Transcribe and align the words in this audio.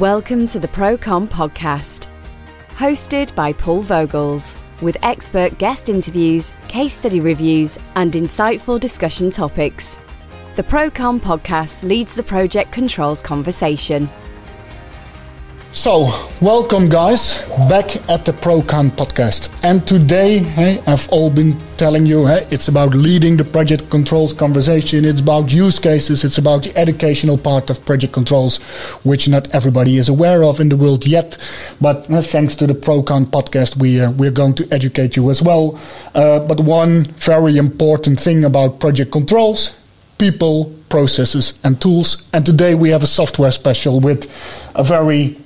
Welcome 0.00 0.48
to 0.48 0.58
the 0.58 0.66
Procom 0.66 1.28
podcast, 1.28 2.08
hosted 2.70 3.32
by 3.36 3.52
Paul 3.52 3.84
Vogels, 3.84 4.58
with 4.82 4.96
expert 5.04 5.56
guest 5.58 5.88
interviews, 5.88 6.52
case 6.66 6.92
study 6.92 7.20
reviews, 7.20 7.78
and 7.94 8.12
insightful 8.12 8.80
discussion 8.80 9.30
topics. 9.30 10.00
The 10.56 10.64
Procom 10.64 11.20
podcast 11.20 11.84
leads 11.84 12.16
the 12.16 12.24
project 12.24 12.72
controls 12.72 13.20
conversation. 13.20 14.08
So, 15.74 16.08
welcome 16.40 16.88
guys, 16.88 17.42
back 17.68 17.96
at 18.08 18.24
the 18.24 18.30
ProCon 18.30 18.90
podcast. 18.90 19.50
And 19.64 19.84
today, 19.84 20.38
hey, 20.38 20.80
I've 20.86 21.08
all 21.08 21.30
been 21.30 21.58
telling 21.76 22.06
you, 22.06 22.26
hey, 22.26 22.46
it's 22.52 22.68
about 22.68 22.94
leading 22.94 23.36
the 23.36 23.42
project 23.42 23.90
controls 23.90 24.32
conversation. 24.32 25.04
It's 25.04 25.20
about 25.20 25.50
use 25.52 25.80
cases. 25.80 26.22
It's 26.22 26.38
about 26.38 26.62
the 26.62 26.76
educational 26.78 27.36
part 27.36 27.70
of 27.70 27.84
project 27.84 28.12
controls, 28.12 28.62
which 29.02 29.26
not 29.26 29.52
everybody 29.52 29.96
is 29.96 30.08
aware 30.08 30.44
of 30.44 30.60
in 30.60 30.68
the 30.68 30.76
world 30.76 31.08
yet. 31.08 31.36
But 31.80 32.08
uh, 32.08 32.22
thanks 32.22 32.54
to 32.56 32.68
the 32.68 32.74
ProCon 32.74 33.26
podcast, 33.26 33.76
we 33.76 34.00
uh, 34.00 34.12
we're 34.12 34.30
going 34.30 34.54
to 34.54 34.68
educate 34.72 35.16
you 35.16 35.28
as 35.28 35.42
well. 35.42 35.76
Uh, 36.14 36.38
but 36.46 36.60
one 36.60 37.02
very 37.18 37.56
important 37.56 38.20
thing 38.20 38.44
about 38.44 38.78
project 38.78 39.10
controls: 39.10 39.76
people, 40.18 40.72
processes, 40.88 41.60
and 41.64 41.80
tools. 41.82 42.30
And 42.32 42.46
today 42.46 42.76
we 42.76 42.90
have 42.90 43.02
a 43.02 43.08
software 43.08 43.50
special 43.50 43.98
with 43.98 44.30
a 44.76 44.84
very 44.84 45.36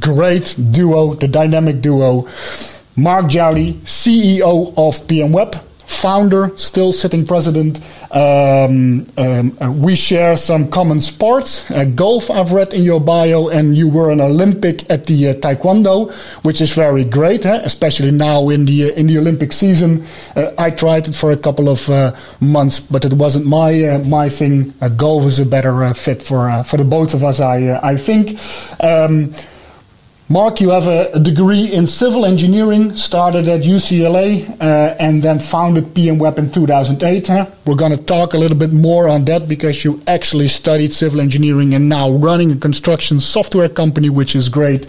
great 0.00 0.56
duo, 0.72 1.14
the 1.14 1.28
dynamic 1.28 1.80
duo. 1.80 2.28
Mark 2.96 3.26
Jowdy, 3.26 3.74
CEO 3.84 4.68
of 4.70 4.94
PMWeb, 5.08 5.60
founder, 5.84 6.56
still 6.56 6.92
sitting 6.92 7.26
president. 7.26 7.80
Um, 8.12 9.06
um, 9.16 9.56
uh, 9.60 9.72
we 9.72 9.96
share 9.96 10.36
some 10.36 10.70
common 10.70 11.00
sports. 11.00 11.68
Uh, 11.70 11.84
golf, 11.84 12.30
I've 12.30 12.52
read 12.52 12.72
in 12.72 12.82
your 12.82 13.00
bio, 13.00 13.48
and 13.48 13.76
you 13.76 13.88
were 13.88 14.12
an 14.12 14.20
Olympic 14.20 14.88
at 14.90 15.06
the 15.06 15.30
uh, 15.30 15.34
Taekwondo, 15.34 16.12
which 16.44 16.60
is 16.60 16.72
very 16.74 17.04
great, 17.04 17.44
especially 17.44 18.12
now 18.12 18.48
in 18.48 18.64
the 18.64 18.92
uh, 18.92 18.94
in 18.94 19.06
the 19.08 19.18
Olympic 19.18 19.52
season. 19.52 20.04
Uh, 20.36 20.52
I 20.56 20.70
tried 20.70 21.08
it 21.08 21.14
for 21.14 21.32
a 21.32 21.36
couple 21.36 21.68
of 21.68 21.88
uh, 21.90 22.12
months, 22.40 22.78
but 22.80 23.04
it 23.04 23.14
wasn't 23.14 23.46
my 23.46 24.00
my 24.06 24.28
thing. 24.28 24.72
golf 24.96 25.24
is 25.24 25.40
a 25.40 25.46
better 25.46 25.92
fit 25.94 26.22
for 26.22 26.62
for 26.64 26.76
the 26.76 26.84
both 26.84 27.14
of 27.14 27.24
us, 27.24 27.40
I 27.40 27.78
I 27.82 27.96
think. 27.96 28.38
Um, 28.80 29.32
Mark, 30.30 30.58
you 30.62 30.70
have 30.70 30.86
a, 30.86 31.12
a, 31.12 31.20
degree 31.20 31.70
in 31.70 31.86
civil 31.86 32.24
engineering, 32.24 32.96
started 32.96 33.46
at 33.46 33.60
UCLA, 33.60 34.48
uh, 34.58 34.96
and 34.98 35.22
then 35.22 35.38
founded 35.38 35.84
PMWeb 35.92 36.38
in 36.38 36.50
2008. 36.50 37.26
Huh? 37.26 37.46
We're 37.66 37.74
going 37.74 37.94
to 37.94 38.02
talk 38.02 38.32
a 38.32 38.38
little 38.38 38.56
bit 38.56 38.72
more 38.72 39.06
on 39.06 39.26
that 39.26 39.46
because 39.46 39.84
you 39.84 40.00
actually 40.06 40.48
studied 40.48 40.94
civil 40.94 41.20
engineering 41.20 41.74
and 41.74 41.90
now 41.90 42.10
running 42.10 42.52
a 42.52 42.56
construction 42.56 43.20
software 43.20 43.68
company, 43.68 44.08
which 44.08 44.34
is 44.34 44.48
great. 44.48 44.86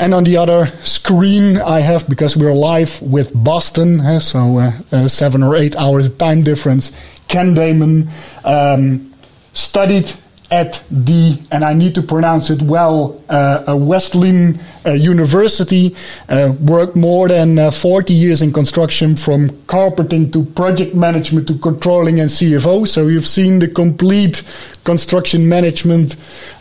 And 0.00 0.12
on 0.12 0.24
the 0.24 0.36
other 0.36 0.66
screen, 0.82 1.58
I 1.58 1.78
have, 1.78 2.08
because 2.08 2.36
we're 2.36 2.52
live 2.52 3.00
with 3.02 3.30
Boston, 3.32 4.00
huh? 4.00 4.18
so 4.18 4.58
uh, 4.58 4.72
uh, 4.90 5.06
seven 5.06 5.44
or 5.44 5.54
eight 5.54 5.76
hours 5.76 6.10
time 6.16 6.42
difference, 6.42 6.90
Ken 7.28 7.54
Damon 7.54 8.08
um, 8.44 9.14
studied 9.52 10.12
at 10.50 10.82
the, 10.90 11.40
and 11.52 11.64
I 11.64 11.74
need 11.74 11.94
to 11.94 12.02
pronounce 12.02 12.50
it 12.50 12.60
well, 12.62 13.22
uh, 13.28 13.76
Wesleyan 13.78 14.58
uh, 14.84 14.92
University. 14.92 15.94
Uh, 16.28 16.52
worked 16.60 16.96
more 16.96 17.28
than 17.28 17.58
uh, 17.58 17.70
40 17.70 18.12
years 18.12 18.42
in 18.42 18.52
construction 18.52 19.16
from 19.16 19.50
carpeting 19.66 20.30
to 20.32 20.44
project 20.44 20.94
management 20.94 21.46
to 21.48 21.58
controlling 21.58 22.18
and 22.20 22.28
CFO. 22.28 22.88
So 22.88 23.06
you've 23.06 23.26
seen 23.26 23.60
the 23.60 23.68
complete 23.68 24.42
construction 24.84 25.48
management 25.48 26.16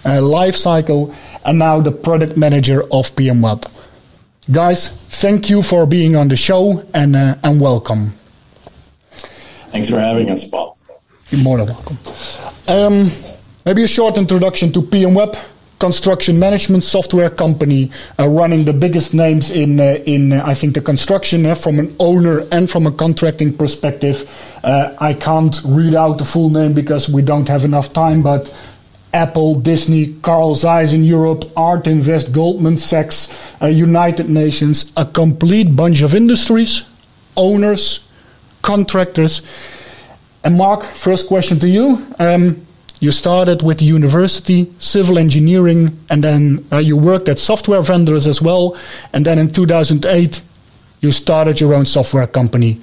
uh, 0.05 0.21
life 0.21 0.55
cycle 0.55 1.13
and 1.45 1.57
now 1.57 1.79
the 1.79 1.91
product 1.91 2.37
manager 2.37 2.83
of 2.83 3.09
PMWeb. 3.15 3.65
Guys, 4.51 4.89
thank 5.09 5.49
you 5.49 5.61
for 5.61 5.85
being 5.85 6.15
on 6.15 6.27
the 6.27 6.37
show 6.37 6.83
and, 6.93 7.15
uh, 7.15 7.35
and 7.43 7.59
welcome. 7.61 8.13
Thanks 9.71 9.89
for 9.89 9.99
having 9.99 10.29
us, 10.31 10.47
Paul. 10.47 10.77
You're 11.29 11.43
more 11.43 11.57
than 11.57 11.67
welcome. 11.67 11.97
Um, 12.67 13.11
Maybe 13.69 13.83
a 13.83 13.87
short 13.87 14.17
introduction 14.17 14.71
to 14.71 14.81
PMWeb, 14.81 15.37
construction 15.77 16.39
management 16.39 16.83
software 16.83 17.29
company 17.29 17.91
uh, 18.17 18.27
running 18.27 18.65
the 18.65 18.73
biggest 18.73 19.13
names 19.13 19.51
in 19.51 19.79
uh, 19.79 19.99
in 20.07 20.33
uh, 20.33 20.41
I 20.43 20.55
think 20.55 20.73
the 20.73 20.81
construction 20.81 21.45
uh, 21.45 21.53
from 21.53 21.77
an 21.77 21.95
owner 21.99 22.41
and 22.51 22.67
from 22.67 22.87
a 22.87 22.91
contracting 22.91 23.55
perspective. 23.55 24.25
Uh, 24.63 24.95
I 24.99 25.13
can't 25.13 25.55
read 25.63 25.93
out 25.93 26.17
the 26.17 26.25
full 26.25 26.49
name 26.49 26.73
because 26.73 27.09
we 27.09 27.21
don't 27.21 27.47
have 27.47 27.63
enough 27.63 27.93
time, 27.93 28.23
but. 28.23 28.49
Apple, 29.11 29.59
Disney, 29.59 30.13
Carl 30.21 30.53
Zeiss 30.53 30.93
in 30.93 31.03
Europe, 31.03 31.43
Art 31.57 31.87
Invest, 31.87 32.31
Goldman 32.31 32.77
Sachs, 32.77 33.55
uh, 33.59 33.65
United 33.65 34.29
Nations, 34.29 34.93
a 34.95 35.03
complete 35.03 35.75
bunch 35.75 36.01
of 36.01 36.13
industries, 36.13 36.87
owners, 37.35 38.07
contractors. 38.61 39.41
And 40.43 40.59
Mark, 40.59 40.83
first 40.83 41.27
question 41.27 41.57
to 41.61 41.67
you. 41.67 42.05
Um, 42.19 42.67
you 42.99 43.11
started 43.11 43.63
with 43.63 43.81
university, 43.81 44.71
civil 44.79 45.17
engineering, 45.17 45.97
and 46.09 46.23
then 46.23 46.65
uh, 46.71 46.77
you 46.77 46.97
worked 46.97 47.29
at 47.29 47.39
software 47.39 47.81
vendors 47.81 48.27
as 48.27 48.41
well. 48.41 48.77
And 49.13 49.25
then 49.25 49.39
in 49.39 49.51
2008, 49.51 50.41
you 51.01 51.11
started 51.11 51.59
your 51.61 51.73
own 51.73 51.85
software 51.85 52.27
company. 52.27 52.81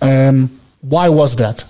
Um, 0.00 0.50
why 0.82 1.08
was 1.08 1.34
that? 1.36 1.64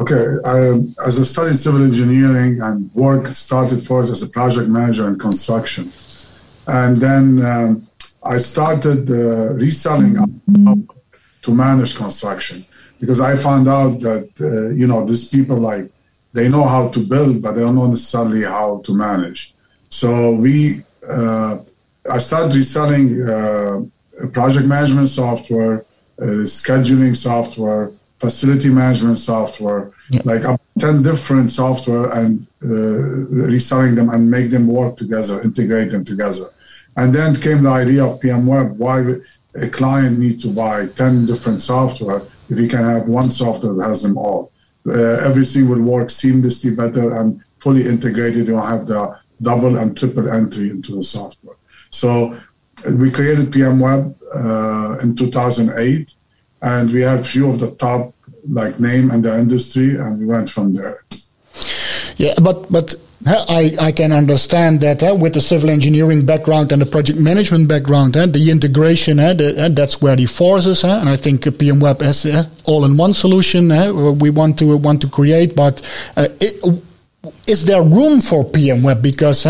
Okay, 0.00 0.24
I, 0.44 0.80
as 1.06 1.20
I 1.20 1.24
studied 1.24 1.58
civil 1.58 1.82
engineering 1.82 2.60
and 2.62 2.92
work 2.94 3.28
started 3.28 3.82
first 3.82 4.10
as 4.10 4.22
a 4.22 4.28
project 4.30 4.68
manager 4.68 5.06
in 5.06 5.18
construction, 5.18 5.92
and 6.66 6.96
then 6.96 7.44
um, 7.44 7.82
I 8.22 8.38
started 8.38 9.10
uh, 9.10 9.52
reselling 9.52 10.16
to 11.42 11.54
manage 11.54 11.96
construction 11.96 12.64
because 12.98 13.20
I 13.20 13.36
found 13.36 13.68
out 13.68 14.00
that 14.00 14.30
uh, 14.40 14.70
you 14.70 14.86
know 14.86 15.06
these 15.06 15.28
people 15.28 15.58
like 15.58 15.90
they 16.32 16.48
know 16.48 16.64
how 16.64 16.88
to 16.88 17.00
build, 17.00 17.42
but 17.42 17.52
they 17.52 17.62
don't 17.62 17.74
know 17.74 17.86
necessarily 17.86 18.44
how 18.44 18.80
to 18.84 18.94
manage. 18.94 19.54
So 19.88 20.32
we, 20.32 20.82
uh, 21.08 21.58
I 22.08 22.18
started 22.18 22.54
reselling 22.54 23.28
uh, 23.28 23.82
project 24.32 24.66
management 24.66 25.10
software, 25.10 25.84
uh, 26.20 26.46
scheduling 26.46 27.16
software, 27.16 27.92
facility 28.20 28.68
management 28.68 29.18
software, 29.18 29.90
yeah. 30.10 30.20
like 30.24 30.44
up 30.44 30.60
10 30.78 31.02
different 31.02 31.50
software 31.50 32.10
and 32.10 32.46
uh, 32.62 32.68
reselling 32.68 33.94
them 33.94 34.10
and 34.10 34.30
make 34.30 34.50
them 34.50 34.66
work 34.66 34.96
together, 34.98 35.40
integrate 35.42 35.90
them 35.90 36.04
together. 36.04 36.52
And 36.96 37.14
then 37.14 37.34
came 37.36 37.62
the 37.62 37.70
idea 37.70 38.04
of 38.04 38.20
PMWeb. 38.20 38.76
Why 38.76 39.16
a 39.54 39.68
client 39.68 40.18
need 40.18 40.40
to 40.40 40.48
buy 40.48 40.86
10 40.86 41.26
different 41.26 41.62
software 41.62 42.22
if 42.50 42.58
he 42.58 42.68
can 42.68 42.84
have 42.84 43.08
one 43.08 43.30
software 43.30 43.72
that 43.74 43.88
has 43.88 44.02
them 44.02 44.18
all? 44.18 44.49
Uh, 44.86 44.92
everything 45.28 45.68
will 45.68 45.80
work 45.82 46.08
seamlessly 46.08 46.74
better 46.74 47.16
and 47.16 47.42
fully 47.58 47.86
integrated. 47.86 48.46
You 48.46 48.54
don't 48.54 48.66
have 48.66 48.86
the 48.86 49.18
double 49.42 49.76
and 49.78 49.96
triple 49.96 50.28
entry 50.30 50.70
into 50.70 50.96
the 50.96 51.02
software. 51.02 51.56
So 51.90 52.34
uh, 52.86 52.92
we 52.92 53.10
created 53.10 53.50
PMWeb 53.52 54.14
uh, 54.34 54.98
in 55.02 55.16
2008, 55.16 56.14
and 56.62 56.90
we 56.92 57.02
had 57.02 57.26
few 57.26 57.48
of 57.50 57.60
the 57.60 57.72
top 57.76 58.14
like 58.48 58.80
name 58.80 59.10
in 59.10 59.22
the 59.22 59.36
industry, 59.38 59.96
and 59.96 60.18
we 60.18 60.26
went 60.26 60.48
from 60.48 60.74
there. 60.74 61.04
Yeah, 62.16 62.34
but 62.42 62.70
but 62.70 62.94
I, 63.26 63.76
I 63.78 63.92
can 63.92 64.12
understand 64.12 64.80
that 64.80 65.02
uh, 65.02 65.14
with 65.14 65.34
the 65.34 65.42
civil 65.42 65.68
engineering 65.68 66.24
background 66.24 66.72
and 66.72 66.80
the 66.80 66.86
project 66.86 67.18
management 67.18 67.68
background, 67.68 68.16
uh, 68.16 68.24
the 68.24 68.50
integration, 68.50 69.18
uh, 69.20 69.34
the, 69.34 69.64
uh, 69.64 69.68
that's 69.68 70.00
where 70.00 70.16
the 70.16 70.24
force 70.24 70.64
is. 70.64 70.84
and 70.84 71.08
I 71.08 71.16
think 71.16 71.42
PMWeb 71.42 72.00
uh, 72.34 72.48
all-in-one 72.64 73.12
solution 73.12 73.70
uh, 73.70 73.92
we 73.92 74.30
want 74.30 74.58
to 74.60 74.76
want 74.78 75.02
to 75.02 75.08
create. 75.08 75.54
But 75.54 75.82
it, 76.16 76.82
is 77.46 77.66
there 77.66 77.82
room 77.82 78.22
for 78.22 78.44
PMWeb? 78.44 79.02
Because 79.02 79.44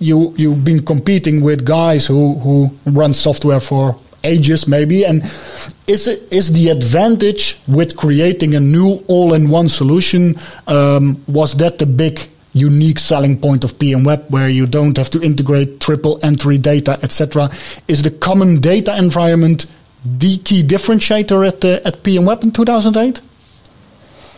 you 0.00 0.34
you've 0.36 0.64
been 0.64 0.84
competing 0.84 1.42
with 1.42 1.64
guys 1.64 2.06
who 2.06 2.34
who 2.40 2.70
run 2.86 3.14
software 3.14 3.60
for 3.60 3.96
ages 4.24 4.66
maybe 4.66 5.04
and 5.04 5.22
is 5.86 6.08
is 6.08 6.52
the 6.52 6.68
advantage 6.68 7.56
with 7.68 7.96
creating 7.96 8.56
a 8.56 8.60
new 8.60 9.00
all-in-one 9.06 9.68
solution 9.68 10.34
um, 10.66 11.16
was 11.28 11.54
that 11.54 11.78
the 11.78 11.86
big 11.86 12.20
unique 12.56 12.98
selling 12.98 13.38
point 13.38 13.62
of 13.64 13.74
PMWeb, 13.74 14.30
where 14.30 14.48
you 14.48 14.66
don't 14.66 14.96
have 14.96 15.10
to 15.10 15.22
integrate 15.22 15.80
triple 15.80 16.18
entry 16.24 16.58
data, 16.58 16.98
etc. 17.02 17.50
Is 17.86 18.02
the 18.02 18.10
common 18.10 18.60
data 18.60 18.96
environment 18.96 19.66
the 20.04 20.38
key 20.38 20.62
differentiator 20.62 21.46
at 21.46 21.64
uh, 21.64 21.88
at 21.88 22.02
PMWeb 22.02 22.42
in 22.42 22.50
2008? 22.52 23.20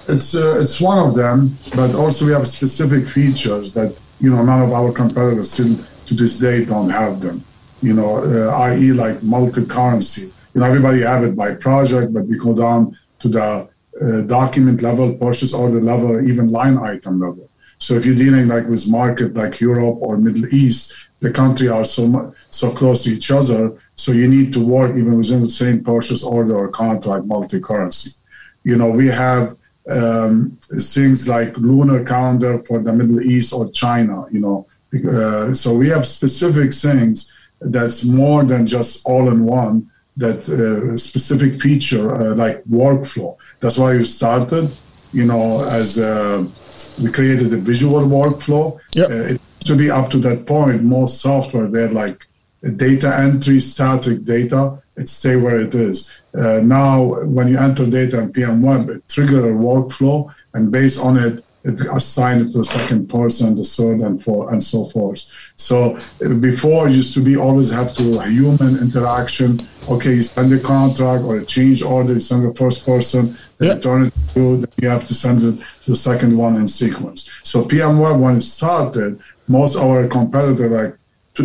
It's 0.09 0.35
uh, 0.35 0.59
it's 0.61 0.81
one 0.81 0.99
of 0.99 1.15
them, 1.15 1.57
but 1.77 1.95
also 1.95 2.27
we 2.27 2.33
have 2.33 2.49
specific 2.49 3.07
features 3.07 3.73
that 3.75 3.97
you 4.21 4.31
know 4.31 4.43
none 4.43 4.63
of 4.63 4.73
our 4.73 4.93
competitors 4.93 5.51
still 5.53 5.77
to 6.07 6.15
this 6.15 6.39
day 6.39 6.65
don't 6.65 6.91
have 6.91 7.21
them. 7.21 7.45
You 7.83 7.95
know, 7.95 8.25
uh, 8.25 8.57
i.e., 8.71 8.93
like 8.93 9.23
multi-currency. 9.23 10.33
You 10.55 10.61
know, 10.61 10.67
everybody 10.67 11.03
have 11.03 11.23
it 11.23 11.37
by 11.37 11.55
project, 11.55 12.13
but 12.13 12.27
we 12.27 12.37
go 12.39 12.55
down 12.55 12.99
to 13.21 13.29
the 13.29 13.69
uh, 14.01 14.21
document 14.23 14.83
level, 14.83 15.15
purchase 15.15 15.55
order 15.55 15.81
level, 15.81 16.27
even 16.27 16.49
line 16.49 16.79
item 16.79 17.21
level. 17.21 17.48
So 17.79 17.95
if 17.95 18.05
you're 18.05 18.15
dealing 18.15 18.49
like 18.49 18.67
with 18.67 18.91
market 18.91 19.35
like 19.35 19.61
Europe 19.61 19.99
or 20.01 20.19
Middle 20.19 20.53
East, 20.53 20.95
the 21.21 21.33
country 21.33 21.69
are 21.69 21.85
so 21.85 22.35
so 22.51 22.71
close 22.71 23.05
to 23.05 23.11
each 23.11 23.31
other. 23.31 23.79
So 23.97 24.13
you 24.13 24.29
need 24.29 24.53
to 24.53 24.65
work 24.65 24.97
even 24.97 25.17
within 25.17 25.43
the 25.43 25.51
same 25.51 25.83
purchase 25.83 26.25
order 26.25 26.57
or 26.57 26.69
contract 26.69 27.25
multi-currency. 27.25 28.11
You 28.65 28.77
know, 28.77 28.91
we 28.91 29.07
have 29.07 29.55
um, 29.91 30.59
things 30.95 31.29
like 31.29 31.57
lunar 31.57 32.05
calendar 32.05 32.59
for 32.61 32.79
the 32.81 32.93
Middle 32.93 33.23
East 33.23 33.53
or 33.53 33.71
China. 33.71 34.27
You 34.31 34.41
know, 34.41 34.67
uh, 35.11 35.55
so 35.55 35.77
we 35.77 35.89
have 35.89 36.07
specific 36.07 36.73
things 36.73 37.33
that's 37.61 38.05
more 38.05 38.45
than 38.45 38.67
just 38.67 39.07
all 39.07 39.29
in 39.29 39.45
one. 39.45 39.91
That 40.17 40.49
uh, 40.49 40.97
specific 40.97 41.63
feature 41.63 42.13
uh, 42.13 42.35
like 42.35 42.65
workflow. 42.65 43.37
That's 43.61 43.79
why 43.79 43.97
we 43.97 44.05
started. 44.05 44.69
You 45.13 45.27
know, 45.27 45.65
as 45.65 45.97
uh, 45.97 46.45
we 47.03 47.11
created 47.11 47.53
a 47.53 47.57
visual 47.57 48.01
workflow. 48.01 48.79
Yep. 48.95 49.11
Uh, 49.11 49.35
it 49.35 49.41
to 49.61 49.77
be 49.77 49.91
up 49.91 50.11
to 50.11 50.19
that 50.19 50.47
point, 50.47 50.83
most 50.83 51.21
software 51.21 51.69
they're 51.69 51.91
like 51.91 52.27
data 52.77 53.15
entry, 53.17 53.61
static 53.61 54.25
data, 54.25 54.83
it 54.97 55.09
stay 55.09 55.37
where 55.37 55.61
it 55.61 55.75
is. 55.75 56.21
Uh, 56.35 56.61
now, 56.63 57.23
when 57.25 57.49
you 57.49 57.59
enter 57.59 57.87
data 57.87 58.21
in 58.21 58.33
PM 58.33 58.63
Web, 58.63 58.89
it 58.91 59.09
trigger 59.09 59.51
a 59.51 59.55
workflow, 59.55 60.33
and 60.55 60.73
based 60.73 61.05
on 61.05 61.17
it, 61.17 61.39
it 61.39 61.45
assign 61.65 62.41
it 62.41 62.53
to 62.53 62.61
a 62.61 62.65
second 62.65 63.09
person, 63.09 63.57
the 63.57 63.65
third, 63.65 64.01
and 64.01 64.23
for 64.23 64.51
and 64.53 64.63
so 64.63 64.85
forth. 64.87 65.21
So 65.57 65.99
before 66.41 66.89
used 66.89 67.15
to 67.15 67.21
be 67.21 67.37
always 67.37 67.73
have 67.73 67.95
to 67.97 68.21
a 68.21 68.29
human 68.29 68.79
interaction. 68.79 69.59
Okay, 69.89 70.15
you 70.15 70.23
send 70.23 70.53
a 70.53 70.61
contract 70.61 71.25
or 71.25 71.39
a 71.39 71.45
change 71.45 71.83
order, 71.83 72.15
you 72.15 72.21
send 72.21 72.49
the 72.49 72.55
first 72.55 72.85
person, 72.85 73.37
then 73.59 73.77
return 73.77 74.07
it 74.07 74.15
to 74.35 74.41
you, 74.41 74.57
then 74.59 74.73
you 74.83 74.89
have 74.89 75.07
to 75.09 75.15
send 75.15 75.43
it 75.43 75.65
to 75.83 75.91
the 75.91 75.97
second 75.97 76.37
one 76.37 76.57
in 76.57 76.69
sequence. 76.69 77.29
So 77.43 77.65
PM 77.65 77.99
Web 77.99 78.21
when 78.21 78.37
it 78.37 78.43
started, 78.43 79.19
most 79.49 79.77
of 79.77 79.83
our 79.83 80.07
competitor 80.07 80.69
like 80.69 80.95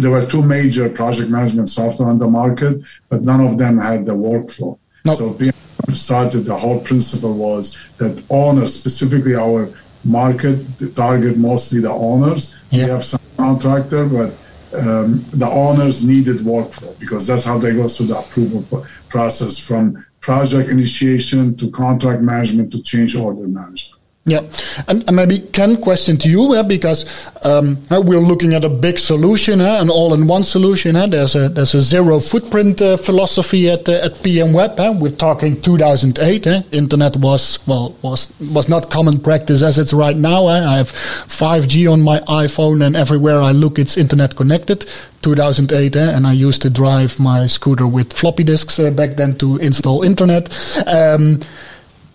there 0.02 0.12
were 0.12 0.26
two 0.26 0.42
major 0.42 0.90
project 0.90 1.30
management 1.30 1.70
software 1.70 2.10
on 2.10 2.18
the 2.18 2.28
market, 2.28 2.82
but 3.10 3.22
none 3.22 3.42
of 3.42 3.58
them 3.58 3.78
had 3.78 4.06
the 4.06 4.14
workflow. 4.14 4.78
No. 5.06 5.16
So 5.16 5.34
PM 5.34 5.54
started 5.94 6.42
the 6.42 6.56
whole 6.56 6.80
principle 6.80 7.36
was 7.36 7.78
that 7.98 8.24
owners, 8.30 8.74
specifically 8.74 9.36
our 9.36 9.70
market, 10.06 10.56
the 10.80 10.90
target 10.90 11.38
mostly 11.38 11.82
the 11.82 11.92
owners. 11.92 12.62
Yeah. 12.70 12.84
We 12.84 12.90
have 12.92 13.06
some 13.06 13.22
contractor, 13.38 14.06
but 14.06 14.38
um, 14.74 15.24
the 15.34 15.48
owners 15.48 16.04
needed 16.06 16.38
workflow 16.38 16.98
because 17.00 17.28
that's 17.28 17.46
how 17.46 17.58
they 17.58 17.74
go 17.74 17.88
through 17.88 18.08
the 18.08 18.20
approval 18.20 18.86
process 19.10 19.58
from 19.58 20.06
project 20.20 20.70
initiation 20.70 21.56
to 21.58 21.70
contract 21.72 22.22
management 22.22 22.72
to 22.72 22.82
change 22.82 23.16
order 23.16 23.48
management. 23.48 24.03
Yeah, 24.26 24.48
and, 24.88 25.06
and 25.06 25.18
maybe 25.18 25.40
Ken, 25.40 25.76
question 25.76 26.16
to 26.20 26.30
you, 26.30 26.54
uh, 26.54 26.64
because 26.64 27.30
um, 27.46 27.78
uh, 27.92 28.02
we're 28.02 28.20
looking 28.20 28.54
at 28.54 28.64
a 28.64 28.70
big 28.70 28.98
solution, 28.98 29.60
uh, 29.60 29.80
an 29.82 29.90
all-in-one 29.90 30.46
solution. 30.46 30.96
Uh, 30.96 31.08
there's 31.08 31.36
a 31.36 31.50
there's 31.50 31.76
a 31.76 31.82
zero 31.82 32.22
footprint 32.22 32.82
uh, 32.82 32.96
philosophy 32.96 33.70
at 33.70 33.90
at 33.90 34.24
PM 34.24 34.54
Web. 34.54 34.80
We're 35.02 35.12
talking 35.12 35.62
2008. 35.62 36.48
Uh, 36.48 36.62
Internet 36.72 37.18
was 37.18 37.68
well 37.68 37.98
was 38.02 38.32
was 38.54 38.70
not 38.70 38.90
common 38.90 39.20
practice 39.20 39.62
as 39.62 39.78
it's 39.78 39.92
right 39.92 40.16
now. 40.16 40.48
I 40.48 40.78
have 40.78 40.88
5G 40.88 41.92
on 41.92 42.02
my 42.02 42.20
iPhone, 42.22 42.82
and 42.82 42.96
everywhere 42.96 43.42
I 43.42 43.52
look, 43.52 43.78
it's 43.78 43.98
internet 43.98 44.38
connected. 44.38 44.86
2008, 45.22 45.96
eh, 45.98 46.12
and 46.16 46.26
I 46.26 46.32
used 46.32 46.62
to 46.62 46.70
drive 46.70 47.20
my 47.20 47.48
scooter 47.48 47.88
with 47.88 48.14
floppy 48.14 48.44
disks 48.46 48.78
back 48.78 49.18
then 49.18 49.38
to 49.40 49.58
install 49.58 50.04
internet. 50.04 50.48
Um, 50.88 51.42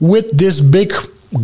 with 0.01 0.31
this 0.33 0.61
big 0.61 0.93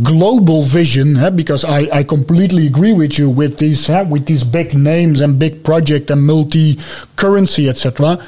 global 0.03 0.63
vision, 0.63 1.17
because 1.37 1.65
I, 1.65 1.81
I 1.93 2.03
completely 2.05 2.67
agree 2.67 2.93
with 2.93 3.19
you 3.19 3.29
with 3.29 3.59
these 3.59 3.89
with 3.89 4.27
these 4.27 4.45
big 4.45 4.77
names 4.77 5.21
and 5.21 5.39
big 5.39 5.63
project 5.65 6.11
and 6.11 6.27
multi 6.27 6.79
currency, 7.17 7.69
etc. 7.69 8.19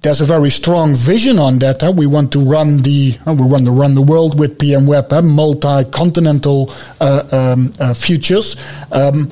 There's 0.00 0.22
a 0.22 0.24
very 0.24 0.48
strong 0.50 0.94
vision 0.94 1.38
on 1.38 1.58
that. 1.58 1.82
We 1.94 2.06
want 2.06 2.32
to 2.32 2.40
run 2.40 2.78
the 2.78 3.18
we 3.26 3.34
want 3.34 3.66
to 3.66 3.70
run 3.70 3.94
the 3.94 4.02
world 4.02 4.38
with 4.38 4.58
PM 4.58 4.86
Web, 4.86 5.12
multi 5.22 5.84
continental 5.90 6.72
uh, 7.00 7.22
um, 7.30 7.72
uh, 7.78 7.94
futures. 7.94 8.56
Um, 8.90 9.30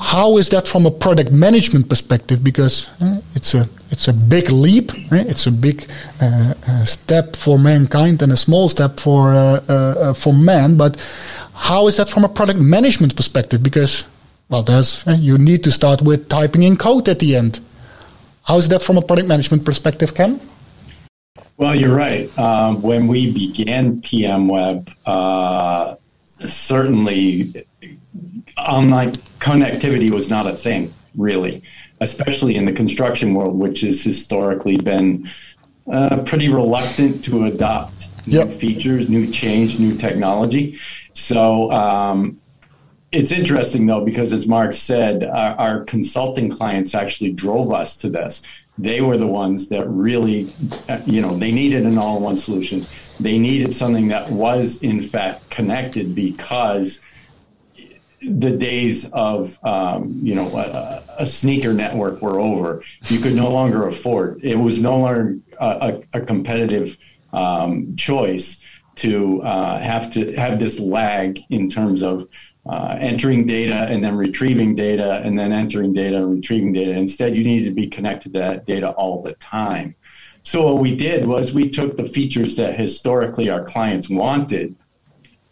how 0.00 0.38
is 0.38 0.48
that 0.48 0.66
from 0.66 0.86
a 0.86 0.90
product 0.90 1.30
management 1.30 1.88
perspective? 1.88 2.42
Because 2.42 2.88
uh, 3.02 3.20
it's 3.34 3.54
a 3.54 3.68
it's 3.90 4.08
a 4.08 4.12
big 4.12 4.50
leap. 4.50 4.92
eh? 5.12 5.24
It's 5.28 5.46
a 5.46 5.52
big 5.52 5.86
uh, 6.20 6.54
uh, 6.66 6.84
step 6.84 7.36
for 7.36 7.58
mankind 7.58 8.22
and 8.22 8.32
a 8.32 8.36
small 8.36 8.68
step 8.68 8.98
for 8.98 9.60
for 10.16 10.32
man. 10.32 10.76
But 10.76 10.96
how 11.54 11.86
is 11.86 11.96
that 11.98 12.08
from 12.08 12.24
a 12.24 12.28
product 12.28 12.60
management 12.60 13.14
perspective? 13.14 13.62
Because 13.62 14.04
well, 14.48 14.62
there's 14.62 15.04
you 15.06 15.36
need 15.36 15.62
to 15.64 15.70
start 15.70 16.02
with 16.02 16.28
typing 16.28 16.62
in 16.62 16.76
code 16.76 17.08
at 17.08 17.18
the 17.18 17.36
end. 17.36 17.60
How 18.44 18.56
is 18.56 18.68
that 18.68 18.82
from 18.82 18.96
a 18.96 19.02
product 19.02 19.28
management 19.28 19.64
perspective, 19.64 20.14
Ken? 20.14 20.40
Well, 21.56 21.76
you're 21.76 21.94
right. 21.94 22.26
Um, 22.38 22.80
when 22.80 23.06
we 23.06 23.30
began 23.30 24.00
PM 24.00 24.48
Web, 24.48 24.90
uh, 25.04 25.96
certainly 26.40 27.52
online 28.56 29.12
connectivity 29.38 30.10
was 30.10 30.30
not 30.30 30.46
a 30.46 30.52
thing, 30.52 30.92
really, 31.16 31.62
especially 32.00 32.56
in 32.56 32.64
the 32.64 32.72
construction 32.72 33.34
world, 33.34 33.58
which 33.58 33.80
has 33.80 34.02
historically 34.02 34.76
been 34.76 35.28
uh, 35.90 36.22
pretty 36.22 36.48
reluctant 36.48 37.24
to 37.24 37.44
adopt 37.44 38.08
Yep. 38.26 38.46
new 38.46 38.52
features, 38.52 39.08
new 39.08 39.26
change, 39.30 39.78
new 39.78 39.96
technology. 39.96 40.78
So 41.14 41.70
um, 41.72 42.40
it's 43.12 43.32
interesting 43.32 43.86
though 43.86 44.04
because 44.04 44.32
as 44.32 44.46
mark 44.46 44.72
said 44.72 45.24
our, 45.24 45.54
our, 45.56 45.84
consulting 45.84 46.48
clients 46.48 46.94
actually 46.94 47.32
drove 47.32 47.72
us 47.72 47.96
to 47.96 48.08
this 48.08 48.40
they 48.78 49.00
were 49.00 49.18
the 49.18 49.26
ones 49.26 49.68
that 49.68 49.84
really 49.88 50.52
uh, 50.88 51.00
you 51.06 51.20
know 51.20 51.36
they 51.36 51.50
needed 51.50 51.84
an 51.84 51.98
all-in-one 51.98 52.36
solution 52.36 52.86
they 53.18 53.36
needed 53.36 53.74
something 53.74 54.08
that 54.08 54.30
was 54.30 54.80
in 54.80 55.02
fact 55.02 55.50
connected 55.50 56.14
because 56.14 57.00
the 58.22 58.56
days 58.56 59.10
of 59.12 59.58
um, 59.64 60.18
you 60.22 60.34
know 60.34 60.48
a, 60.48 61.02
a, 61.20 61.26
sneaker 61.26 61.72
network 61.72 62.20
were 62.20 62.38
over 62.38 62.82
you 63.06 63.18
could 63.18 63.34
no 63.34 63.50
longer 63.50 63.88
afford 63.88 64.38
it 64.44 64.56
was 64.56 64.78
no 64.78 64.98
longer 64.98 65.38
a, 65.58 66.02
a 66.12 66.20
competitive 66.20 66.98
um, 67.32 67.96
choice 67.96 68.62
to 68.96 69.40
uh, 69.42 69.78
have 69.78 70.12
to 70.12 70.34
have 70.34 70.58
this 70.58 70.78
lag 70.78 71.40
in 71.48 71.70
terms 71.70 72.02
of 72.02 72.28
uh, 72.66 72.96
entering 73.00 73.46
data 73.46 73.86
and 73.88 74.04
then 74.04 74.16
retrieving 74.16 74.74
data 74.74 75.22
and 75.24 75.38
then 75.38 75.52
entering 75.52 75.92
data 75.92 76.18
and 76.18 76.30
retrieving 76.30 76.72
data. 76.72 76.92
Instead, 76.92 77.36
you 77.36 77.42
needed 77.42 77.68
to 77.70 77.74
be 77.74 77.86
connected 77.86 78.34
to 78.34 78.38
that 78.38 78.66
data 78.66 78.90
all 78.90 79.22
the 79.22 79.32
time. 79.34 79.94
So 80.42 80.66
what 80.66 80.82
we 80.82 80.94
did 80.94 81.26
was 81.26 81.52
we 81.52 81.70
took 81.70 81.96
the 81.96 82.04
features 82.04 82.56
that 82.56 82.78
historically 82.78 83.48
our 83.48 83.64
clients 83.64 84.08
wanted, 84.08 84.76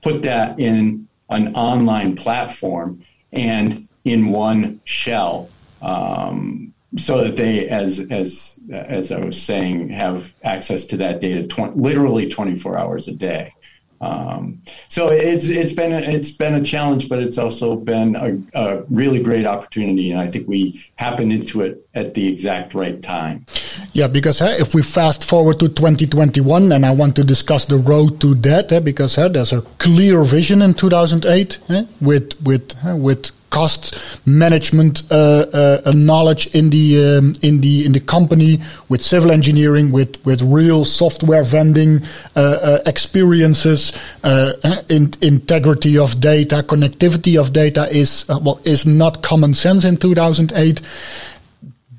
put 0.02 0.22
that 0.22 0.58
in 0.58 1.07
an 1.30 1.54
online 1.54 2.16
platform 2.16 3.04
and 3.32 3.88
in 4.04 4.28
one 4.28 4.80
shell. 4.85 5.50
Um, 5.82 6.75
so 6.97 7.23
that 7.23 7.37
they, 7.37 7.68
as 7.68 8.00
as 8.11 8.58
as 8.73 9.12
I 9.12 9.20
was 9.20 9.40
saying, 9.40 9.90
have 9.90 10.35
access 10.42 10.87
to 10.87 10.97
that 10.97 11.20
data 11.20 11.47
tw- 11.47 11.76
literally 11.76 12.28
24 12.28 12.78
hours 12.78 13.08
a 13.08 13.12
day. 13.12 13.52
Um, 14.00 14.61
so 14.88 15.09
it's 15.09 15.49
it's 15.49 15.73
been 15.73 15.93
it's 15.93 16.31
been 16.31 16.55
a 16.55 16.62
challenge, 16.62 17.09
but 17.09 17.19
it's 17.19 17.37
also 17.37 17.75
been 17.75 18.14
a, 18.14 18.38
a, 18.55 18.83
really 18.88 19.21
great 19.21 19.45
opportunity, 19.45 20.12
and 20.12 20.21
I 20.21 20.28
think 20.28 20.47
we 20.47 20.85
happened 20.97 21.33
into 21.33 21.62
it 21.62 21.85
at 21.95 22.14
the 22.14 22.28
exact 22.28 22.75
right 22.75 23.02
time. 23.02 23.45
Yeah, 23.93 24.07
because 24.07 24.40
uh, 24.40 24.57
if 24.59 24.73
we 24.75 24.83
fast 24.83 25.25
forward 25.25 25.59
to 25.61 25.69
2021, 25.69 26.71
and 26.71 26.87
I 26.87 26.93
want 26.93 27.17
to 27.17 27.25
discuss 27.25 27.64
the 27.64 27.78
road 27.78 28.21
to 28.21 28.35
that, 28.37 28.73
uh, 28.73 28.81
because 28.81 29.19
uh, 29.19 29.28
there's 29.28 29.52
a 29.52 29.62
clear 29.78 30.23
vision 30.23 30.62
in 30.62 30.75
2008 30.75 31.59
with 32.00 32.40
with 32.43 32.75
with 32.85 33.38
cost 33.50 34.26
management 34.26 35.02
uh, 35.11 35.47
uh, 35.85 35.93
knowledge 35.95 36.47
in 36.55 36.71
the 36.71 37.19
um, 37.19 37.35
in 37.43 37.61
the 37.61 37.85
in 37.87 37.93
the 37.93 38.00
company 38.00 38.61
with 38.88 39.02
civil 39.02 39.31
engineering 39.31 39.90
with 39.90 40.25
with 40.25 40.43
real 40.43 40.85
software 40.85 41.43
vending 41.43 42.00
uh, 42.37 42.78
experiences 42.87 43.99
in, 44.88 45.12
integrity 45.23 45.97
of 45.99 46.21
data 46.21 46.57
connectivity 46.67 47.40
of 47.40 47.52
data 47.52 47.88
is 47.95 48.26
well 48.28 48.61
is 48.64 48.87
not 48.87 49.23
common 49.23 49.55
sense 49.55 49.85
in 49.85 49.97
2008 49.97 50.81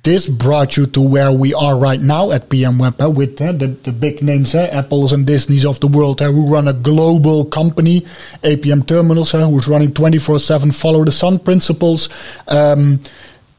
this 0.03 0.27
brought 0.27 0.77
you 0.77 0.85
to 0.87 1.01
where 1.01 1.31
we 1.31 1.53
are 1.53 1.77
right 1.77 1.99
now 1.99 2.31
at 2.31 2.49
PM 2.49 2.77
Web 2.77 3.01
uh, 3.01 3.09
with 3.09 3.41
uh, 3.41 3.51
the, 3.51 3.67
the 3.67 3.91
big 3.91 4.21
names, 4.21 4.55
uh, 4.55 4.69
Apples 4.71 5.13
and 5.13 5.25
Disneys 5.25 5.65
of 5.65 5.79
the 5.79 5.87
world, 5.87 6.21
who 6.21 6.53
run 6.53 6.67
a 6.67 6.73
global 6.73 7.45
company, 7.45 8.01
APM 8.43 8.87
Terminals, 8.87 9.31
who's 9.31 9.67
running 9.67 9.93
24 9.93 10.39
7 10.39 10.71
follow 10.71 11.03
the 11.03 11.11
sun 11.11 11.39
principles. 11.39 12.09
Um, 12.47 12.99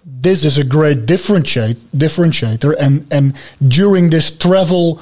this 0.05 0.45
is 0.45 0.59
a 0.59 0.65
great 0.65 1.07
differentiate, 1.07 1.79
differentiator. 1.97 2.75
And, 2.79 3.07
and 3.11 3.37
during 3.67 4.11
this 4.11 4.37
travel, 4.37 5.01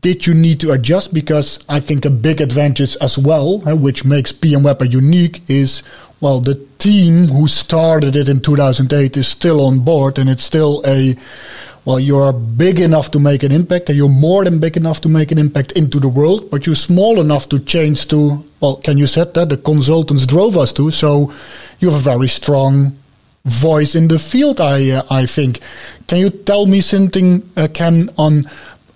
did 0.00 0.26
you 0.26 0.34
need 0.34 0.60
to 0.60 0.72
adjust? 0.72 1.14
Because 1.14 1.64
I 1.68 1.80
think 1.80 2.04
a 2.04 2.10
big 2.10 2.40
advantage 2.40 2.96
as 3.00 3.16
well, 3.16 3.58
which 3.60 4.04
makes 4.04 4.32
PM 4.32 4.62
Web 4.62 4.82
unique, 4.82 5.42
is 5.48 5.82
well, 6.20 6.40
the 6.40 6.54
team 6.78 7.28
who 7.28 7.48
started 7.48 8.14
it 8.14 8.28
in 8.28 8.40
2008 8.40 9.16
is 9.16 9.26
still 9.26 9.64
on 9.64 9.80
board, 9.80 10.18
and 10.18 10.28
it's 10.28 10.44
still 10.44 10.82
a 10.86 11.16
well, 11.84 11.98
you're 11.98 12.32
big 12.32 12.78
enough 12.78 13.10
to 13.12 13.18
make 13.18 13.42
an 13.42 13.52
impact, 13.52 13.88
and 13.88 13.96
you're 13.96 14.08
more 14.08 14.44
than 14.44 14.60
big 14.60 14.76
enough 14.76 15.00
to 15.00 15.08
make 15.08 15.32
an 15.32 15.38
impact 15.38 15.72
into 15.72 15.98
the 15.98 16.08
world, 16.08 16.50
but 16.50 16.66
you're 16.66 16.74
small 16.76 17.18
enough 17.18 17.48
to 17.48 17.58
change 17.58 18.06
to, 18.08 18.44
well, 18.60 18.76
can 18.76 18.98
you 18.98 19.06
set 19.06 19.32
that? 19.34 19.48
The 19.48 19.56
consultants 19.56 20.26
drove 20.26 20.58
us 20.58 20.74
to, 20.74 20.90
so 20.90 21.32
you 21.78 21.90
have 21.90 21.98
a 21.98 22.02
very 22.02 22.28
strong 22.28 22.96
voice 23.46 23.94
in 23.94 24.08
the 24.08 24.18
field, 24.18 24.60
I, 24.60 24.90
uh, 24.90 25.02
I 25.10 25.24
think. 25.24 25.60
Can 26.06 26.18
you 26.18 26.28
tell 26.28 26.66
me 26.66 26.82
something, 26.82 27.48
uh, 27.56 27.68
Ken, 27.72 28.10
on 28.18 28.44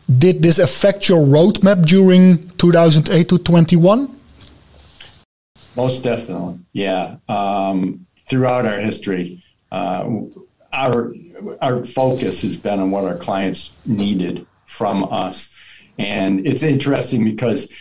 did 0.07 0.43
this 0.43 0.59
affect 0.59 1.09
your 1.09 1.21
roadmap 1.21 1.87
during 1.87 2.49
2008 2.59 3.29
to 3.29 3.39
21? 3.39 4.15
Most 5.77 6.05
definitely, 6.05 6.61
yeah. 6.73 7.17
Um, 7.29 8.07
throughout 8.29 8.67
our 8.67 8.79
history, 8.79 9.43
uh, 9.73 10.09
our 10.73 11.15
our 11.61 11.85
focus 11.85 12.43
has 12.43 12.57
been 12.57 12.81
on 12.81 12.91
what 12.91 13.05
our 13.05 13.17
clients 13.17 13.73
needed 13.85 14.47
from 14.67 15.05
us, 15.05 15.51
and 15.99 16.47
it's 16.47 16.63
interesting 16.63 17.25
because 17.25 17.73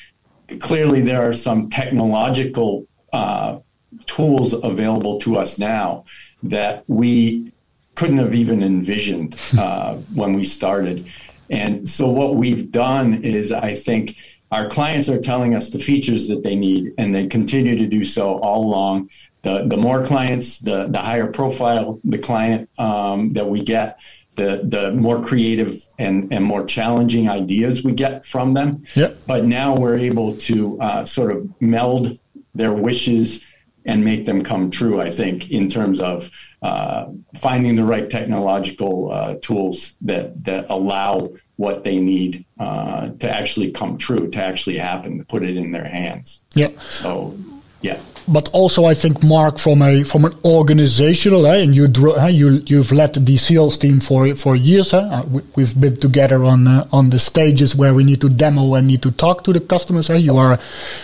clearly 0.60 1.02
there 1.02 1.22
are 1.22 1.34
some 1.34 1.70
technological 1.70 2.88
uh, 3.12 3.60
tools 4.06 4.54
available 4.54 5.20
to 5.20 5.38
us 5.38 5.60
now 5.60 6.06
that 6.42 6.84
we 6.88 7.52
couldn't 7.96 8.18
have 8.18 8.34
even 8.34 8.64
envisioned 8.64 9.36
uh, 9.58 9.96
when 10.14 10.34
we 10.34 10.44
started. 10.44 11.06
And 11.50 11.88
so 11.88 12.10
what 12.10 12.36
we've 12.36 12.72
done 12.72 13.16
is, 13.16 13.52
I 13.52 13.76
think. 13.76 14.18
Our 14.52 14.70
clients 14.70 15.10
are 15.10 15.20
telling 15.20 15.56
us 15.56 15.72
the 15.72 15.80
features 15.80 16.28
that 16.28 16.44
they 16.44 16.56
need, 16.56 16.92
and 17.00 17.16
they 17.16 17.26
continue 17.26 17.76
to 17.76 17.88
do 17.88 18.04
so 18.04 18.38
all 18.38 18.64
along 18.68 19.10
the 19.44 19.66
the 19.68 19.78
more 19.78 20.04
clients, 20.04 20.60
the 20.60 20.88
the 20.88 21.00
higher 21.00 21.28
profile 21.28 22.00
the 22.04 22.18
client 22.18 22.70
um, 22.80 23.34
that 23.34 23.48
we 23.50 23.62
get, 23.62 24.00
the 24.36 24.62
the 24.64 24.92
more 24.94 25.22
creative 25.22 25.84
and 26.00 26.34
and 26.34 26.44
more 26.44 26.66
challenging 26.66 27.30
ideas 27.30 27.84
we 27.84 27.92
get 27.92 28.26
from 28.26 28.54
them. 28.54 28.84
Yep. 28.96 29.18
But 29.28 29.46
now 29.46 29.76
we're 29.76 29.98
able 29.98 30.36
to 30.38 30.82
uh, 30.82 31.06
sort 31.06 31.32
of 31.32 31.62
meld 31.62 32.18
their 32.56 32.74
wishes 32.74 33.46
and 33.86 34.04
make 34.04 34.26
them 34.26 34.44
come 34.44 34.72
true. 34.72 35.02
I 35.02 35.10
think 35.10 35.52
in 35.52 35.70
terms 35.70 36.00
of 36.02 36.32
uh, 36.62 37.08
finding 37.40 37.76
the 37.76 37.84
right 37.84 38.10
technological 38.10 39.12
uh, 39.12 39.36
tools 39.42 39.94
that 40.02 40.44
that 40.46 40.66
allow 40.70 41.30
what 41.56 41.84
they 41.84 42.00
need 42.00 42.46
uh, 42.60 43.10
to 43.20 43.30
actually 43.30 43.72
come 43.72 43.98
true, 43.98 44.30
to 44.30 44.44
actually 44.44 44.78
happen, 44.78 45.20
to 45.20 45.26
put 45.26 45.44
it 45.44 45.56
in 45.56 45.72
their 45.72 45.88
hands. 45.88 46.44
Yeah. 46.56 46.70
So, 46.80 47.38
yeah 47.84 48.00
but 48.28 48.50
also 48.54 48.86
I 48.86 48.94
think 48.94 49.24
Mark 49.24 49.58
from 49.58 49.82
a 49.82 50.04
from 50.04 50.26
an 50.26 50.34
organizational, 50.46 51.46
eh, 51.48 51.58
and 51.58 51.76
you 51.76 51.88
eh, 52.18 52.28
you 52.28 52.62
you've 52.66 52.92
led 52.92 53.14
the 53.14 53.38
sales 53.38 53.78
team 53.78 54.00
for 54.00 54.36
for 54.36 54.56
years. 54.56 54.94
Eh? 54.94 54.98
Uh, 54.98 55.24
we, 55.56 55.64
have 55.64 55.80
been 55.80 55.98
together 55.98 56.44
on 56.44 56.68
uh, 56.68 56.88
on 56.92 57.10
the 57.10 57.20
stages 57.20 57.76
where 57.76 57.94
we 57.94 58.04
need 58.04 58.22
to 58.22 58.30
demo 58.30 58.76
and 58.76 58.88
need 58.88 59.02
to 59.02 59.12
talk 59.12 59.44
to 59.44 59.54
the 59.54 59.60
customers. 59.60 60.10
Eh? 60.10 60.18
You 60.18 60.38
are 60.38 60.58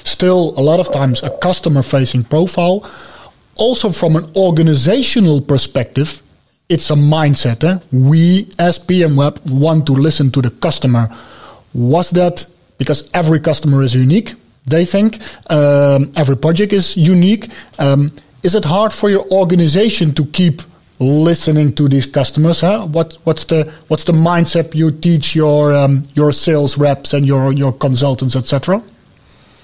still 0.03 0.53
a 0.57 0.61
lot 0.61 0.79
of 0.79 0.91
times 0.91 1.23
a 1.23 1.29
customer 1.39 1.83
facing 1.83 2.23
profile. 2.23 2.89
Also 3.55 3.91
from 3.91 4.15
an 4.15 4.31
organizational 4.37 5.41
perspective, 5.41 6.21
it's 6.69 6.89
a 6.89 6.95
mindset. 6.95 7.63
Eh? 7.63 7.79
We 7.91 8.47
as 8.57 8.79
PMWeb 8.79 9.51
want 9.51 9.85
to 9.87 9.93
listen 9.93 10.31
to 10.31 10.41
the 10.41 10.51
customer. 10.51 11.09
Was 11.73 12.11
that 12.11 12.45
because 12.77 13.09
every 13.13 13.41
customer 13.41 13.83
is 13.83 13.93
unique? 13.93 14.33
They 14.69 14.85
think. 14.85 15.19
Um, 15.49 16.11
every 16.15 16.37
project 16.37 16.73
is 16.73 16.95
unique. 16.95 17.49
Um, 17.77 18.11
is 18.43 18.55
it 18.55 18.65
hard 18.65 18.93
for 18.93 19.09
your 19.09 19.25
organization 19.31 20.13
to 20.15 20.25
keep 20.25 20.61
listening 20.99 21.73
to 21.75 21.87
these 21.87 22.05
customers? 22.05 22.61
Huh? 22.61 22.85
What, 22.85 23.17
what's 23.23 23.45
the 23.45 23.71
what's 23.87 24.03
the 24.03 24.13
mindset 24.13 24.75
you 24.75 24.91
teach 24.91 25.35
your 25.35 25.73
um, 25.73 26.03
your 26.13 26.31
sales 26.31 26.77
reps 26.77 27.13
and 27.13 27.25
your 27.25 27.51
your 27.51 27.73
consultants, 27.73 28.35
etc.? 28.35 28.81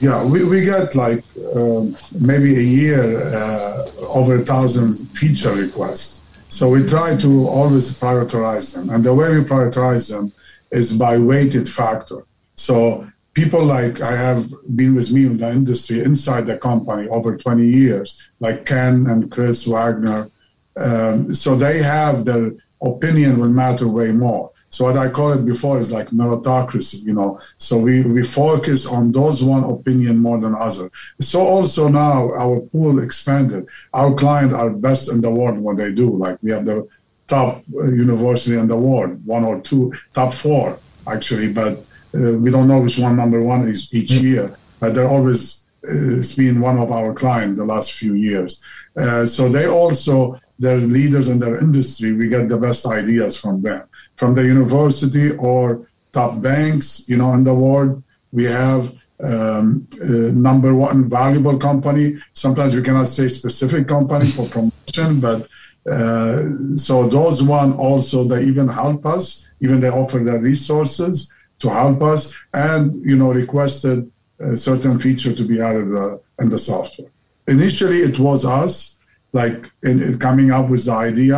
Yeah, 0.01 0.25
we, 0.25 0.43
we 0.43 0.61
get 0.65 0.93
like 0.95 1.23
um, 1.55 1.95
maybe 2.19 2.55
a 2.55 2.61
year 2.61 3.27
uh, 3.27 3.87
over 3.99 4.35
a 4.35 4.45
thousand 4.45 5.07
feature 5.11 5.53
requests. 5.53 6.21
So 6.49 6.69
we 6.69 6.85
try 6.85 7.15
to 7.17 7.47
always 7.47 7.97
prioritize 7.97 8.73
them, 8.73 8.89
and 8.89 9.03
the 9.03 9.13
way 9.13 9.37
we 9.37 9.43
prioritize 9.43 10.09
them 10.09 10.31
is 10.71 10.97
by 10.97 11.17
weighted 11.17 11.67
factor. 11.69 12.23
So 12.55 13.07
people 13.35 13.63
like 13.63 14.01
I 14.01 14.15
have 14.15 14.51
been 14.75 14.95
with 14.95 15.11
me 15.11 15.25
in 15.25 15.37
the 15.37 15.51
industry 15.51 15.99
inside 15.99 16.47
the 16.47 16.57
company 16.57 17.07
over 17.09 17.37
20 17.37 17.67
years, 17.67 18.31
like 18.39 18.65
Ken 18.65 19.05
and 19.07 19.29
Chris 19.29 19.67
Wagner. 19.67 20.31
Um, 20.77 21.35
so 21.35 21.55
they 21.55 21.83
have 21.83 22.25
their 22.25 22.53
opinion 22.81 23.39
will 23.39 23.49
matter 23.49 23.87
way 23.87 24.11
more. 24.11 24.51
So 24.69 24.85
what 24.85 24.97
I 24.97 25.09
call 25.09 25.31
it 25.33 25.45
before 25.45 25.79
is 25.79 25.91
like 25.91 26.09
meritocracy, 26.09 27.05
you 27.05 27.13
know. 27.13 27.39
So 27.59 27.77
we, 27.77 28.01
we 28.01 28.23
focus 28.23 28.85
on 28.85 29.11
those 29.11 29.43
one 29.43 29.63
opinion 29.63 30.17
more 30.17 30.39
than 30.39 30.55
other. 30.55 30.89
So 31.21 31.41
also 31.41 31.87
now 31.87 32.33
our 32.33 32.59
pool 32.59 33.01
expanded. 33.01 33.67
Our 33.93 34.13
clients 34.13 34.53
are 34.53 34.69
best 34.69 35.11
in 35.11 35.21
the 35.21 35.29
world 35.29 35.59
what 35.59 35.77
they 35.77 35.91
do. 35.91 36.09
Like 36.09 36.39
we 36.41 36.51
have 36.51 36.65
the 36.65 36.87
top 37.27 37.63
university 37.69 38.57
in 38.57 38.67
the 38.67 38.77
world, 38.77 39.25
one 39.25 39.45
or 39.45 39.61
two, 39.61 39.93
top 40.13 40.33
four 40.33 40.79
actually, 41.07 41.53
but 41.53 41.77
uh, 41.77 41.81
we 42.15 42.49
don't 42.51 42.67
know 42.67 42.81
which 42.81 42.99
one 42.99 43.15
number 43.15 43.41
one 43.41 43.67
is 43.67 43.93
each 43.93 44.11
year, 44.11 44.55
but 44.79 44.93
they're 44.93 45.09
always 45.09 45.65
uh, 45.87 46.17
it's 46.17 46.35
been 46.35 46.61
one 46.61 46.79
of 46.79 46.91
our 46.91 47.13
clients 47.13 47.57
the 47.57 47.65
last 47.65 47.93
few 47.93 48.13
years. 48.13 48.61
Uh, 48.97 49.25
so 49.25 49.49
they 49.49 49.67
also 49.67 50.39
they're 50.57 50.77
leaders 50.77 51.29
in 51.29 51.39
their 51.39 51.59
industry. 51.59 52.13
We 52.13 52.27
get 52.27 52.49
the 52.49 52.57
best 52.57 52.87
ideas 52.87 53.37
from 53.37 53.61
them, 53.61 53.83
from 54.15 54.35
the 54.35 54.43
university 54.43 55.31
or 55.31 55.87
top 56.13 56.41
banks, 56.41 57.07
you 57.09 57.17
know, 57.17 57.33
in 57.33 57.43
the 57.43 57.53
world. 57.53 58.01
We 58.31 58.45
have 58.45 58.93
um, 59.23 59.87
uh, 60.01 60.31
number 60.47 60.73
one 60.73 61.09
valuable 61.09 61.57
company. 61.57 62.17
Sometimes 62.33 62.75
we 62.75 62.81
cannot 62.81 63.07
say 63.07 63.27
specific 63.27 63.87
company 63.87 64.27
for 64.27 64.47
promotion, 64.47 65.19
but 65.19 65.47
uh, 65.91 66.77
so 66.77 67.07
those 67.07 67.43
one 67.43 67.73
also 67.73 68.23
they 68.23 68.43
even 68.43 68.67
help 68.67 69.05
us. 69.05 69.51
Even 69.59 69.79
they 69.79 69.89
offer 69.89 70.19
their 70.19 70.39
resources 70.39 71.31
to 71.59 71.69
help 71.69 72.01
us 72.03 72.37
and 72.53 73.03
you 73.05 73.15
know 73.15 73.31
requested 73.33 74.11
a 74.39 74.57
certain 74.57 74.99
feature 74.99 75.33
to 75.33 75.45
be 75.45 75.61
added 75.61 75.95
uh, 75.95 76.17
in 76.39 76.49
the 76.49 76.59
software. 76.59 77.09
Initially 77.47 77.99
it 77.99 78.19
was 78.19 78.45
us 78.45 78.97
like 79.33 79.71
in, 79.83 80.01
in 80.01 80.19
coming 80.19 80.51
up 80.51 80.69
with 80.69 80.85
the 80.85 80.93
idea 80.93 81.37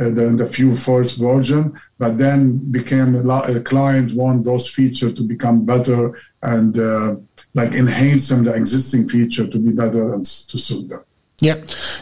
uh, 0.00 0.08
the, 0.18 0.34
the 0.36 0.46
few 0.46 0.74
first 0.74 1.18
version 1.18 1.78
but 1.98 2.16
then 2.16 2.56
became 2.70 3.14
a, 3.14 3.22
lot, 3.22 3.50
a 3.50 3.60
client 3.60 4.14
want 4.14 4.44
those 4.44 4.68
features 4.68 5.14
to 5.14 5.22
become 5.22 5.66
better 5.66 6.18
and 6.42 6.78
uh, 6.78 7.14
like 7.54 7.72
enhance 7.72 8.28
them 8.28 8.44
the 8.44 8.54
existing 8.54 9.08
feature 9.08 9.46
to 9.46 9.58
be 9.58 9.70
better 9.70 10.14
and 10.14 10.24
to 10.24 10.58
suit 10.58 10.88
them 10.88 11.04
yeah, 11.42 11.56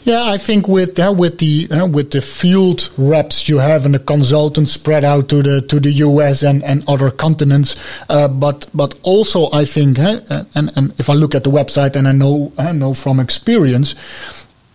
yeah. 0.05 0.25
I 0.25 0.37
think 0.37 0.69
with 0.69 0.99
uh, 0.99 1.15
with 1.17 1.39
the 1.39 1.67
uh, 1.71 1.87
with 1.87 2.11
the 2.11 2.21
field 2.21 2.91
reps 2.99 3.49
you 3.49 3.57
have 3.57 3.87
and 3.87 3.95
the 3.95 3.99
consultants 3.99 4.73
spread 4.73 5.03
out 5.03 5.31
to 5.31 5.43
the 5.43 5.63
to 5.63 5.81
the 5.81 5.91
US 6.05 6.43
and, 6.43 6.63
and 6.63 6.85
other 6.87 7.11
continents, 7.11 7.75
uh, 8.11 8.29
but 8.29 8.69
but 8.75 9.01
also 9.03 9.51
I 9.51 9.65
think 9.65 9.99
uh, 9.99 10.45
and 10.55 10.71
and 10.77 10.93
if 11.01 11.09
I 11.09 11.15
look 11.15 11.35
at 11.35 11.45
the 11.45 11.51
website 11.51 11.97
and 11.97 12.07
I 12.07 12.13
know 12.13 12.53
I 12.59 12.73
know 12.73 12.93
from 12.93 13.19
experience, 13.19 13.95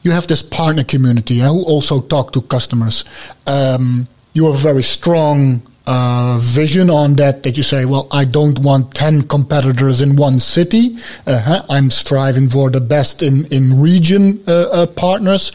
you 0.02 0.10
have 0.10 0.26
this 0.26 0.42
partner 0.42 0.84
community 0.84 1.44
uh, 1.44 1.50
who 1.50 1.64
also 1.64 2.02
talk 2.02 2.32
to 2.32 2.42
customers. 2.42 3.06
Um, 3.46 4.08
you 4.34 4.48
are 4.48 4.54
very 4.54 4.84
strong 4.84 5.62
uh, 5.88 6.40
vision 6.42 6.90
on 6.90 7.14
that 7.16 7.44
that 7.44 7.58
you 7.58 7.64
say, 7.64 7.86
well, 7.86 8.08
I 8.12 8.26
don't 8.26 8.58
want 8.60 8.94
10 8.96 9.28
competitors 9.28 10.02
in 10.02 10.16
one 10.16 10.40
city. 10.40 10.98
Uh, 11.28 11.62
I'm 11.70 11.92
striving 11.92 12.50
for 12.50 12.70
the 12.70 12.82
best 12.82 13.22
in, 13.22 13.46
in 13.52 13.80
region 13.80 14.44
uh, 14.48 14.52
uh 14.72 14.86
partners 14.88 15.52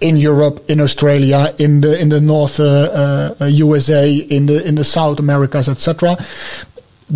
in 0.00 0.16
Europe, 0.16 0.68
in 0.68 0.80
Australia, 0.80 1.54
in 1.58 1.80
the 1.80 2.00
in 2.00 2.08
the 2.08 2.20
North 2.20 2.58
USA, 2.58 4.20
uh, 4.20 4.24
uh, 4.24 4.36
in 4.36 4.46
the 4.46 4.66
in 4.66 4.74
the 4.74 4.84
South 4.84 5.18
Americas, 5.18 5.68
etc. 5.68 6.16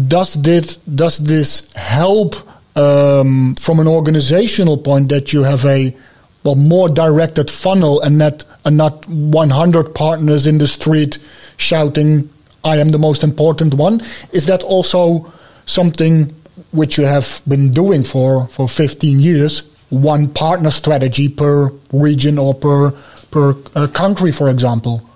Does 0.09 0.35
this 0.43 0.77
does 0.77 1.19
this 1.19 1.73
help 1.75 2.37
um, 2.77 3.55
from 3.57 3.81
an 3.81 3.89
organizational 3.89 4.77
point 4.79 5.09
that 5.09 5.33
you 5.33 5.43
have 5.43 5.65
a 5.65 5.97
well 6.45 6.55
more 6.55 6.89
directed 6.89 7.51
funnel 7.51 8.01
and 8.03 8.19
not 8.19 8.45
and 8.65 8.77
not 8.77 9.07
100 9.09 9.95
partners 9.95 10.47
in 10.47 10.59
the 10.59 10.67
street 10.69 11.19
shouting 11.57 12.31
I 12.67 12.79
am 12.79 12.89
the 12.89 12.99
most 12.99 13.23
important 13.23 13.75
one. 13.75 14.01
Is 14.33 14.47
that 14.47 14.63
also 14.65 15.33
something 15.67 16.35
which 16.73 16.99
you 16.99 17.05
have 17.05 17.41
been 17.47 17.71
doing 17.71 18.03
for, 18.03 18.49
for 18.49 18.69
15 18.69 19.21
years? 19.21 19.63
One 19.91 20.29
partner 20.29 20.73
strategy 20.73 21.29
per 21.29 21.71
region 21.93 22.39
or 22.39 22.55
per, 22.55 22.91
per 23.31 23.55
uh, 23.77 23.87
country, 23.87 24.33
for 24.33 24.51
example? 24.51 25.09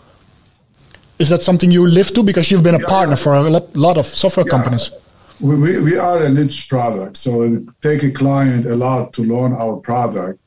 Is 1.18 1.28
that 1.30 1.42
something 1.42 1.72
you 1.72 1.86
live 1.86 2.14
to? 2.14 2.22
Because 2.22 2.50
you've 2.50 2.62
been 2.62 2.76
a 2.76 2.80
yeah, 2.80 2.96
partner 2.96 3.16
for 3.16 3.34
a 3.34 3.42
lot 3.42 3.98
of 3.98 4.06
software 4.06 4.46
yeah. 4.46 4.50
companies. 4.50 4.90
We, 5.40 5.80
we 5.80 5.96
are 5.96 6.22
a 6.22 6.28
niche 6.28 6.68
product, 6.68 7.16
so 7.16 7.42
it 7.42 7.62
take 7.80 8.02
a 8.04 8.12
client 8.12 8.66
a 8.66 8.76
lot 8.76 9.12
to 9.14 9.22
learn 9.22 9.54
our 9.54 9.76
product 9.76 10.38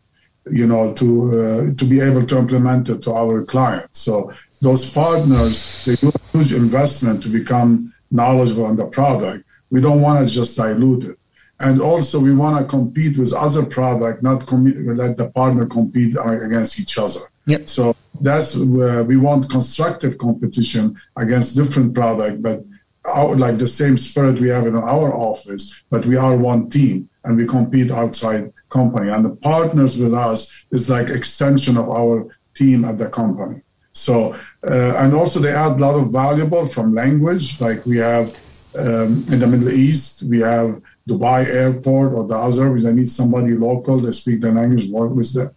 you 0.52 0.68
know, 0.68 0.94
to 0.94 1.08
uh, 1.40 1.74
to 1.78 1.86
be 1.86 2.00
able 2.02 2.26
to 2.28 2.38
implement 2.38 2.90
it 2.90 3.02
to 3.04 3.14
our 3.14 3.44
clients. 3.44 4.00
So 4.00 4.32
those 4.64 4.92
partners, 4.92 5.84
they 5.86 5.96
do 5.96 6.10
a 6.10 6.38
huge 6.38 6.54
investment 6.54 7.22
to 7.24 7.30
become 7.30 7.94
knowledgeable 8.10 8.66
on 8.66 8.78
the 8.78 8.88
product. 8.88 9.46
We 9.70 9.82
don't 9.82 10.02
want 10.02 10.28
to 10.28 10.34
just 10.34 10.56
dilute 10.56 11.04
it. 11.04 11.18
And 11.60 11.82
also, 11.82 12.20
we 12.20 12.34
want 12.34 12.56
to 12.60 12.66
compete 12.66 13.18
with 13.18 13.34
other 13.34 13.66
product, 13.66 14.24
not 14.24 14.46
com- 14.46 14.96
let 14.96 15.18
the 15.18 15.30
partner 15.32 15.66
compete 15.66 16.16
against 16.46 16.80
each 16.80 16.98
other. 16.98 17.20
Yep. 17.46 17.70
So 17.70 17.96
that's 18.22 18.58
where 18.58 19.04
we 19.04 19.18
want 19.18 19.50
constructive 19.50 20.18
competition 20.18 20.98
against 21.18 21.58
different 21.58 21.94
product, 21.94 22.42
but 22.42 22.64
our, 23.06 23.36
like 23.36 23.58
the 23.58 23.68
same 23.68 23.98
spirit 23.98 24.40
we 24.40 24.50
have 24.50 24.66
in 24.66 24.76
our 24.76 25.14
office, 25.14 25.84
but 25.90 26.06
we 26.06 26.16
are 26.16 26.38
one 26.38 26.70
team 26.70 27.10
and 27.26 27.36
we 27.36 27.46
compete 27.46 27.92
outside 27.92 28.54
company. 28.70 29.10
And 29.12 29.26
the 29.26 29.36
partners 29.36 29.98
with 29.98 30.14
us 30.14 30.66
is 30.72 30.90
like 30.90 31.10
extension 31.10 31.76
of 31.78 31.90
our 31.90 32.34
team 32.54 32.86
at 32.86 32.98
the 32.98 33.10
company. 33.10 33.62
So, 33.94 34.34
uh, 34.68 34.96
and 34.98 35.14
also 35.14 35.40
they 35.40 35.52
add 35.52 35.74
a 35.74 35.82
lot 35.86 35.96
of 35.96 36.12
valuable 36.12 36.66
from 36.68 36.94
language. 36.94 37.62
Like 37.62 37.86
we 37.86 37.98
have 37.98 38.38
um, 38.78 39.24
in 39.32 39.40
the 39.40 39.48
Middle 39.48 39.72
East, 39.72 40.24
we 40.24 40.40
have 40.40 40.82
Dubai 41.08 41.46
airport 41.46 42.14
or 42.14 42.28
the 42.28 42.36
other. 42.36 42.82
They 42.82 42.94
need 42.94 43.10
somebody 43.10 43.54
local. 43.54 44.02
They 44.02 44.12
speak 44.12 44.42
the 44.42 44.52
language, 44.52 44.90
work 44.90 45.12
with 45.12 45.34
them. 45.34 45.52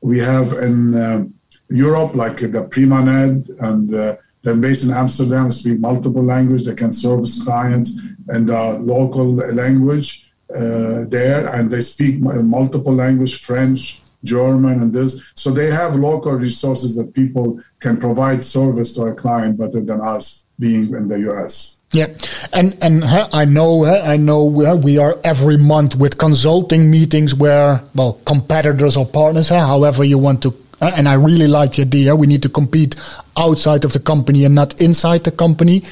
We 0.00 0.18
have 0.20 0.52
in 0.52 1.02
um, 1.02 1.34
Europe, 1.68 2.14
like 2.14 2.38
the 2.38 2.68
Primanet, 2.72 3.50
and 3.60 3.94
uh, 3.94 4.16
they're 4.42 4.54
based 4.54 4.84
in 4.84 4.92
Amsterdam, 4.92 5.52
speak 5.52 5.78
multiple 5.80 6.24
language. 6.24 6.64
They 6.64 6.74
can 6.74 6.92
service 6.92 7.44
clients 7.44 7.98
in 8.32 8.46
the 8.46 8.78
local 8.78 9.34
language 9.34 10.30
uh, 10.54 11.04
there, 11.08 11.46
and 11.48 11.70
they 11.70 11.80
speak 11.80 12.20
multiple 12.20 12.94
language, 12.94 13.40
French, 13.40 14.00
German, 14.24 14.82
and 14.82 14.92
this. 14.92 15.32
So 15.34 15.50
they 15.50 15.70
have 15.70 15.94
local 15.94 16.32
resources 16.32 16.96
that 16.96 17.14
people 17.14 17.60
can 17.80 17.98
provide 17.98 18.44
service 18.44 18.94
to 18.94 19.02
a 19.02 19.14
client 19.14 19.58
better 19.58 19.80
than 19.80 20.00
us 20.00 20.46
being 20.58 20.94
in 20.94 21.08
the 21.08 21.18
US. 21.30 21.80
Yeah, 21.92 22.06
and 22.52 22.76
and 22.82 23.02
uh, 23.02 23.28
I 23.32 23.44
know 23.46 23.84
uh, 23.84 24.02
I 24.06 24.16
know 24.16 24.46
uh, 24.64 24.76
we 24.76 24.98
are 24.98 25.16
every 25.24 25.56
month 25.56 25.96
with 25.96 26.18
consulting 26.18 26.88
meetings 26.90 27.34
where 27.34 27.82
well 27.96 28.20
competitors 28.24 28.96
or 28.96 29.06
partners, 29.06 29.48
however 29.48 30.04
you 30.04 30.18
want 30.18 30.42
to. 30.42 30.54
and 30.80 31.08
I 31.08 31.14
really 31.14 31.48
like 31.48 31.72
the 31.72 31.82
idea. 31.82 32.16
We 32.16 32.26
need 32.26 32.42
to 32.42 32.48
compete 32.48 32.94
outside 33.36 33.84
of 33.84 33.92
the 33.92 34.00
company 34.00 34.44
and 34.44 34.54
not 34.54 34.80
inside 34.80 35.24
the 35.24 35.30
company. 35.30 35.82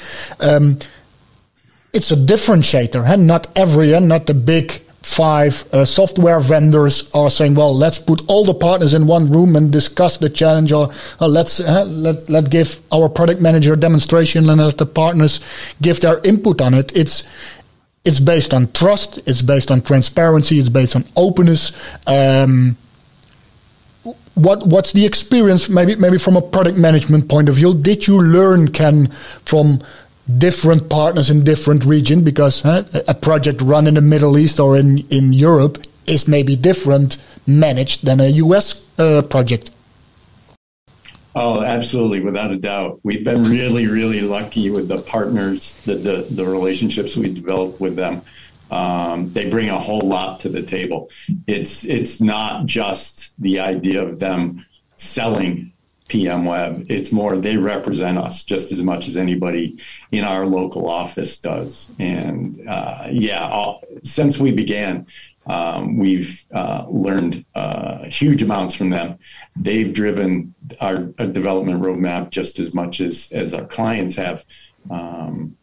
Um, 0.40 0.78
it's 1.92 2.10
a 2.10 2.16
differentiator, 2.16 3.04
huh? 3.04 3.16
not 3.16 3.48
every, 3.56 3.92
and 3.92 4.08
not 4.08 4.26
the 4.26 4.34
big 4.34 4.80
five 5.02 5.64
uh, 5.72 5.84
software 5.84 6.40
vendors 6.40 7.10
are 7.14 7.30
saying, 7.30 7.54
well, 7.54 7.74
let's 7.74 7.98
put 7.98 8.22
all 8.28 8.44
the 8.44 8.54
partners 8.54 8.94
in 8.94 9.06
one 9.06 9.30
room 9.30 9.56
and 9.56 9.72
discuss 9.72 10.18
the 10.18 10.28
challenge, 10.28 10.72
or 10.72 10.90
uh, 11.20 11.28
let's 11.28 11.60
uh, 11.60 11.84
let 11.84 12.28
let 12.28 12.50
give 12.50 12.80
our 12.92 13.08
product 13.08 13.40
manager 13.40 13.74
a 13.74 13.76
demonstration 13.76 14.48
and 14.48 14.60
let 14.60 14.78
the 14.78 14.86
partners 14.86 15.40
give 15.80 16.00
their 16.00 16.18
input 16.24 16.60
on 16.60 16.74
it. 16.74 16.94
It's 16.96 17.28
it's 18.04 18.20
based 18.20 18.54
on 18.54 18.72
trust. 18.72 19.18
It's 19.26 19.42
based 19.42 19.70
on 19.70 19.82
transparency. 19.82 20.58
It's 20.58 20.68
based 20.68 20.96
on 20.96 21.04
openness. 21.16 21.72
Um, 22.06 22.76
what 24.34 24.66
what's 24.66 24.92
the 24.92 25.04
experience? 25.04 25.68
Maybe 25.68 25.96
maybe 25.96 26.18
from 26.18 26.36
a 26.36 26.42
product 26.42 26.78
management 26.78 27.28
point 27.28 27.48
of 27.48 27.56
view, 27.56 27.74
did 27.74 28.06
you 28.06 28.20
learn 28.20 28.72
Ken 28.72 29.08
from 29.44 29.80
different 30.36 30.90
partners 30.90 31.30
in 31.30 31.44
different 31.44 31.84
regions 31.84 32.22
because 32.22 32.60
huh, 32.62 32.84
a 33.06 33.14
project 33.14 33.62
run 33.62 33.86
in 33.86 33.94
the 33.94 34.00
Middle 34.00 34.36
East 34.36 34.60
or 34.60 34.76
in, 34.76 34.98
in 35.08 35.32
Europe 35.32 35.78
is 36.06 36.28
maybe 36.28 36.56
different 36.56 37.16
managed 37.46 38.04
than 38.04 38.20
a 38.20 38.28
US 38.28 38.86
uh, 38.98 39.22
project. 39.22 39.70
Oh, 41.34 41.62
absolutely, 41.62 42.20
without 42.20 42.50
a 42.50 42.56
doubt. 42.56 43.00
We've 43.04 43.24
been 43.24 43.44
really, 43.44 43.86
really 43.86 44.22
lucky 44.22 44.70
with 44.70 44.88
the 44.88 44.98
partners, 44.98 45.80
the 45.84 45.94
the, 45.94 46.26
the 46.28 46.44
relationships 46.44 47.16
we 47.16 47.32
developed 47.32 47.80
with 47.80 47.96
them. 47.96 48.22
Um, 48.70 49.32
they 49.32 49.48
bring 49.48 49.70
a 49.70 49.78
whole 49.78 50.00
lot 50.00 50.40
to 50.40 50.48
the 50.48 50.62
table. 50.62 51.10
It's 51.46 51.84
it's 51.84 52.20
not 52.20 52.66
just 52.66 53.40
the 53.40 53.60
idea 53.60 54.02
of 54.02 54.18
them 54.18 54.66
selling 54.96 55.72
PM 56.08 56.44
Web. 56.44 56.86
It's 56.88 57.12
more 57.12 57.36
they 57.36 57.56
represent 57.56 58.18
us 58.18 58.42
just 58.42 58.72
as 58.72 58.82
much 58.82 59.06
as 59.06 59.16
anybody 59.16 59.78
in 60.10 60.24
our 60.24 60.46
local 60.46 60.88
office 60.88 61.38
does. 61.38 61.90
And 61.98 62.66
uh, 62.66 63.08
yeah, 63.10 63.46
all, 63.46 63.82
since 64.02 64.38
we 64.38 64.50
began, 64.50 65.06
um, 65.46 65.96
we've 65.96 66.44
uh, 66.52 66.84
learned 66.88 67.44
uh, 67.54 68.04
huge 68.04 68.42
amounts 68.42 68.74
from 68.74 68.90
them. 68.90 69.18
They've 69.56 69.92
driven 69.92 70.54
our, 70.80 71.12
our, 71.18 71.26
development 71.26 71.80
roadmap 71.80 72.30
just 72.30 72.58
as 72.58 72.74
much 72.74 73.00
as 73.00 73.30
as 73.32 73.54
our 73.54 73.64
clients 73.64 74.16
have. 74.16 74.44
Um, 74.90 75.57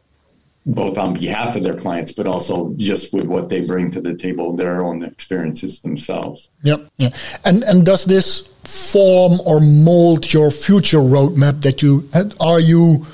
both 0.65 0.97
on 0.97 1.13
behalf 1.13 1.55
of 1.55 1.63
their 1.63 1.75
clients, 1.75 2.11
but 2.11 2.27
also 2.27 2.73
just 2.77 3.13
with 3.13 3.25
what 3.25 3.49
they 3.49 3.61
bring 3.61 3.91
to 3.91 4.01
the 4.01 4.15
table, 4.15 4.55
their 4.55 4.83
own 4.83 5.03
experiences 5.03 5.79
themselves. 5.81 6.49
Yep. 6.63 6.87
Yeah. 6.97 7.09
And 7.43 7.63
and 7.63 7.85
does 7.85 8.05
this 8.05 8.47
form 8.63 9.39
or 9.45 9.59
mold 9.59 10.33
your 10.33 10.49
future 10.49 10.97
roadmap 10.99 11.61
that 11.61 11.81
you 11.81 12.09
are 12.39 12.59
you 12.59 13.05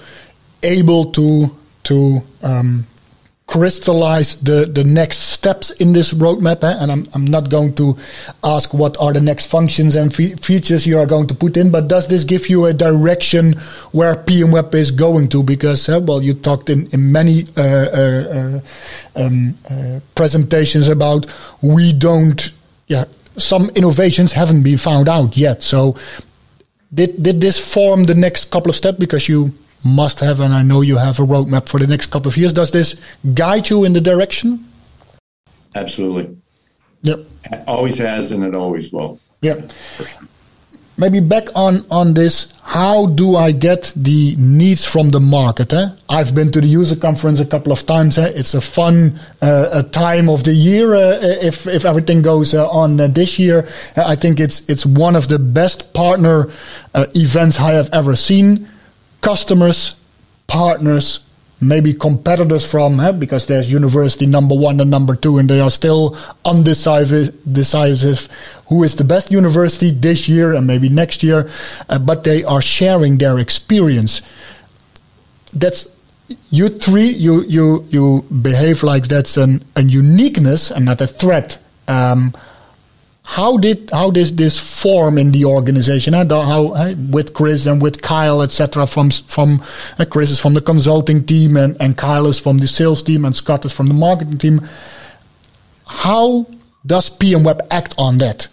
able 0.64 1.12
to 1.12 1.56
to 1.84 2.20
um, 2.44 2.86
crystallize 3.52 4.40
the, 4.40 4.66
the 4.66 4.86
next 4.86 5.18
steps 5.18 5.72
in 5.72 5.92
this 5.92 6.14
roadmap. 6.14 6.64
Eh? 6.64 6.74
And 6.80 6.90
I'm, 6.90 7.06
I'm 7.14 7.26
not 7.26 7.50
going 7.50 7.76
to 7.76 7.98
ask 8.46 8.74
what 8.74 8.96
are 8.98 9.12
the 9.12 9.20
next 9.20 9.48
functions 9.48 9.96
and 9.96 10.16
fe- 10.16 10.36
features 10.36 10.88
you 10.88 10.98
are 10.98 11.06
going 11.06 11.28
to 11.28 11.36
put 11.36 11.58
in, 11.58 11.70
but 11.70 11.90
does 11.90 12.08
this 12.08 12.24
give 12.24 12.48
you 12.48 12.66
a 12.68 12.74
direction 12.74 13.54
where 13.92 14.16
PM 14.16 14.52
Web 14.52 14.74
is 14.74 14.90
going 14.90 15.28
to? 15.30 15.44
Because, 15.44 15.90
uh, 15.90 16.00
well, 16.02 16.24
you 16.24 16.34
talked 16.34 16.70
in, 16.70 16.88
in 16.94 17.12
many 17.12 17.44
uh, 17.58 17.62
uh, 17.62 18.60
um, 19.18 19.54
uh, 19.70 20.00
presentations 20.16 20.88
about 20.88 21.26
we 21.62 21.92
don't, 21.92 22.54
yeah, 22.88 23.04
some 23.36 23.70
innovations 23.76 24.32
haven't 24.32 24.64
been 24.64 24.78
found 24.78 25.10
out 25.10 25.36
yet. 25.36 25.62
So 25.62 25.98
did, 26.94 27.22
did 27.22 27.42
this 27.42 27.60
form 27.60 28.06
the 28.06 28.16
next 28.16 28.46
couple 28.50 28.70
of 28.70 28.78
steps? 28.78 28.98
Because 28.98 29.28
you 29.28 29.52
must 29.84 30.20
have, 30.20 30.40
and 30.40 30.54
I 30.54 30.64
know 30.64 30.82
you 30.82 30.98
have 30.98 31.20
a 31.20 31.24
roadmap 31.24 31.70
for 31.70 31.80
the 31.80 31.88
next 31.88 32.08
couple 32.08 32.30
of 32.30 32.38
years. 32.38 32.54
Does 32.54 32.72
this 32.72 33.02
guide 33.34 33.70
you 33.70 33.84
in 33.84 33.94
the 33.94 34.02
direction? 34.02 34.66
Absolutely. 35.76 36.38
Yep. 37.02 37.20
It 37.46 37.64
always 37.68 37.98
has, 37.98 38.32
and 38.32 38.44
it 38.44 38.54
always 38.54 38.92
will. 38.92 39.20
Yep. 39.42 39.72
Maybe 40.98 41.20
back 41.20 41.48
on 41.56 41.84
on 41.90 42.14
this. 42.14 42.54
How 42.62 43.08
do 43.08 43.36
I 43.36 43.52
get 43.52 43.92
the 43.96 44.36
needs 44.38 44.86
from 44.86 45.10
the 45.10 45.20
market? 45.20 45.74
Eh? 45.74 45.90
I've 46.08 46.36
been 46.36 46.52
to 46.52 46.62
the 46.62 46.68
user 46.68 46.96
conference 46.96 47.40
a 47.40 47.46
couple 47.46 47.72
of 47.72 47.86
times. 47.88 48.20
Eh? 48.20 48.32
It's 48.36 48.54
a 48.54 48.62
fun 48.62 49.20
uh, 49.42 49.70
a 49.72 49.84
time 49.84 50.30
of 50.30 50.44
the 50.44 50.54
year. 50.54 50.94
Uh, 50.94 51.18
if 51.42 51.66
if 51.66 51.86
everything 51.86 52.22
goes 52.22 52.54
uh, 52.54 52.70
on 52.70 53.00
uh, 53.00 53.08
this 53.08 53.40
year, 53.40 53.68
I 53.98 54.16
think 54.16 54.40
it's 54.40 54.70
it's 54.70 54.86
one 54.86 55.16
of 55.16 55.28
the 55.28 55.40
best 55.40 55.94
partner 55.94 56.52
uh, 56.94 57.08
events 57.16 57.60
I 57.60 57.72
have 57.72 57.90
ever 57.94 58.16
seen 58.16 58.68
customers, 59.22 60.00
partners, 60.48 61.28
maybe 61.62 61.94
competitors 61.94 62.70
from 62.70 63.00
because 63.20 63.46
there's 63.46 63.72
university 63.72 64.26
number 64.26 64.56
one 64.56 64.80
and 64.80 64.90
number 64.90 65.16
two 65.16 65.38
and 65.38 65.48
they 65.48 65.60
are 65.60 65.70
still 65.70 66.18
undecisive 66.44 67.32
decisive 67.54 68.28
who 68.68 68.84
is 68.84 68.96
the 68.96 69.04
best 69.04 69.32
university 69.32 69.92
this 69.92 70.28
year 70.28 70.56
and 70.56 70.66
maybe 70.66 70.90
next 70.90 71.22
year 71.22 71.48
uh, 71.88 72.00
but 72.00 72.24
they 72.24 72.44
are 72.44 72.62
sharing 72.62 73.20
their 73.20 73.38
experience. 73.38 74.22
That's 75.54 75.96
you 76.50 76.70
three 76.70 77.10
you 77.10 77.44
you 77.44 77.86
you 77.90 78.26
behave 78.42 78.84
like 78.84 79.08
that's 79.08 79.38
an, 79.38 79.64
uniqueness 79.76 80.72
and 80.72 80.86
not 80.86 81.02
a 81.02 81.08
threat 81.08 81.60
um, 81.88 82.34
how 83.32 83.56
did 83.56 83.90
how 83.92 84.12
did 84.12 84.36
this 84.36 84.60
form 84.60 85.18
in 85.18 85.32
the 85.32 85.46
organization? 85.46 86.14
How, 86.14 86.26
how 86.42 86.94
with 87.10 87.34
Chris 87.34 87.66
and 87.66 87.82
with 87.82 88.02
Kyle, 88.02 88.42
etc. 88.42 88.86
From 88.86 89.10
from 89.10 89.62
uh, 89.98 90.04
Chris 90.04 90.32
is 90.32 90.40
from 90.42 90.54
the 90.54 90.60
consulting 90.60 91.26
team 91.26 91.56
and, 91.56 91.78
and 91.80 91.96
Kyle 91.96 92.28
is 92.28 92.42
from 92.42 92.58
the 92.58 92.68
sales 92.68 93.02
team 93.02 93.24
and 93.24 93.34
Scott 93.34 93.64
is 93.64 93.72
from 93.72 93.88
the 93.88 93.94
marketing 93.94 94.38
team. 94.38 94.60
How 95.88 96.46
does 96.86 97.10
PM 97.10 97.46
Web 97.46 97.66
act 97.72 97.96
on 97.98 98.18
that? 98.18 98.50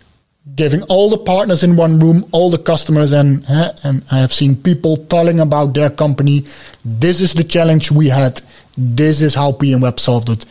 Giving 0.55 0.83
all 0.83 1.11
the 1.11 1.19
partners 1.19 1.65
in 1.65 1.75
one 1.75 1.99
room, 1.99 2.25
all 2.31 2.49
the 2.49 2.59
customers, 2.73 3.11
and 3.11 3.45
uh, 3.51 3.73
and 3.83 4.05
I 4.13 4.19
have 4.19 4.33
seen 4.33 4.55
people 4.55 4.97
telling 4.97 5.41
about 5.41 5.75
their 5.75 5.91
company. 5.91 6.45
This 6.85 7.21
is 7.21 7.35
the 7.35 7.43
challenge 7.43 7.91
we 7.91 8.11
had. 8.11 8.41
This 8.77 9.23
is 9.23 9.35
how 9.35 9.51
PM 9.51 9.81
Web 9.81 9.99
solved 9.99 10.29
it. 10.29 10.45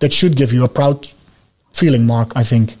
That 0.00 0.12
should 0.12 0.36
give 0.36 0.52
you 0.52 0.64
a 0.64 0.68
proud 0.68 1.10
feeling, 1.72 2.06
Mark. 2.06 2.32
I 2.36 2.44
think. 2.44 2.76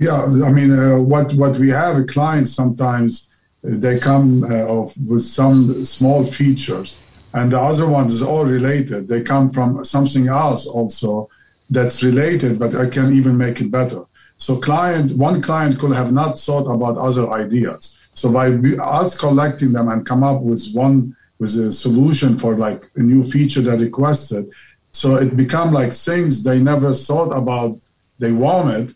Yeah, 0.00 0.22
I 0.22 0.50
mean, 0.50 0.72
uh, 0.72 0.98
what 0.98 1.34
what 1.34 1.58
we 1.58 1.68
have 1.68 2.06
clients 2.06 2.54
sometimes 2.54 3.28
uh, 3.62 3.76
they 3.84 3.98
come 3.98 4.44
uh, 4.44 4.64
of 4.78 4.96
with 4.96 5.22
some 5.22 5.84
small 5.84 6.24
features, 6.24 6.96
and 7.34 7.52
the 7.52 7.60
other 7.60 7.86
ones 7.86 8.14
is 8.14 8.22
all 8.22 8.46
related. 8.46 9.08
They 9.08 9.20
come 9.20 9.50
from 9.50 9.84
something 9.84 10.28
else 10.28 10.66
also 10.66 11.28
that's 11.68 12.02
related, 12.02 12.58
but 12.58 12.74
I 12.74 12.88
can 12.88 13.12
even 13.12 13.36
make 13.36 13.60
it 13.60 13.70
better. 13.70 14.06
So 14.38 14.56
client, 14.56 15.18
one 15.18 15.42
client 15.42 15.78
could 15.78 15.94
have 15.94 16.12
not 16.12 16.38
thought 16.38 16.66
about 16.74 16.96
other 16.96 17.30
ideas. 17.30 17.98
So 18.14 18.32
by 18.32 18.46
us 18.82 19.18
collecting 19.18 19.72
them 19.72 19.88
and 19.88 20.06
come 20.06 20.24
up 20.24 20.40
with 20.40 20.64
one 20.72 21.14
with 21.38 21.54
a 21.56 21.72
solution 21.72 22.38
for 22.38 22.56
like 22.56 22.90
a 22.96 23.02
new 23.02 23.22
feature 23.22 23.60
they 23.60 23.76
requested, 23.76 24.46
so 24.92 25.16
it 25.16 25.36
become 25.36 25.74
like 25.74 25.92
things 25.92 26.42
they 26.42 26.58
never 26.58 26.94
thought 26.94 27.32
about 27.36 27.78
they 28.18 28.32
wanted 28.32 28.94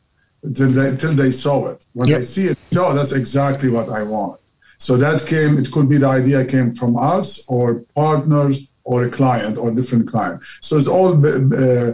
till 0.55 0.71
they 0.71 0.97
till 0.97 1.15
they 1.15 1.31
saw 1.31 1.69
it. 1.69 1.85
When 1.93 2.09
yep. 2.09 2.19
they 2.19 2.25
see 2.25 2.47
it, 2.47 2.59
oh, 2.77 2.95
that's 2.95 3.13
exactly 3.13 3.71
what 3.71 3.89
I 3.89 4.03
want. 4.03 4.41
So 4.79 4.97
that 4.97 5.25
came. 5.27 5.57
It 5.59 5.71
could 5.73 5.89
be 5.89 5.99
the 5.99 6.09
idea 6.09 6.45
came 6.45 6.75
from 6.75 6.97
us 6.97 7.47
or 7.49 7.85
partners 7.95 8.69
or 8.85 9.05
a 9.05 9.11
client 9.11 9.57
or 9.57 9.71
different 9.71 10.09
client. 10.09 10.43
So 10.61 10.77
it's 10.77 10.89
all 10.89 11.13
uh, 11.15 11.93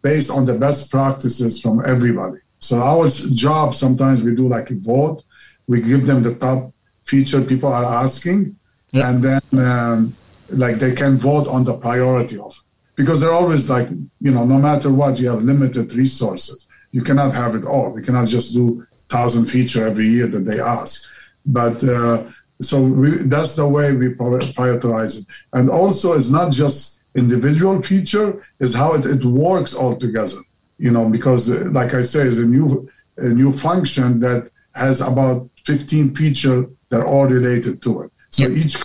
based 0.00 0.30
on 0.30 0.46
the 0.46 0.54
best 0.54 0.90
practices 0.90 1.60
from 1.60 1.82
everybody. 1.84 2.38
So 2.60 2.80
our 2.82 3.08
job 3.08 3.74
sometimes 3.74 4.22
we 4.22 4.34
do 4.34 4.48
like 4.48 4.70
a 4.70 4.74
vote. 4.74 5.24
We 5.66 5.80
give 5.80 6.06
them 6.06 6.22
the 6.22 6.34
top 6.36 6.72
feature 7.04 7.42
people 7.42 7.72
are 7.72 7.84
asking, 7.84 8.56
yeah. 8.92 9.10
and 9.10 9.22
then 9.22 9.42
um, 9.58 10.16
like 10.48 10.76
they 10.76 10.94
can 10.94 11.18
vote 11.18 11.46
on 11.48 11.64
the 11.64 11.74
priority 11.74 12.38
of 12.38 12.52
it. 12.52 12.62
because 12.94 13.20
they're 13.20 13.32
always 13.32 13.68
like 13.68 13.88
you 14.20 14.30
know 14.30 14.44
no 14.44 14.58
matter 14.58 14.90
what 14.90 15.18
you 15.18 15.28
have 15.28 15.42
limited 15.42 15.92
resources. 15.94 16.66
You 16.92 17.02
cannot 17.02 17.34
have 17.34 17.54
it 17.54 17.64
all. 17.64 17.90
We 17.90 18.02
cannot 18.02 18.28
just 18.28 18.54
do 18.54 18.86
thousand 19.08 19.46
feature 19.46 19.86
every 19.86 20.08
year 20.08 20.26
that 20.28 20.44
they 20.44 20.60
ask. 20.60 21.08
But 21.44 21.82
uh, 21.84 22.24
so 22.60 22.80
we, 22.82 23.10
that's 23.34 23.56
the 23.56 23.66
way 23.66 23.92
we 23.92 24.08
prioritize 24.14 25.20
it. 25.20 25.26
And 25.52 25.68
also, 25.68 26.12
it's 26.12 26.30
not 26.30 26.52
just 26.52 27.00
individual 27.14 27.82
feature; 27.82 28.46
is 28.60 28.74
how 28.74 28.94
it, 28.94 29.04
it 29.04 29.24
works 29.24 29.74
all 29.74 29.96
together 29.96 30.38
you 30.82 30.90
know, 30.90 31.08
because 31.08 31.48
uh, 31.48 31.70
like 31.70 31.94
I 31.94 32.02
say, 32.02 32.22
it's 32.26 32.38
a 32.38 32.46
new 32.46 32.90
a 33.16 33.28
new 33.28 33.52
function 33.52 34.18
that 34.20 34.50
has 34.74 35.00
about 35.00 35.48
15 35.64 36.14
feature 36.14 36.68
that 36.88 37.00
are 37.00 37.06
all 37.06 37.26
related 37.26 37.80
to 37.82 38.02
it. 38.02 38.10
So 38.30 38.48
yep. 38.48 38.58
each 38.58 38.76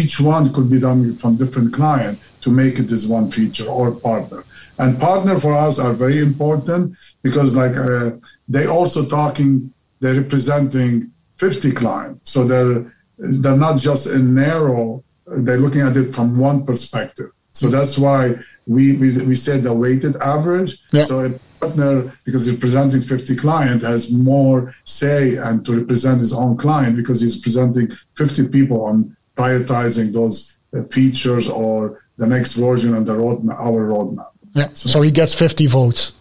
each 0.00 0.20
one 0.20 0.52
could 0.52 0.68
be 0.70 0.78
done 0.78 1.16
from 1.16 1.36
different 1.36 1.72
client 1.72 2.18
to 2.42 2.50
make 2.50 2.78
it 2.78 2.88
this 2.92 3.06
one 3.06 3.30
feature 3.30 3.66
or 3.66 3.92
partner. 3.92 4.44
And 4.78 5.00
partner 5.00 5.38
for 5.38 5.54
us 5.54 5.78
are 5.78 5.92
very 5.92 6.18
important 6.18 6.96
because 7.22 7.56
like 7.56 7.76
uh, 7.76 8.10
they 8.48 8.66
also 8.66 9.04
talking, 9.04 9.72
they're 10.00 10.20
representing 10.20 11.10
50 11.36 11.72
clients. 11.72 12.30
So 12.30 12.44
they're 12.44 12.92
they're 13.18 13.56
not 13.56 13.78
just 13.78 14.06
a 14.06 14.18
narrow. 14.18 15.02
They're 15.26 15.58
looking 15.58 15.80
at 15.80 15.96
it 15.96 16.14
from 16.14 16.38
one 16.38 16.64
perspective. 16.64 17.30
So 17.52 17.68
that's 17.68 17.98
why 17.98 18.36
we, 18.66 18.96
we, 18.96 19.18
we 19.24 19.34
said 19.34 19.62
the 19.62 19.72
weighted 19.72 20.16
average. 20.16 20.78
Yeah. 20.92 21.04
So 21.04 21.24
a 21.24 21.30
partner, 21.58 22.12
because 22.24 22.46
he's 22.46 22.58
presenting 22.58 23.02
50 23.02 23.34
client, 23.36 23.82
has 23.82 24.12
more 24.12 24.74
say 24.84 25.36
and 25.36 25.64
to 25.66 25.80
represent 25.80 26.18
his 26.20 26.32
own 26.32 26.56
client 26.56 26.96
because 26.96 27.20
he's 27.20 27.40
presenting 27.40 27.90
50 28.14 28.48
people 28.48 28.84
on 28.84 29.16
prioritizing 29.36 30.12
those 30.12 30.58
uh, 30.76 30.82
features 30.84 31.48
or 31.48 32.02
the 32.16 32.26
next 32.26 32.54
version 32.54 32.94
on 32.94 33.04
the 33.04 33.14
roadmap, 33.14 33.58
our 33.58 33.88
roadmap. 33.88 34.30
Yeah. 34.54 34.68
So, 34.74 35.02
he 35.02 35.10
gets 35.10 35.34
50 35.34 35.66
votes. 35.66 36.12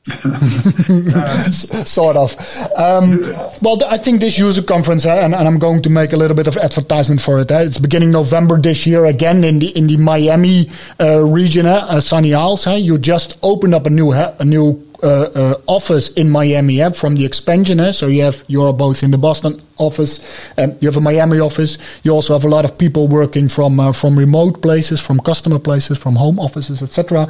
sort 1.86 2.16
of. 2.16 2.34
Um, 2.74 3.20
well, 3.60 3.78
I 3.86 3.98
think 3.98 4.20
this 4.20 4.38
user 4.38 4.62
conference, 4.62 5.04
uh, 5.04 5.10
and, 5.10 5.34
and, 5.34 5.46
I'm 5.46 5.58
going 5.58 5.82
to 5.82 5.90
make 5.90 6.14
a 6.14 6.16
little 6.16 6.36
bit 6.36 6.48
of 6.48 6.56
advertisement 6.56 7.20
for 7.20 7.38
it. 7.38 7.52
Uh, 7.52 7.58
it's 7.58 7.78
beginning 7.78 8.10
November 8.10 8.58
this 8.58 8.86
year, 8.86 9.04
again 9.04 9.44
in 9.44 9.58
the 9.58 9.76
in 9.76 9.88
the 9.88 9.98
Miami 9.98 10.70
uh, 10.98 11.20
region, 11.20 11.66
uh, 11.66 12.00
Sunny 12.00 12.32
Isles. 12.32 12.66
you 12.66 12.96
just 12.96 13.38
opened 13.42 13.74
up 13.74 13.84
a 13.84 13.90
new 13.90 14.12
a 14.12 14.44
new 14.44 14.82
uh, 15.02 15.30
uh, 15.34 15.54
office 15.66 16.12
in 16.14 16.30
Miami 16.30 16.82
uh, 16.82 16.90
from 16.90 17.14
the 17.14 17.24
expansion. 17.24 17.92
So 17.92 18.06
you 18.06 18.22
have 18.22 18.44
you're 18.48 18.72
both 18.72 19.02
in 19.02 19.10
the 19.10 19.18
Boston 19.18 19.60
office 19.78 20.20
and 20.56 20.76
you 20.82 20.88
have 20.88 20.96
a 20.96 21.00
Miami 21.00 21.40
office. 21.40 21.78
You 22.04 22.12
also 22.12 22.34
have 22.34 22.44
a 22.44 22.48
lot 22.48 22.64
of 22.64 22.76
people 22.78 23.08
working 23.08 23.48
from 23.48 23.80
uh, 23.80 23.92
from 23.92 24.18
remote 24.18 24.62
places, 24.62 25.00
from 25.00 25.20
customer 25.20 25.58
places, 25.58 25.98
from 25.98 26.16
home 26.16 26.38
offices, 26.38 26.82
etc. 26.82 27.26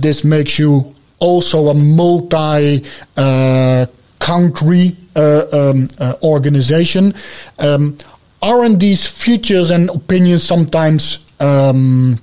this 0.00 0.24
makes 0.24 0.58
you 0.58 0.94
also 1.18 1.68
a 1.68 1.74
multi 1.74 2.84
uh, 3.16 3.86
country 4.18 4.96
uh, 5.14 5.46
um, 5.52 5.88
uh, 5.98 6.14
organization. 6.22 7.14
Um, 7.58 7.96
aren't 8.42 8.80
these 8.80 9.06
features 9.06 9.70
and 9.70 9.88
opinions 9.90 10.44
sometimes 10.44 11.32
um, 11.40 12.18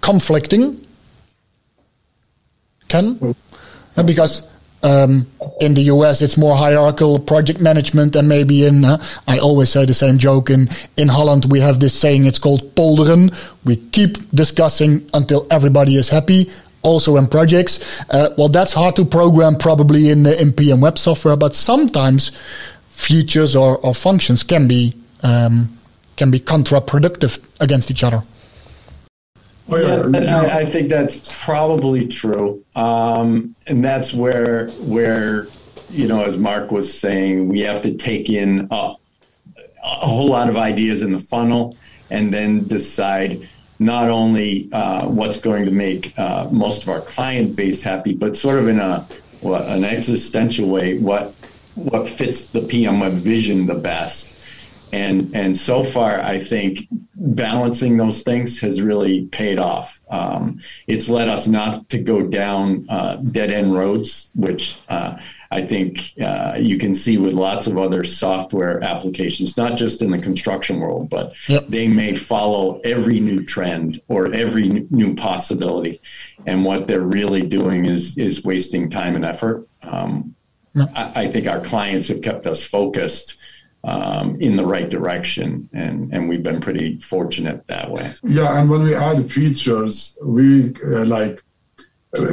conflicting? 0.00 0.84
Ken? 2.88 3.34
Because 4.04 4.50
um, 4.82 5.26
in 5.60 5.74
the 5.74 5.82
US, 5.82 6.22
it's 6.22 6.36
more 6.36 6.56
hierarchical 6.56 7.18
project 7.18 7.60
management, 7.60 8.16
and 8.16 8.28
maybe 8.28 8.64
in 8.64 8.84
uh, 8.84 9.02
I 9.28 9.38
always 9.38 9.70
say 9.70 9.84
the 9.84 9.94
same 9.94 10.18
joke. 10.18 10.50
In 10.50 10.68
in 10.96 11.08
Holland, 11.08 11.46
we 11.50 11.60
have 11.60 11.80
this 11.80 11.98
saying. 11.98 12.26
It's 12.26 12.38
called 12.38 12.74
polderen. 12.74 13.30
We 13.64 13.76
keep 13.76 14.16
discussing 14.30 15.08
until 15.12 15.46
everybody 15.50 15.96
is 15.96 16.08
happy 16.08 16.50
also 16.82 17.16
in 17.16 17.26
projects. 17.26 18.00
Uh, 18.10 18.30
well, 18.38 18.48
that's 18.48 18.72
hard 18.72 18.96
to 18.96 19.04
program 19.04 19.56
probably 19.56 20.08
in 20.08 20.26
in 20.26 20.52
PM 20.52 20.80
web 20.80 20.98
software, 20.98 21.36
but 21.36 21.54
sometimes 21.54 22.30
features 22.88 23.56
or, 23.56 23.78
or 23.78 23.94
functions 23.94 24.42
can 24.42 24.68
be 24.68 24.94
um, 25.22 25.76
can 26.16 26.30
be 26.30 26.40
counterproductive 26.40 27.42
against 27.60 27.90
each 27.90 28.04
other. 28.04 28.22
Well, 29.70 30.10
yeah, 30.12 30.42
I, 30.42 30.58
I, 30.58 30.64
think 30.64 30.88
that's 30.88 31.30
probably 31.44 32.06
true, 32.08 32.64
um, 32.74 33.54
and 33.66 33.84
that's 33.84 34.12
where 34.12 34.68
where 34.70 35.46
you 35.90 36.06
know, 36.06 36.24
as 36.24 36.36
Mark 36.36 36.70
was 36.70 36.96
saying, 36.98 37.48
we 37.48 37.60
have 37.60 37.82
to 37.82 37.94
take 37.94 38.30
in 38.30 38.68
a, 38.70 38.94
a 39.84 40.06
whole 40.06 40.28
lot 40.28 40.48
of 40.48 40.56
ideas 40.56 41.02
in 41.02 41.12
the 41.12 41.18
funnel, 41.18 41.76
and 42.10 42.32
then 42.32 42.66
decide 42.66 43.48
not 43.78 44.08
only 44.08 44.68
uh, 44.72 45.06
what's 45.08 45.40
going 45.40 45.64
to 45.64 45.70
make 45.70 46.16
uh, 46.18 46.46
most 46.50 46.82
of 46.82 46.88
our 46.88 47.00
client 47.00 47.56
base 47.56 47.82
happy, 47.82 48.14
but 48.14 48.36
sort 48.36 48.58
of 48.58 48.68
in 48.68 48.78
a 48.78 49.06
what, 49.40 49.66
an 49.66 49.84
existential 49.84 50.68
way, 50.68 50.98
what 50.98 51.34
what 51.74 52.08
fits 52.08 52.48
the 52.48 52.60
PM 52.60 53.00
Web 53.00 53.12
vision 53.12 53.66
the 53.66 53.74
best. 53.74 54.29
And 54.92 55.34
and 55.34 55.56
so 55.56 55.82
far, 55.82 56.20
I 56.20 56.38
think 56.38 56.88
balancing 57.14 57.96
those 57.96 58.22
things 58.22 58.60
has 58.60 58.80
really 58.80 59.26
paid 59.26 59.60
off. 59.60 60.00
Um, 60.08 60.60
it's 60.86 61.08
led 61.08 61.28
us 61.28 61.46
not 61.46 61.88
to 61.90 61.98
go 61.98 62.22
down 62.22 62.86
uh, 62.88 63.16
dead 63.16 63.50
end 63.50 63.74
roads, 63.74 64.30
which 64.34 64.78
uh, 64.88 65.16
I 65.52 65.62
think 65.62 66.12
uh, 66.22 66.54
you 66.58 66.78
can 66.78 66.94
see 66.94 67.18
with 67.18 67.34
lots 67.34 67.66
of 67.66 67.76
other 67.76 68.04
software 68.04 68.82
applications, 68.84 69.56
not 69.56 69.76
just 69.76 70.00
in 70.00 70.12
the 70.12 70.18
construction 70.18 70.78
world, 70.78 71.10
but 71.10 71.34
yep. 71.48 71.66
they 71.66 71.88
may 71.88 72.14
follow 72.14 72.80
every 72.84 73.18
new 73.18 73.44
trend 73.44 74.00
or 74.06 74.32
every 74.32 74.86
new 74.90 75.16
possibility. 75.16 76.00
And 76.46 76.64
what 76.64 76.86
they're 76.86 77.00
really 77.00 77.42
doing 77.42 77.86
is 77.86 78.16
is 78.16 78.44
wasting 78.44 78.90
time 78.90 79.16
and 79.16 79.24
effort. 79.24 79.66
Um, 79.82 80.36
yep. 80.72 80.90
I, 80.94 81.22
I, 81.22 81.28
think 81.28 81.48
our 81.48 81.60
clients 81.60 82.08
have 82.08 82.22
kept 82.22 82.46
us 82.46 82.64
focused. 82.64 83.36
Um, 83.82 84.38
in 84.42 84.56
the 84.56 84.66
right 84.66 84.90
direction, 84.90 85.70
and 85.72 86.12
and 86.12 86.28
we've 86.28 86.42
been 86.42 86.60
pretty 86.60 86.98
fortunate 86.98 87.66
that 87.68 87.90
way. 87.90 88.12
Yeah, 88.22 88.60
and 88.60 88.68
when 88.68 88.82
we 88.82 88.94
add 88.94 89.32
features, 89.32 90.18
we 90.22 90.74
uh, 90.84 91.06
like 91.06 91.42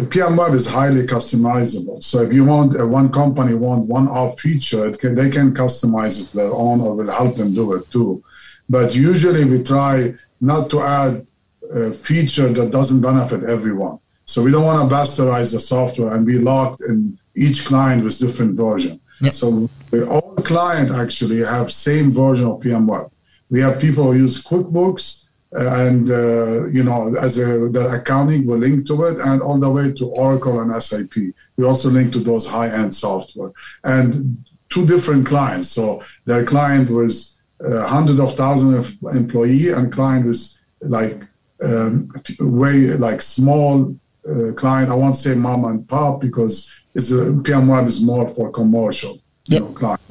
PM 0.09 0.37
Web 0.37 0.55
is 0.55 0.67
highly 0.67 1.05
customizable. 1.05 2.03
So 2.03 2.21
if 2.21 2.33
you 2.33 2.45
want 2.45 2.79
uh, 2.79 2.87
one 2.87 3.11
company 3.11 3.53
want 3.53 3.85
one 3.85 4.07
off 4.07 4.39
feature, 4.39 4.91
can, 4.91 5.13
they 5.15 5.29
can 5.29 5.53
customize 5.53 6.19
it 6.21 6.33
their 6.33 6.51
own, 6.51 6.81
or 6.81 6.95
we'll 6.95 7.11
help 7.11 7.35
them 7.35 7.53
do 7.53 7.73
it 7.73 7.89
too. 7.91 8.23
But 8.67 8.95
usually 8.95 9.45
we 9.45 9.61
try 9.61 10.15
not 10.41 10.69
to 10.71 10.81
add 10.81 11.27
a 11.71 11.91
feature 11.93 12.49
that 12.49 12.71
doesn't 12.71 13.01
benefit 13.01 13.43
everyone. 13.43 13.99
So 14.25 14.41
we 14.41 14.51
don't 14.51 14.65
want 14.65 14.89
to 14.89 14.93
bastardize 14.93 15.53
the 15.53 15.59
software 15.59 16.13
and 16.13 16.25
be 16.25 16.39
locked 16.39 16.81
in 16.81 17.17
each 17.35 17.65
client 17.65 18.03
with 18.03 18.17
different 18.17 18.55
version. 18.55 18.99
So 19.31 19.69
all 20.09 20.35
client 20.37 20.91
actually 20.91 21.39
have 21.39 21.71
same 21.71 22.11
version 22.11 22.47
of 22.47 22.61
PM 22.61 22.87
Web. 22.87 23.11
We 23.49 23.61
have 23.61 23.79
people 23.79 24.11
who 24.11 24.19
use 24.19 24.43
QuickBooks 24.43 25.27
and 25.53 26.11
uh, 26.11 26.67
you 26.67 26.83
know 26.83 27.15
as 27.15 27.39
a, 27.39 27.69
the 27.69 27.87
accounting 27.99 28.45
will 28.45 28.57
link 28.57 28.85
to 28.85 29.03
it 29.03 29.17
and 29.19 29.41
all 29.41 29.57
the 29.57 29.71
way 29.71 29.93
to 29.93 30.07
oracle 30.09 30.59
and 30.59 30.83
sap 30.83 31.15
we 31.15 31.65
also 31.65 31.89
link 31.89 32.11
to 32.13 32.19
those 32.19 32.45
high-end 32.45 32.93
software. 32.93 33.51
And 33.83 34.45
two 34.69 34.85
different 34.85 35.25
clients. 35.25 35.69
So 35.69 36.03
their 36.25 36.45
client 36.45 36.89
was 36.89 37.35
uh, 37.65 37.87
hundred 37.87 38.19
of 38.19 38.35
thousands 38.35 38.73
of 38.75 39.15
employee 39.15 39.71
and 39.71 39.91
client 39.91 40.27
was 40.27 40.59
like 40.81 41.23
um, 41.63 42.11
way 42.39 42.93
like 42.93 43.21
small 43.21 43.95
uh, 44.29 44.53
client. 44.53 44.91
I 44.91 44.95
won't 44.95 45.15
say 45.15 45.33
mom 45.33 45.65
and 45.65 45.87
pop 45.87 46.21
because 46.21 46.83
it's 46.97 47.11
a 47.11 47.21
pm 47.45 47.65
web 47.73 47.85
is 47.91 47.99
more 48.11 48.27
for 48.35 48.45
commercial 48.59 49.13
yep. 49.45 49.61
you 49.61 49.67
know, 49.67 49.73
client 49.79 50.01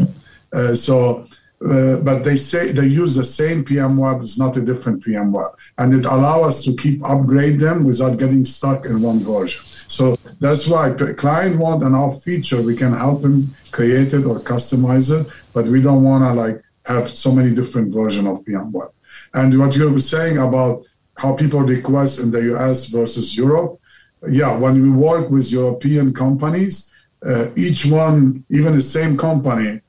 uh, 0.52 0.74
so 0.74 1.26
uh, 1.64 1.96
but 2.00 2.22
they 2.22 2.36
say 2.36 2.70
they 2.70 2.86
use 2.86 3.16
the 3.16 3.24
same 3.24 3.64
PM 3.64 3.96
web. 3.96 4.20
It's 4.20 4.38
not 4.38 4.58
a 4.58 4.60
different 4.60 5.02
PM 5.02 5.32
web, 5.32 5.52
and 5.78 5.94
it 5.94 6.04
allow 6.04 6.42
us 6.42 6.62
to 6.64 6.76
keep 6.76 7.02
upgrade 7.02 7.58
them 7.58 7.84
without 7.84 8.18
getting 8.18 8.44
stuck 8.44 8.84
in 8.84 9.00
one 9.00 9.20
version. 9.20 9.64
So 9.88 10.16
that's 10.38 10.68
why 10.68 10.92
client 10.92 11.58
want 11.58 11.82
an 11.82 11.94
off 11.94 12.22
feature. 12.22 12.60
We 12.60 12.76
can 12.76 12.92
help 12.92 13.22
them 13.22 13.54
create 13.72 14.12
it 14.12 14.26
or 14.26 14.38
customize 14.38 15.10
it, 15.18 15.32
but 15.54 15.64
we 15.64 15.80
don't 15.80 16.04
want 16.04 16.24
to 16.24 16.32
like 16.34 16.62
have 16.84 17.08
so 17.08 17.32
many 17.32 17.54
different 17.54 17.92
version 17.92 18.26
of 18.26 18.44
PM 18.44 18.70
web. 18.70 18.90
And 19.32 19.58
what 19.58 19.74
you 19.74 19.90
were 19.90 20.00
saying 20.00 20.36
about 20.36 20.84
how 21.16 21.34
people 21.34 21.60
request 21.60 22.20
in 22.20 22.30
the 22.30 22.54
US 22.54 22.88
versus 22.88 23.34
Europe, 23.34 23.80
yeah, 24.28 24.56
when 24.56 24.82
we 24.82 24.90
work 24.90 25.30
with 25.30 25.50
European 25.52 26.12
companies, 26.12 26.92
uh, 27.24 27.46
each 27.56 27.86
one, 27.86 28.44
even 28.50 28.74
the 28.74 28.82
same 28.82 29.16
company, 29.16 29.80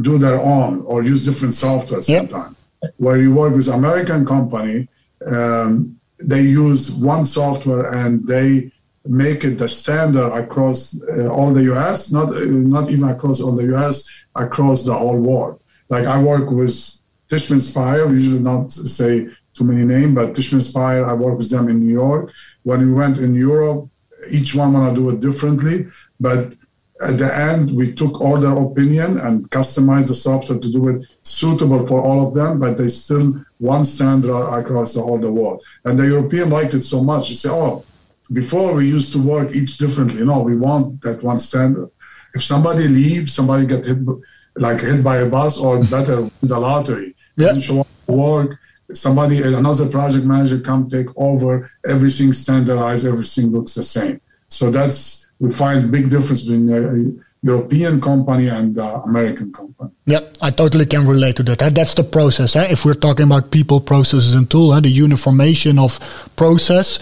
do 0.00 0.18
their 0.18 0.40
own 0.40 0.82
or 0.82 1.04
use 1.04 1.24
different 1.24 1.54
software 1.54 2.02
sometimes. 2.02 2.56
Yep. 2.82 2.94
Where 2.96 3.16
you 3.16 3.34
work 3.34 3.54
with 3.54 3.68
American 3.68 4.24
company, 4.26 4.88
um, 5.26 6.00
they 6.18 6.42
use 6.42 6.92
one 6.94 7.24
software 7.26 7.90
and 7.90 8.26
they 8.26 8.72
make 9.04 9.44
it 9.44 9.58
the 9.58 9.68
standard 9.68 10.32
across 10.32 11.00
uh, 11.02 11.28
all 11.28 11.52
the 11.52 11.72
US, 11.74 12.12
not 12.12 12.28
uh, 12.34 12.44
not 12.46 12.90
even 12.90 13.08
across 13.08 13.40
all 13.40 13.54
the 13.54 13.74
US, 13.74 14.08
across 14.34 14.84
the 14.84 14.94
whole 14.94 15.18
world. 15.18 15.60
Like 15.88 16.06
I 16.06 16.22
work 16.22 16.50
with 16.50 16.72
Tishman 17.28 17.60
Speyer, 17.60 18.12
usually 18.12 18.40
not 18.40 18.70
say 18.70 19.28
too 19.54 19.64
many 19.64 19.84
names, 19.84 20.14
but 20.14 20.34
Tishman 20.34 20.62
Speyer, 20.62 21.06
I 21.06 21.12
work 21.12 21.36
with 21.38 21.50
them 21.50 21.68
in 21.68 21.80
New 21.80 21.92
York. 21.92 22.30
When 22.62 22.80
we 22.86 22.92
went 22.92 23.18
in 23.18 23.34
Europe, 23.34 23.88
each 24.30 24.54
one 24.54 24.72
want 24.72 24.94
to 24.94 25.00
do 25.00 25.10
it 25.10 25.20
differently, 25.20 25.86
but 26.20 26.54
at 27.00 27.18
the 27.18 27.36
end, 27.36 27.74
we 27.74 27.92
took 27.92 28.20
all 28.20 28.38
their 28.38 28.56
opinion 28.56 29.18
and 29.18 29.50
customized 29.50 30.08
the 30.08 30.14
software 30.14 30.58
to 30.58 30.72
do 30.72 30.88
it 30.88 31.06
suitable 31.22 31.84
for 31.86 32.00
all 32.00 32.28
of 32.28 32.34
them, 32.34 32.60
but 32.60 32.78
they 32.78 32.88
still 32.88 33.44
one 33.58 33.84
standard 33.84 34.32
across 34.32 34.96
all 34.96 35.18
the 35.18 35.32
world. 35.32 35.62
And 35.84 35.98
the 35.98 36.06
European 36.06 36.50
liked 36.50 36.74
it 36.74 36.82
so 36.82 37.02
much. 37.02 37.28
They 37.28 37.34
say, 37.34 37.50
oh, 37.50 37.84
before 38.32 38.74
we 38.74 38.88
used 38.88 39.12
to 39.12 39.18
work 39.20 39.54
each 39.54 39.78
differently. 39.78 40.24
No, 40.24 40.42
we 40.42 40.56
want 40.56 41.02
that 41.02 41.22
one 41.22 41.40
standard. 41.40 41.90
If 42.34 42.42
somebody 42.42 42.88
leaves, 42.88 43.34
somebody 43.34 43.66
get 43.66 43.84
hit 43.84 43.98
like 44.56 44.80
hit 44.80 45.02
by 45.02 45.18
a 45.18 45.28
bus 45.28 45.58
or 45.58 45.82
better 45.84 46.30
the 46.42 46.58
lottery. 46.58 47.14
Yeah. 47.36 47.48
Doesn't 47.48 47.62
show 47.62 47.80
up 47.80 47.88
work. 48.06 48.58
Somebody 48.94 49.42
another 49.42 49.88
project 49.88 50.24
manager 50.24 50.60
come 50.60 50.88
take 50.88 51.08
over, 51.16 51.70
everything 51.86 52.32
standardized, 52.32 53.06
everything 53.06 53.46
looks 53.50 53.74
the 53.74 53.82
same. 53.82 54.20
So 54.48 54.70
that's 54.70 55.28
we 55.40 55.50
find 55.50 55.90
big 55.90 56.10
difference 56.10 56.42
between 56.42 56.70
a, 56.70 57.22
European 57.44 58.00
company 58.00 58.46
and 58.46 58.78
uh, 58.78 59.02
American 59.04 59.52
company. 59.52 59.90
Yeah, 60.06 60.20
I 60.40 60.50
totally 60.50 60.86
can 60.86 61.08
relate 61.08 61.34
to 61.36 61.42
that. 61.42 61.74
That's 61.74 61.94
the 61.94 62.04
process. 62.04 62.54
Eh? 62.54 62.68
If 62.70 62.84
we're 62.84 62.94
talking 62.94 63.26
about 63.26 63.50
people, 63.50 63.80
processes, 63.80 64.36
and 64.36 64.48
tool, 64.48 64.72
eh? 64.74 64.80
the 64.80 64.90
uniformation 64.90 65.76
of 65.76 65.98
process 66.36 67.00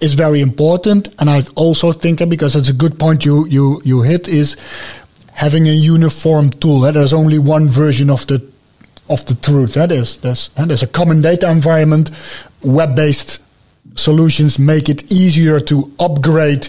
is 0.00 0.14
very 0.14 0.40
important. 0.40 1.08
And 1.18 1.28
I 1.28 1.42
also 1.56 1.92
think, 1.92 2.22
eh, 2.22 2.24
because 2.24 2.56
it's 2.56 2.70
a 2.70 2.72
good 2.72 2.98
point 2.98 3.26
you 3.26 3.46
you 3.48 3.82
you 3.84 4.00
hit, 4.00 4.28
is 4.28 4.56
having 5.34 5.68
a 5.68 5.72
uniform 5.72 6.48
tool. 6.48 6.86
Eh? 6.86 6.92
There's 6.92 7.12
only 7.12 7.38
one 7.38 7.68
version 7.68 8.08
of 8.08 8.26
the 8.28 8.38
of 9.12 9.24
the 9.26 9.34
truth. 9.34 9.76
Eh? 9.76 9.86
There's 9.86 10.16
there's 10.18 10.50
eh? 10.56 10.64
there's 10.64 10.82
a 10.82 10.86
common 10.86 11.20
data 11.22 11.50
environment. 11.50 12.10
Web 12.62 12.96
based 12.96 13.40
solutions 13.94 14.58
make 14.58 14.88
it 14.88 15.12
easier 15.12 15.60
to 15.60 15.92
upgrade 16.00 16.68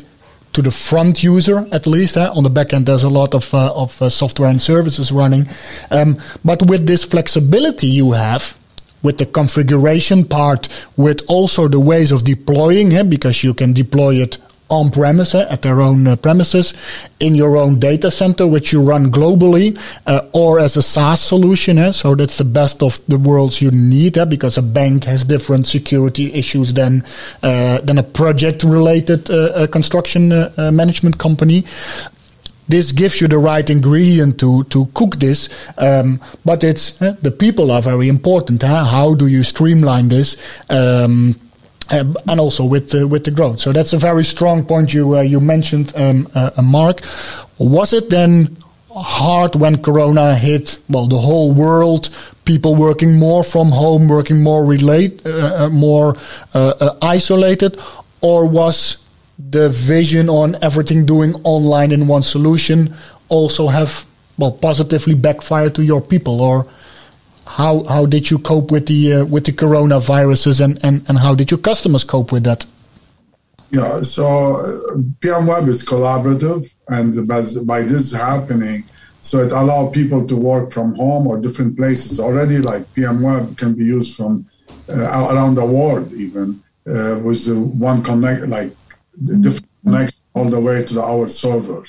to 0.52 0.62
the 0.62 0.72
front 0.72 1.24
user 1.24 1.66
at 1.72 1.88
least. 1.88 2.18
Eh? 2.18 2.28
On 2.28 2.44
the 2.44 2.50
back 2.50 2.74
end, 2.74 2.86
there's 2.86 3.04
a 3.04 3.10
lot 3.10 3.34
of 3.34 3.54
uh, 3.54 3.74
of 3.74 4.00
uh, 4.02 4.10
software 4.10 4.50
and 4.50 4.62
services 4.62 5.12
running, 5.12 5.48
um, 5.90 6.18
but 6.44 6.62
with 6.68 6.86
this 6.86 7.04
flexibility 7.04 7.88
you 7.88 8.12
have. 8.12 8.58
With 9.04 9.18
the 9.18 9.26
configuration 9.26 10.24
part, 10.24 10.70
with 10.96 11.24
also 11.28 11.68
the 11.68 11.78
ways 11.78 12.14
of 12.14 12.24
deploying, 12.24 12.94
eh? 12.94 13.04
because 13.04 13.44
you 13.44 13.54
can 13.54 13.74
deploy 13.74 14.16
it 14.16 14.38
on 14.74 14.92
premise 14.92 15.36
at 15.36 15.62
their 15.62 15.82
own 15.82 16.08
uh, 16.08 16.16
premises 16.16 16.74
in 17.20 17.36
your 17.36 17.56
own 17.56 17.80
data 17.80 18.10
center, 18.10 18.48
which 18.48 18.74
you 18.74 18.82
run 18.82 19.12
globally, 19.12 19.78
uh, 20.08 20.22
or 20.34 20.60
as 20.60 20.76
a 20.76 20.82
SaaS 20.82 21.22
solution. 21.22 21.78
Uh, 21.78 21.92
so 21.92 22.16
that's 22.16 22.38
the 22.38 22.46
best 22.46 22.82
of 22.82 23.00
the 23.08 23.18
worlds 23.18 23.62
you 23.62 23.72
need, 23.72 24.18
uh, 24.18 24.26
because 24.26 24.58
a 24.58 24.62
bank 24.62 25.04
has 25.06 25.24
different 25.26 25.68
security 25.68 26.34
issues 26.34 26.74
than 26.74 27.04
uh, 27.44 27.80
than 27.82 27.98
a 27.98 28.04
project-related 28.04 29.26
construction 29.72 30.30
management 30.58 31.18
company 31.18 31.64
this 32.68 32.92
gives 32.92 33.20
you 33.20 33.28
the 33.28 33.38
right 33.38 33.70
ingredient 33.70 34.40
to 34.40 34.64
to 34.66 34.86
cook 34.94 35.18
this. 35.18 35.50
Um, 35.78 36.20
but 36.46 36.64
it's 36.64 37.02
uh, 37.02 37.16
the 37.22 37.32
people 37.32 37.72
are 37.72 37.82
very 37.82 38.08
important. 38.08 38.64
Huh? 38.64 38.86
How 38.86 39.16
do 39.16 39.28
you 39.28 39.44
streamline 39.44 40.10
this? 40.10 40.38
Um, 40.70 41.36
uh, 41.90 42.06
and 42.28 42.40
also 42.40 42.66
with 42.66 42.92
the, 42.92 43.08
with 43.08 43.24
the 43.24 43.32
growth. 43.32 43.60
So 43.60 43.72
that's 43.72 43.94
a 43.94 43.98
very 43.98 44.24
strong 44.24 44.66
point 44.66 44.94
you 44.94 45.16
uh, 45.16 45.22
you 45.22 45.40
mentioned, 45.40 45.94
um, 45.96 46.28
uh, 46.36 46.52
uh, 46.58 46.62
Mark. 46.62 47.02
Was 47.58 47.94
it 47.94 48.10
then 48.10 48.58
hard 48.96 49.56
when 49.56 49.82
Corona 49.82 50.36
hit? 50.36 50.80
Well, 50.90 51.08
the 51.08 51.18
whole 51.18 51.54
world, 51.54 52.10
people 52.46 52.76
working 52.76 53.20
more 53.20 53.44
from 53.44 53.70
home, 53.70 54.08
working 54.08 54.42
more 54.44 54.66
relate, 54.66 55.26
uh, 55.26 55.66
uh, 55.66 55.70
more 55.70 56.16
isolated, 57.02 57.80
or 58.22 58.48
was 58.48 59.04
the 59.38 59.70
vision 59.70 60.30
on 60.30 60.56
everything 60.62 61.06
doing 61.06 61.34
online 61.44 61.92
in 61.92 62.08
one 62.08 62.24
solution 62.24 62.94
also 63.30 63.68
have 63.68 64.06
well 64.38 64.52
positively 64.52 65.16
backfired 65.16 65.76
to 65.76 65.84
your 65.84 66.02
people 66.02 66.42
or? 66.42 66.68
How 67.46 67.84
how 67.84 68.06
did 68.06 68.30
you 68.30 68.40
cope 68.40 68.72
with 68.72 68.88
the 68.88 69.14
uh, 69.14 69.26
with 69.26 69.46
the 69.46 69.52
coronaviruses 69.52 70.64
and, 70.64 70.84
and 70.84 71.04
and 71.08 71.20
how 71.20 71.36
did 71.36 71.52
your 71.52 71.60
customers 71.60 72.04
cope 72.04 72.32
with 72.32 72.44
that? 72.44 72.66
Yeah, 73.72 74.02
so 74.02 74.58
uh, 74.58 74.98
PM 75.20 75.48
Web 75.48 75.68
is 75.68 75.88
collaborative, 75.88 76.70
and 76.90 77.28
by, 77.28 77.44
by 77.66 77.82
this 77.82 78.14
happening, 78.14 78.84
so 79.22 79.40
it 79.40 79.52
allows 79.52 79.92
people 79.94 80.28
to 80.28 80.36
work 80.36 80.72
from 80.72 80.94
home 80.96 81.26
or 81.26 81.40
different 81.40 81.76
places. 81.76 82.20
Already, 82.20 82.60
like 82.60 82.92
PM 82.94 83.22
Web 83.22 83.58
can 83.58 83.74
be 83.74 83.84
used 83.84 84.16
from 84.16 84.46
uh, 84.90 85.30
around 85.32 85.56
the 85.56 85.66
world, 85.66 86.14
even 86.14 86.62
uh, 86.88 87.20
with 87.24 87.50
one 87.50 88.04
connect, 88.04 88.48
like 88.48 88.72
different 89.42 89.68
connection 89.84 90.20
all 90.36 90.46
the 90.46 90.60
way 90.60 90.84
to 90.84 90.94
the, 90.94 91.02
our 91.02 91.28
server 91.28 91.84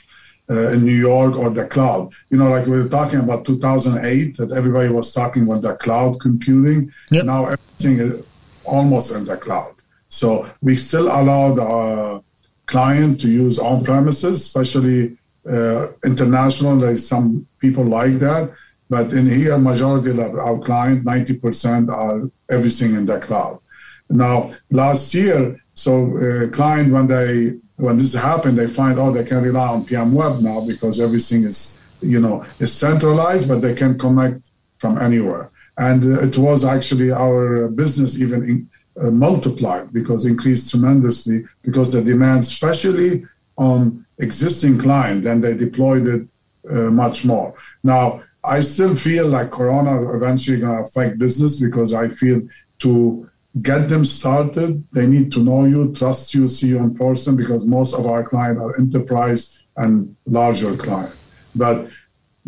uh, 0.50 0.72
in 0.72 0.84
New 0.84 0.96
York 0.96 1.36
or 1.36 1.50
the 1.50 1.66
cloud. 1.66 2.12
You 2.30 2.38
know, 2.38 2.50
like 2.50 2.66
we 2.66 2.76
were 2.82 2.88
talking 2.88 3.20
about 3.20 3.46
2008, 3.46 4.36
that 4.36 4.52
everybody 4.52 4.88
was 4.88 5.12
talking 5.12 5.44
about 5.44 5.62
the 5.62 5.74
cloud 5.76 6.20
computing. 6.20 6.92
Yep. 7.10 7.24
Now 7.24 7.46
everything 7.46 7.98
is 7.98 8.24
almost 8.64 9.14
in 9.14 9.24
the 9.24 9.36
cloud. 9.36 9.74
So 10.08 10.48
we 10.62 10.76
still 10.76 11.06
allow 11.06 11.54
the 11.54 11.64
uh, 11.64 12.20
client 12.66 13.20
to 13.22 13.28
use 13.28 13.58
on 13.58 13.84
premises, 13.84 14.42
especially 14.42 15.16
uh, 15.48 15.88
international. 16.04 16.78
There's 16.78 17.06
some 17.06 17.46
people 17.58 17.84
like 17.84 18.18
that. 18.18 18.54
But 18.90 19.12
in 19.12 19.28
here, 19.28 19.56
majority 19.58 20.10
of 20.10 20.18
our 20.18 20.58
client, 20.58 21.04
90% 21.04 21.88
are 21.88 22.30
everything 22.50 22.94
in 22.94 23.06
the 23.06 23.18
cloud. 23.18 23.60
Now, 24.08 24.52
last 24.70 25.14
year, 25.14 25.60
so 25.74 26.16
uh, 26.16 26.50
client, 26.50 26.92
when 26.92 27.06
they 27.06 27.58
when 27.76 27.98
this 27.98 28.14
happened, 28.14 28.56
they 28.56 28.68
find 28.68 28.98
oh 28.98 29.10
they 29.10 29.24
can 29.24 29.42
rely 29.42 29.68
on 29.68 29.84
PM 29.84 30.12
Web 30.12 30.40
now 30.40 30.64
because 30.64 31.00
everything 31.00 31.44
is 31.44 31.78
you 32.00 32.20
know 32.20 32.44
is 32.60 32.72
centralized, 32.72 33.48
but 33.48 33.60
they 33.60 33.74
can 33.74 33.98
connect 33.98 34.40
from 34.78 34.98
anywhere. 34.98 35.50
And 35.76 36.04
uh, 36.04 36.20
it 36.20 36.38
was 36.38 36.64
actually 36.64 37.10
our 37.10 37.68
business 37.68 38.20
even 38.20 38.44
in, 38.48 38.70
uh, 39.00 39.10
multiplied 39.10 39.92
because 39.92 40.24
increased 40.24 40.70
tremendously 40.70 41.44
because 41.62 41.92
the 41.92 42.02
demand, 42.02 42.40
especially 42.40 43.24
on 43.56 44.06
existing 44.18 44.78
client, 44.78 45.24
then 45.24 45.40
they 45.40 45.56
deployed 45.56 46.06
it 46.06 46.28
uh, 46.70 46.90
much 46.90 47.24
more. 47.24 47.54
Now 47.82 48.22
I 48.44 48.60
still 48.60 48.94
feel 48.94 49.26
like 49.26 49.50
Corona 49.50 50.14
eventually 50.14 50.60
going 50.60 50.76
to 50.76 50.82
affect 50.82 51.18
business 51.18 51.60
because 51.60 51.94
I 51.94 52.08
feel 52.08 52.42
to 52.80 53.28
get 53.62 53.88
them 53.88 54.04
started. 54.04 54.84
They 54.92 55.06
need 55.06 55.32
to 55.32 55.42
know 55.42 55.64
you, 55.64 55.92
trust 55.94 56.34
you, 56.34 56.48
see 56.48 56.68
you 56.68 56.78
in 56.78 56.94
person 56.94 57.36
because 57.36 57.64
most 57.64 57.94
of 57.94 58.06
our 58.06 58.24
clients 58.24 58.60
are 58.60 58.76
enterprise 58.76 59.66
and 59.76 60.16
larger 60.26 60.76
clients. 60.76 61.16
But 61.54 61.88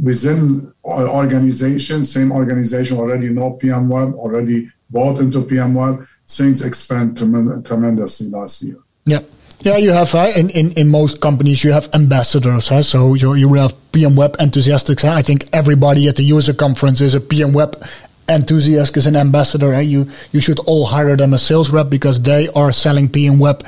within 0.00 0.72
organization, 0.84 2.04
same 2.04 2.32
organization 2.32 2.98
already 2.98 3.28
know 3.28 3.52
PM 3.52 3.88
Web, 3.88 4.14
already 4.14 4.70
bought 4.90 5.20
into 5.20 5.42
PM 5.42 5.74
Web, 5.74 6.06
things 6.28 6.64
expand 6.64 7.16
tremendously 7.16 8.28
last 8.28 8.62
year. 8.62 8.78
Yeah. 9.04 9.20
Yeah, 9.60 9.78
you 9.78 9.90
have 9.90 10.14
uh, 10.14 10.32
in, 10.36 10.50
in, 10.50 10.72
in 10.72 10.88
most 10.88 11.22
companies 11.22 11.64
you 11.64 11.72
have 11.72 11.88
ambassadors. 11.94 12.68
Huh? 12.68 12.82
So 12.82 13.14
you, 13.14 13.34
you 13.34 13.48
will 13.48 13.62
have 13.62 13.92
PM 13.92 14.14
Web 14.14 14.36
enthusiasts. 14.38 15.00
Huh? 15.00 15.08
I 15.08 15.22
think 15.22 15.48
everybody 15.52 16.08
at 16.08 16.16
the 16.16 16.22
user 16.22 16.52
conference 16.52 17.00
is 17.00 17.14
a 17.14 17.20
PM 17.22 17.54
Web 17.54 17.82
enthusiast 18.28 18.96
is 18.96 19.06
an 19.06 19.16
ambassador. 19.16 19.72
Eh? 19.74 19.80
You 19.80 20.08
you 20.32 20.40
should 20.40 20.58
all 20.60 20.86
hire 20.86 21.16
them 21.16 21.34
as 21.34 21.42
sales 21.42 21.70
rep 21.70 21.90
because 21.90 22.22
they 22.22 22.48
are 22.48 22.72
selling 22.72 23.08
PM 23.08 23.38
Web 23.38 23.66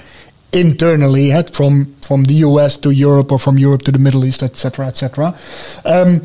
internally 0.52 1.32
eh? 1.32 1.42
from 1.52 1.94
from 2.02 2.24
the 2.24 2.34
US 2.34 2.76
to 2.78 2.90
Europe 2.90 3.32
or 3.32 3.38
from 3.38 3.58
Europe 3.58 3.82
to 3.82 3.92
the 3.92 3.98
Middle 3.98 4.24
East, 4.24 4.42
etc., 4.42 4.86
etc. 4.86 5.34
Um, 5.84 6.22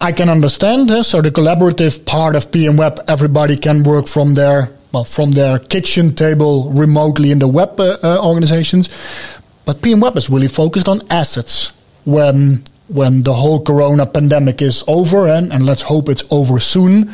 I 0.00 0.10
can 0.12 0.28
understand. 0.28 0.90
Uh, 0.90 1.02
so 1.02 1.22
the 1.22 1.30
collaborative 1.30 2.04
part 2.04 2.34
of 2.34 2.50
PM 2.50 2.76
Web, 2.76 3.00
everybody 3.06 3.56
can 3.56 3.84
work 3.84 4.08
from 4.08 4.34
their 4.34 4.70
well 4.92 5.04
from 5.04 5.32
their 5.32 5.58
kitchen 5.58 6.14
table 6.14 6.70
remotely 6.70 7.30
in 7.30 7.38
the 7.38 7.48
web 7.48 7.78
uh, 7.80 7.96
uh, 8.02 8.20
organizations. 8.22 8.88
But 9.64 9.80
PM 9.80 10.00
Web 10.00 10.16
is 10.16 10.28
really 10.28 10.48
focused 10.48 10.88
on 10.88 11.02
assets. 11.08 11.72
When 12.04 12.64
when 12.92 13.22
the 13.22 13.32
whole 13.32 13.62
corona 13.62 14.06
pandemic 14.06 14.60
is 14.60 14.84
over 14.86 15.26
and, 15.28 15.52
and 15.52 15.64
let's 15.64 15.82
hope 15.82 16.08
it's 16.08 16.24
over 16.30 16.60
soon 16.60 17.10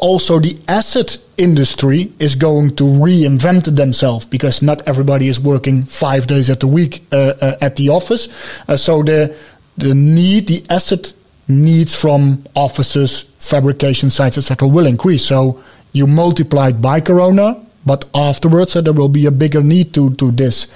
also 0.00 0.38
the 0.38 0.58
asset 0.66 1.18
industry 1.36 2.12
is 2.18 2.34
going 2.34 2.74
to 2.76 2.84
reinvent 2.84 3.76
themselves 3.76 4.26
because 4.26 4.62
not 4.62 4.86
everybody 4.88 5.28
is 5.28 5.38
working 5.38 5.84
five 5.84 6.26
days 6.26 6.50
at 6.50 6.60
the 6.60 6.66
week 6.66 7.04
uh, 7.12 7.34
uh, 7.40 7.56
at 7.60 7.76
the 7.76 7.88
office. 7.88 8.28
Uh, 8.68 8.76
so 8.76 9.02
the 9.02 9.34
the 9.76 9.94
need 9.94 10.48
the 10.48 10.64
asset 10.68 11.12
needs 11.48 11.94
from 11.98 12.42
offices 12.54 13.22
fabrication 13.38 14.10
sites 14.10 14.38
etc 14.38 14.66
will 14.66 14.86
increase. 14.86 15.24
So 15.24 15.62
you 15.92 16.06
multiply 16.06 16.68
it 16.68 16.80
by 16.80 17.00
corona 17.00 17.64
but 17.84 18.04
afterwards 18.14 18.76
uh, 18.76 18.80
there 18.80 18.92
will 18.92 19.08
be 19.08 19.26
a 19.26 19.30
bigger 19.30 19.62
need 19.62 19.92
to 19.94 20.14
to 20.14 20.30
this 20.30 20.66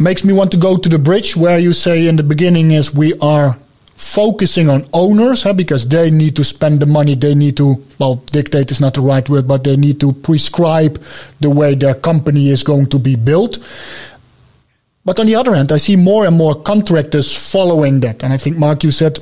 makes 0.00 0.24
me 0.24 0.32
want 0.32 0.50
to 0.50 0.56
go 0.56 0.76
to 0.76 0.88
the 0.88 0.98
bridge 0.98 1.36
where 1.36 1.58
you 1.58 1.72
say 1.72 2.08
in 2.08 2.16
the 2.16 2.22
beginning 2.22 2.70
is 2.70 2.94
we 2.94 3.12
are 3.20 3.56
focusing 4.00 4.70
on 4.70 4.82
owners 4.94 5.42
huh, 5.42 5.52
because 5.52 5.86
they 5.86 6.10
need 6.10 6.34
to 6.34 6.42
spend 6.42 6.80
the 6.80 6.86
money 6.86 7.14
they 7.14 7.34
need 7.34 7.54
to 7.54 7.74
well 7.98 8.14
dictate 8.32 8.70
is 8.70 8.80
not 8.80 8.94
the 8.94 9.00
right 9.00 9.28
word 9.28 9.46
but 9.46 9.62
they 9.62 9.76
need 9.76 10.00
to 10.00 10.10
prescribe 10.10 10.98
the 11.40 11.50
way 11.50 11.74
their 11.74 11.94
company 11.94 12.48
is 12.48 12.62
going 12.62 12.86
to 12.86 12.98
be 12.98 13.14
built. 13.14 13.58
But 15.04 15.20
on 15.20 15.26
the 15.26 15.34
other 15.34 15.54
hand 15.54 15.70
i 15.70 15.76
see 15.76 15.96
more 15.96 16.26
and 16.26 16.36
more 16.36 16.54
contractors 16.54 17.52
following 17.52 18.00
that. 18.00 18.24
And 18.24 18.32
i 18.32 18.38
think 18.38 18.56
mark 18.56 18.82
you 18.82 18.90
said 18.90 19.18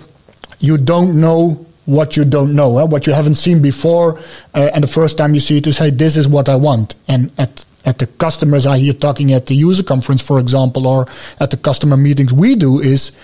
you 0.60 0.78
don't 0.78 1.20
know 1.20 1.66
what 1.86 2.16
you 2.16 2.24
don't 2.24 2.54
know 2.54 2.78
huh? 2.78 2.86
what 2.86 3.06
you 3.08 3.12
haven't 3.12 3.34
seen 3.34 3.60
before 3.60 4.18
uh, 4.54 4.70
and 4.74 4.84
the 4.84 4.88
first 4.88 5.18
time 5.18 5.34
you 5.34 5.40
see 5.40 5.56
it 5.58 5.66
is 5.66 5.78
hey 5.78 5.90
this 5.90 6.16
is 6.16 6.28
what 6.28 6.48
i 6.48 6.54
want. 6.54 6.94
And 7.08 7.32
at 7.36 7.64
at 7.84 7.98
the 7.98 8.06
customers 8.06 8.66
I 8.66 8.78
hear 8.78 8.92
talking 8.92 9.32
at 9.32 9.46
the 9.46 9.54
user 9.54 9.82
conference, 9.82 10.26
for 10.26 10.38
example, 10.38 10.86
or 10.86 11.06
at 11.40 11.50
the 11.50 11.56
customer 11.56 11.96
meetings 11.96 12.32
we 12.32 12.54
do 12.54 12.80
is 12.80 13.16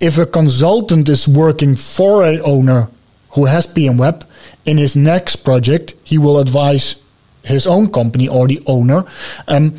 if 0.00 0.16
a 0.18 0.26
consultant 0.26 1.08
is 1.08 1.28
working 1.28 1.76
for 1.76 2.24
a 2.24 2.40
owner 2.40 2.88
who 3.30 3.44
has 3.44 3.66
PM 3.66 3.98
Web 3.98 4.26
in 4.64 4.78
his 4.78 4.96
next 4.96 5.36
project, 5.36 5.94
he 6.04 6.18
will 6.18 6.38
advise 6.38 7.02
his 7.44 7.66
own 7.66 7.90
company 7.92 8.28
or 8.28 8.46
the 8.46 8.62
owner. 8.66 9.04
Um, 9.48 9.74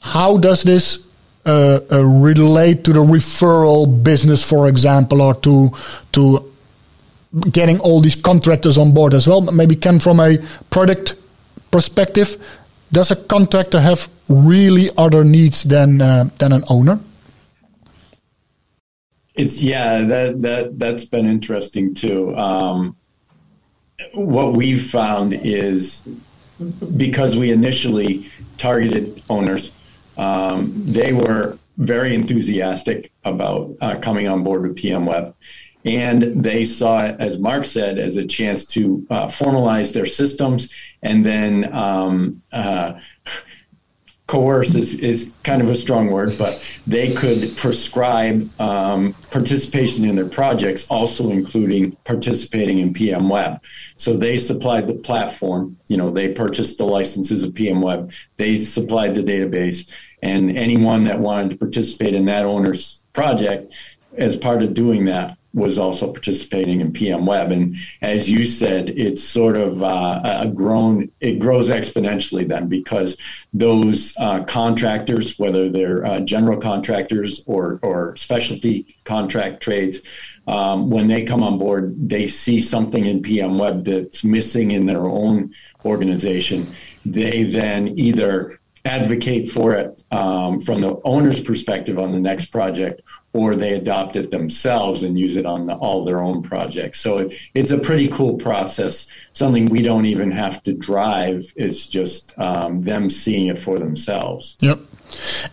how 0.00 0.36
does 0.36 0.62
this 0.62 1.08
uh, 1.44 1.80
uh, 1.90 2.04
relate 2.04 2.84
to 2.84 2.92
the 2.92 3.00
referral 3.00 4.02
business, 4.02 4.48
for 4.48 4.68
example, 4.68 5.20
or 5.22 5.34
to 5.36 5.70
to 6.12 6.52
getting 7.50 7.80
all 7.80 8.00
these 8.00 8.16
contractors 8.16 8.78
on 8.78 8.92
board 8.92 9.14
as 9.14 9.26
well? 9.26 9.40
Maybe 9.40 9.76
Ken, 9.76 9.98
from 9.98 10.20
a 10.20 10.38
product 10.70 11.14
perspective, 11.70 12.36
does 12.92 13.10
a 13.10 13.16
contractor 13.16 13.80
have 13.80 14.08
really 14.28 14.90
other 14.96 15.24
needs 15.24 15.62
than 15.62 16.00
uh, 16.00 16.28
than 16.38 16.52
an 16.52 16.64
owner? 16.68 17.00
It's 19.34 19.62
yeah, 19.62 20.02
that 20.02 20.42
that 20.42 20.78
that's 20.78 21.04
been 21.04 21.26
interesting 21.26 21.94
too. 21.94 22.36
Um, 22.36 22.96
what 24.12 24.54
we've 24.54 24.82
found 24.82 25.32
is 25.32 26.06
because 26.96 27.36
we 27.36 27.50
initially 27.50 28.30
targeted 28.58 29.22
owners, 29.28 29.74
um, 30.16 30.72
they 30.76 31.12
were 31.12 31.58
very 31.78 32.14
enthusiastic 32.14 33.10
about 33.24 33.74
uh, 33.80 33.98
coming 34.00 34.28
on 34.28 34.42
board 34.42 34.62
with 34.62 34.76
PM 34.76 35.06
Web. 35.06 35.34
And 35.84 36.44
they 36.44 36.64
saw 36.64 37.04
it, 37.04 37.16
as 37.18 37.38
Mark 37.40 37.66
said, 37.66 37.98
as 37.98 38.16
a 38.16 38.26
chance 38.26 38.64
to 38.66 39.06
uh, 39.10 39.26
formalize 39.26 39.92
their 39.92 40.06
systems 40.06 40.72
and 41.02 41.26
then 41.26 41.72
um, 41.74 42.42
uh, 42.52 42.94
coerce 44.28 44.74
is, 44.74 44.94
is 45.00 45.34
kind 45.42 45.60
of 45.60 45.68
a 45.68 45.76
strong 45.76 46.10
word, 46.10 46.32
but 46.38 46.64
they 46.86 47.12
could 47.12 47.54
prescribe 47.56 48.48
um, 48.60 49.12
participation 49.30 50.06
in 50.06 50.16
their 50.16 50.28
projects, 50.28 50.86
also 50.88 51.30
including 51.30 51.92
participating 52.04 52.78
in 52.78 52.94
PM 52.94 53.28
Web. 53.28 53.60
So 53.96 54.16
they 54.16 54.38
supplied 54.38 54.86
the 54.86 54.94
platform, 54.94 55.76
you 55.88 55.98
know, 55.98 56.10
they 56.10 56.32
purchased 56.32 56.78
the 56.78 56.86
licenses 56.86 57.44
of 57.44 57.54
PM 57.54 57.82
Web, 57.82 58.10
they 58.36 58.54
supplied 58.54 59.16
the 59.16 59.22
database, 59.22 59.92
and 60.22 60.56
anyone 60.56 61.04
that 61.04 61.18
wanted 61.18 61.50
to 61.50 61.56
participate 61.56 62.14
in 62.14 62.24
that 62.26 62.46
owner's 62.46 63.02
project 63.12 63.74
as 64.16 64.36
part 64.36 64.62
of 64.62 64.72
doing 64.72 65.04
that 65.06 65.36
was 65.54 65.78
also 65.78 66.12
participating 66.12 66.80
in 66.80 66.92
PM 66.92 67.26
Web, 67.26 67.52
and 67.52 67.76
as 68.00 68.30
you 68.30 68.46
said, 68.46 68.88
it's 68.88 69.22
sort 69.22 69.56
of 69.56 69.82
uh, 69.82 70.46
grown. 70.46 71.10
It 71.20 71.38
grows 71.38 71.68
exponentially 71.68 72.46
then 72.48 72.68
because 72.68 73.16
those 73.52 74.14
uh, 74.18 74.44
contractors, 74.44 75.38
whether 75.38 75.68
they're 75.68 76.04
uh, 76.04 76.20
general 76.20 76.58
contractors 76.58 77.42
or 77.46 77.78
or 77.82 78.16
specialty 78.16 78.96
contract 79.04 79.62
trades, 79.62 80.00
um, 80.46 80.90
when 80.90 81.08
they 81.08 81.24
come 81.24 81.42
on 81.42 81.58
board, 81.58 82.08
they 82.08 82.26
see 82.26 82.60
something 82.60 83.04
in 83.04 83.22
PM 83.22 83.58
Web 83.58 83.84
that's 83.84 84.24
missing 84.24 84.70
in 84.70 84.86
their 84.86 85.06
own 85.06 85.52
organization. 85.84 86.66
They 87.04 87.42
then 87.42 87.98
either 87.98 88.58
advocate 88.84 89.48
for 89.48 89.74
it 89.74 90.02
um, 90.10 90.60
from 90.60 90.80
the 90.80 91.00
owner's 91.04 91.40
perspective 91.40 91.98
on 91.98 92.12
the 92.12 92.18
next 92.18 92.46
project, 92.46 93.02
or 93.32 93.54
they 93.54 93.74
adopt 93.74 94.16
it 94.16 94.30
themselves 94.30 95.02
and 95.02 95.18
use 95.18 95.36
it 95.36 95.46
on 95.46 95.66
the, 95.66 95.74
all 95.74 96.04
their 96.04 96.20
own 96.20 96.42
projects. 96.42 97.00
So 97.00 97.18
it, 97.18 97.34
it's 97.54 97.70
a 97.70 97.78
pretty 97.78 98.08
cool 98.08 98.34
process. 98.34 99.08
Something 99.32 99.66
we 99.66 99.82
don't 99.82 100.06
even 100.06 100.30
have 100.32 100.62
to 100.64 100.72
drive. 100.72 101.52
It's 101.56 101.86
just 101.86 102.36
um, 102.38 102.82
them 102.82 103.08
seeing 103.08 103.46
it 103.46 103.58
for 103.58 103.78
themselves. 103.78 104.56
Yep, 104.60 104.80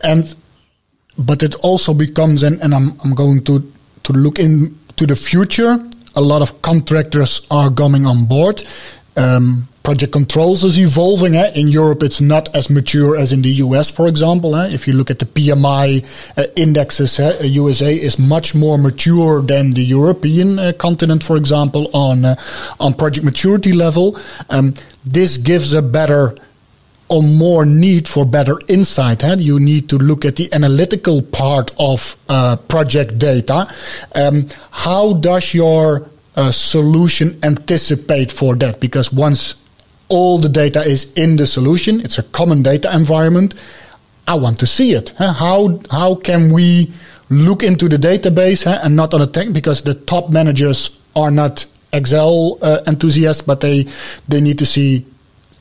and 0.04 0.36
but 1.18 1.44
it 1.44 1.56
also 1.56 1.94
becomes, 1.94 2.44
and, 2.44 2.62
and 2.62 2.74
I'm 2.74 3.00
I'm 3.04 3.14
going 3.14 3.44
to 3.46 3.72
to 4.04 4.14
look 4.14 4.40
into 4.40 5.06
the 5.06 5.16
future. 5.16 5.78
A 6.16 6.22
lot 6.22 6.42
of 6.42 6.62
contractors 6.64 7.46
are 7.52 7.70
coming 7.70 8.06
on 8.06 8.26
board. 8.26 8.64
Um, 9.16 9.68
project 9.84 10.14
controls 10.14 10.64
is 10.64 10.78
evolving. 10.78 11.36
Eh? 11.36 11.52
In 11.56 11.68
Europe, 11.68 12.04
it's 12.04 12.22
not 12.22 12.54
as 12.56 12.70
mature 12.70 13.18
as 13.18 13.32
in 13.32 13.42
the 13.42 13.50
US, 13.66 13.90
for 13.90 14.08
example. 14.08 14.56
Eh? 14.56 14.70
If 14.70 14.88
you 14.88 14.94
look 14.94 15.10
at 15.10 15.20
the 15.20 15.26
PMI 15.26 16.06
uh, 16.38 16.44
indexes, 16.56 17.20
eh? 17.20 17.44
USA 17.44 17.94
is 17.94 18.20
much 18.20 18.54
more 18.54 18.78
mature 18.78 19.42
than 19.42 19.72
the 19.72 19.84
European 19.84 20.60
uh, 20.60 20.74
continent, 20.74 21.24
for 21.24 21.38
example, 21.38 21.90
on 21.94 22.26
uh, 22.26 22.36
on 22.80 22.94
project 22.94 23.26
maturity 23.26 23.74
level. 23.74 24.18
Um, 24.50 24.74
this 25.06 25.38
gives 25.38 25.74
a 25.74 25.82
better 25.82 26.36
or 27.10 27.24
more 27.24 27.66
need 27.66 28.08
for 28.08 28.26
better 28.26 28.60
insight. 28.68 29.24
Eh? 29.24 29.36
You 29.40 29.60
need 29.60 29.90
to 29.90 29.98
look 29.98 30.24
at 30.24 30.36
the 30.36 30.52
analytical 30.54 31.22
part 31.22 31.72
of 31.80 32.16
uh, 32.30 32.56
project 32.56 33.18
data. 33.18 33.68
Um, 34.14 34.48
how 34.72 35.14
does 35.14 35.54
your 35.54 36.10
uh, 36.36 36.52
solution 36.52 37.40
anticipate 37.44 38.32
for 38.32 38.56
that? 38.58 38.80
Because 38.80 39.12
once 39.12 39.59
all 40.10 40.38
the 40.38 40.50
data 40.50 40.82
is 40.82 41.14
in 41.14 41.38
the 41.38 41.48
solution. 41.48 42.02
It's 42.02 42.18
a 42.18 42.24
common 42.24 42.64
data 42.64 42.94
environment. 42.94 43.56
I 44.28 44.36
want 44.36 44.60
to 44.60 44.68
see 44.68 44.94
it. 44.94 45.14
How 45.18 45.80
how 45.90 46.16
can 46.16 46.52
we 46.52 46.92
look 47.30 47.64
into 47.64 47.88
the 47.88 47.98
database 47.98 48.66
and 48.68 48.96
not 48.96 49.14
on 49.14 49.22
a 49.22 49.28
tech 49.28 49.54
because 49.54 49.84
the 49.84 49.94
top 49.94 50.30
managers 50.30 51.00
are 51.16 51.32
not 51.32 51.66
Excel 51.92 52.58
uh, 52.62 52.82
enthusiasts, 52.86 53.42
but 53.42 53.62
they 53.62 53.88
they 54.28 54.42
need 54.42 54.60
to 54.60 54.66
see 54.66 55.06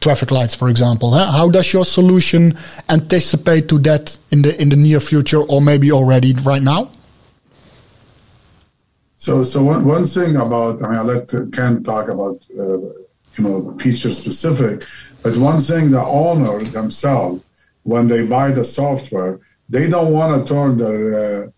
traffic 0.00 0.30
lights, 0.30 0.54
for 0.54 0.68
example. 0.68 1.12
How 1.12 1.48
does 1.48 1.72
your 1.72 1.84
solution 1.84 2.56
anticipate 2.88 3.68
to 3.70 3.78
that 3.80 4.18
in 4.30 4.42
the 4.42 4.60
in 4.60 4.68
the 4.68 4.76
near 4.76 5.00
future, 5.00 5.42
or 5.42 5.60
maybe 5.62 5.90
already 5.90 6.34
right 6.34 6.62
now? 6.62 6.90
So, 9.16 9.42
so 9.42 9.64
one, 9.64 9.84
one 9.84 10.04
thing 10.04 10.36
about 10.36 10.82
I 10.82 10.88
mean, 10.88 10.98
I'll 10.98 11.04
let 11.04 11.28
Ken 11.52 11.82
talk 11.82 12.08
about 12.08 12.38
uh, 12.58 12.78
you 13.38 13.44
know 13.44 13.76
feature 13.78 14.12
specific. 14.12 14.84
But 15.22 15.36
one 15.36 15.60
thing 15.60 15.90
the 15.90 16.02
owner 16.02 16.62
themselves, 16.64 17.42
when 17.82 18.08
they 18.08 18.26
buy 18.26 18.50
the 18.50 18.64
software, 18.64 19.40
they 19.68 19.88
don't 19.88 20.12
want 20.12 20.46
to 20.46 20.52
turn 20.52 20.78
their 20.78 21.14
uh, 21.14 21.48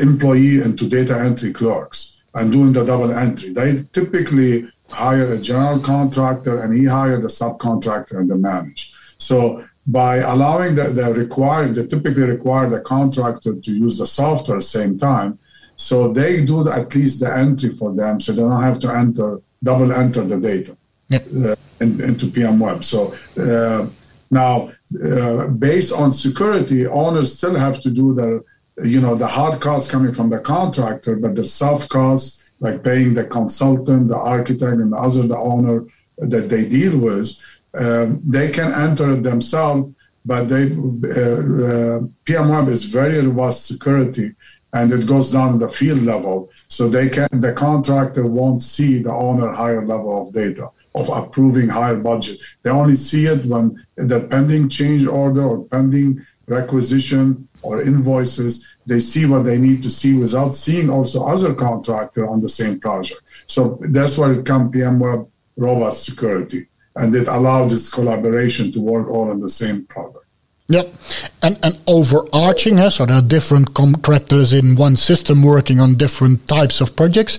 employee 0.00 0.62
into 0.62 0.88
data 0.88 1.18
entry 1.18 1.52
clerks 1.52 2.22
and 2.34 2.52
doing 2.52 2.72
the 2.72 2.84
double 2.84 3.12
entry. 3.12 3.52
They 3.52 3.84
typically 3.92 4.68
hire 4.90 5.32
a 5.32 5.38
general 5.38 5.80
contractor 5.80 6.62
and 6.62 6.76
he 6.76 6.84
hired 6.84 7.24
a 7.24 7.28
subcontractor 7.28 8.18
and 8.18 8.30
the 8.30 8.36
manage. 8.36 8.94
So 9.18 9.64
by 9.86 10.16
allowing 10.16 10.74
the, 10.74 10.90
the 10.90 11.14
required, 11.14 11.74
they 11.74 11.86
typically 11.86 12.24
require 12.24 12.68
the 12.68 12.80
contractor 12.80 13.54
to 13.54 13.72
use 13.72 13.98
the 13.98 14.06
software 14.06 14.58
at 14.58 14.60
the 14.60 14.66
same 14.66 14.98
time. 14.98 15.38
So 15.76 16.12
they 16.12 16.44
do 16.44 16.68
at 16.68 16.94
least 16.94 17.20
the 17.20 17.34
entry 17.34 17.72
for 17.72 17.94
them 17.94 18.20
so 18.20 18.32
they 18.32 18.42
don't 18.42 18.62
have 18.62 18.80
to 18.80 18.92
enter, 18.92 19.40
double 19.62 19.92
enter 19.92 20.24
the 20.24 20.38
data 20.38 20.76
yep. 21.08 21.26
uh, 21.44 21.56
into 21.80 22.30
PM 22.30 22.58
Web. 22.58 22.84
So 22.84 23.14
uh, 23.38 23.86
now, 24.30 24.72
uh, 25.04 25.46
based 25.48 25.92
on 25.92 26.12
security, 26.12 26.86
owners 26.86 27.36
still 27.36 27.54
have 27.54 27.80
to 27.82 27.90
do 27.90 28.14
the, 28.14 28.44
you 28.88 29.00
know, 29.00 29.14
the 29.14 29.26
hard 29.26 29.60
costs 29.60 29.90
coming 29.90 30.12
from 30.12 30.30
the 30.30 30.40
contractor, 30.40 31.16
but 31.16 31.34
the 31.34 31.46
soft 31.46 31.88
costs 31.88 32.44
like 32.60 32.82
paying 32.82 33.14
the 33.14 33.24
consultant, 33.24 34.08
the 34.08 34.16
architect, 34.16 34.80
and 34.80 34.92
the 34.92 34.96
other 34.96 35.26
the 35.26 35.38
owner 35.38 35.84
that 36.18 36.48
they 36.48 36.68
deal 36.68 36.98
with. 36.98 37.30
Um, 37.74 38.20
they 38.24 38.50
can 38.50 38.72
enter 38.72 39.12
it 39.12 39.22
themselves, 39.22 39.94
but 40.24 40.44
they 40.44 40.72
uh, 40.72 41.98
uh, 41.98 42.00
PM 42.24 42.48
Web 42.48 42.68
is 42.68 42.84
very 42.84 43.20
robust 43.20 43.66
security, 43.66 44.32
and 44.72 44.92
it 44.92 45.06
goes 45.06 45.30
down 45.30 45.58
the 45.58 45.68
field 45.68 46.02
level, 46.02 46.50
so 46.68 46.88
they 46.88 47.10
can 47.10 47.28
the 47.32 47.52
contractor 47.52 48.26
won't 48.26 48.62
see 48.62 49.02
the 49.02 49.12
owner 49.12 49.52
higher 49.52 49.84
level 49.84 50.22
of 50.22 50.32
data 50.32 50.70
of 50.96 51.08
approving 51.10 51.68
higher 51.68 51.96
budget. 51.96 52.40
They 52.62 52.70
only 52.70 52.96
see 52.96 53.26
it 53.26 53.44
when 53.44 53.86
the 53.96 54.20
pending 54.30 54.70
change 54.70 55.06
order 55.06 55.42
or 55.42 55.64
pending 55.64 56.26
requisition 56.46 57.48
or 57.62 57.82
invoices, 57.82 58.74
they 58.86 59.00
see 59.00 59.26
what 59.26 59.44
they 59.44 59.58
need 59.58 59.82
to 59.82 59.90
see 59.90 60.14
without 60.14 60.54
seeing 60.54 60.88
also 60.88 61.26
other 61.26 61.54
contractor 61.54 62.26
on 62.26 62.40
the 62.40 62.48
same 62.48 62.80
project. 62.80 63.20
So 63.46 63.78
that's 63.90 64.16
where 64.16 64.32
it 64.32 64.46
comes 64.46 64.70
PM 64.72 64.98
Web 64.98 65.28
robust 65.56 66.04
security. 66.04 66.68
And 66.94 67.14
it 67.14 67.28
allows 67.28 67.72
this 67.72 67.92
collaboration 67.92 68.72
to 68.72 68.80
work 68.80 69.08
all 69.08 69.30
on 69.30 69.40
the 69.40 69.48
same 69.48 69.84
product. 69.84 70.24
Yep. 70.68 70.94
And, 71.42 71.58
and 71.62 71.78
overarching, 71.86 72.78
so 72.90 73.06
there 73.06 73.16
are 73.16 73.22
different 73.22 73.74
contractors 73.74 74.52
in 74.52 74.76
one 74.76 74.96
system 74.96 75.42
working 75.42 75.78
on 75.78 75.94
different 75.94 76.48
types 76.48 76.80
of 76.80 76.96
projects. 76.96 77.36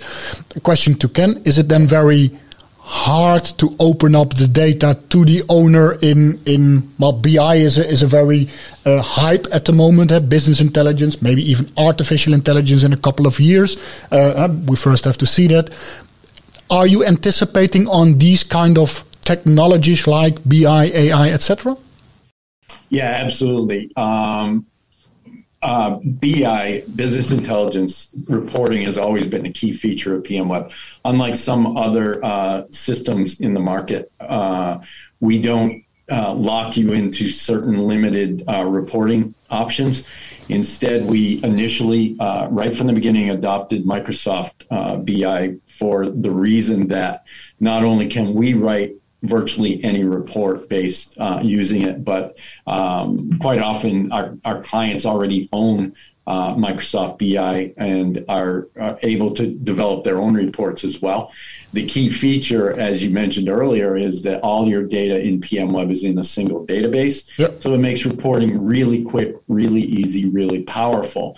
The 0.49 0.61
question 0.61 0.93
to 0.99 1.09
Ken, 1.09 1.41
is 1.43 1.57
it 1.57 1.67
then 1.67 1.87
very 1.87 2.31
hard 2.87 3.43
to 3.43 3.75
open 3.79 4.15
up 4.15 4.33
the 4.35 4.47
data 4.47 4.97
to 5.09 5.25
the 5.25 5.43
owner 5.49 5.97
in 6.01 6.39
in 6.45 6.89
well 6.97 7.11
BI 7.11 7.55
is 7.55 7.77
a, 7.77 7.85
is 7.85 8.01
a 8.01 8.07
very 8.07 8.47
uh, 8.85 9.01
hype 9.01 9.45
at 9.51 9.65
the 9.65 9.73
moment 9.73 10.09
uh, 10.09 10.21
business 10.21 10.61
intelligence 10.61 11.21
maybe 11.21 11.43
even 11.51 11.69
artificial 11.75 12.33
intelligence 12.33 12.83
in 12.83 12.93
a 12.93 12.97
couple 12.97 13.27
of 13.27 13.41
years 13.41 13.75
uh, 14.11 14.47
we 14.67 14.77
first 14.77 15.03
have 15.03 15.17
to 15.17 15.25
see 15.25 15.47
that. 15.47 15.69
Are 16.69 16.87
you 16.87 17.05
anticipating 17.05 17.87
on 17.89 18.19
these 18.19 18.43
kind 18.43 18.77
of 18.77 19.03
technologies 19.21 20.07
like 20.07 20.41
BI 20.45 20.85
AI 20.85 21.29
etc 21.31 21.75
yeah 22.89 23.19
absolutely. 23.25 23.91
Um, 23.97 24.65
uh, 25.61 25.99
BI, 26.03 26.83
business 26.95 27.31
intelligence 27.31 28.09
reporting, 28.27 28.83
has 28.83 28.97
always 28.97 29.27
been 29.27 29.45
a 29.45 29.51
key 29.51 29.71
feature 29.71 30.15
of 30.15 30.23
PMWeb. 30.23 30.71
Unlike 31.03 31.35
some 31.35 31.77
other 31.77 32.23
uh, 32.23 32.63
systems 32.69 33.39
in 33.39 33.53
the 33.53 33.59
market, 33.59 34.11
uh, 34.19 34.79
we 35.19 35.41
don't 35.41 35.83
uh, 36.09 36.33
lock 36.33 36.77
you 36.77 36.93
into 36.93 37.27
certain 37.27 37.79
limited 37.79 38.43
uh, 38.47 38.63
reporting 38.63 39.33
options. 39.49 40.07
Instead, 40.47 41.05
we 41.05 41.43
initially, 41.43 42.15
uh, 42.19 42.47
right 42.49 42.73
from 42.73 42.87
the 42.87 42.93
beginning, 42.93 43.29
adopted 43.29 43.83
Microsoft 43.83 44.67
BI 45.05 45.55
for 45.67 46.09
the 46.09 46.31
reason 46.31 46.87
that 46.87 47.25
not 47.59 47.83
only 47.83 48.07
can 48.07 48.33
we 48.33 48.53
write 48.53 48.93
virtually 49.23 49.83
any 49.83 50.03
report 50.03 50.69
based 50.69 51.17
uh, 51.19 51.39
using 51.43 51.81
it. 51.81 52.05
But 52.05 52.37
um, 52.65 53.39
quite 53.39 53.59
often, 53.59 54.11
our, 54.11 54.37
our 54.45 54.61
clients 54.61 55.05
already 55.05 55.49
own 55.51 55.93
uh, 56.27 56.53
Microsoft 56.55 57.19
BI 57.19 57.73
and 57.77 58.25
are, 58.27 58.67
are, 58.77 58.99
able 59.01 59.33
to 59.33 59.47
develop 59.47 60.03
their 60.03 60.17
own 60.17 60.33
reports 60.33 60.83
as 60.83 61.01
well. 61.01 61.31
The 61.71 61.85
key 61.85 62.09
feature, 62.09 62.77
as 62.77 63.01
you 63.01 63.11
mentioned 63.11 63.47
earlier, 63.47 63.95
is 63.95 64.23
that 64.23 64.41
all 64.41 64.67
your 64.67 64.83
data 64.83 65.21
in 65.21 65.39
PM 65.39 65.71
Web 65.71 65.89
is 65.89 66.03
in 66.03 66.19
a 66.19 66.25
single 66.25 66.67
database. 66.67 67.37
Yep. 67.37 67.61
So 67.61 67.73
it 67.73 67.77
makes 67.77 68.05
reporting 68.05 68.61
really 68.65 69.03
quick, 69.03 69.37
really 69.47 69.81
easy, 69.81 70.27
really 70.27 70.63
powerful. 70.63 71.37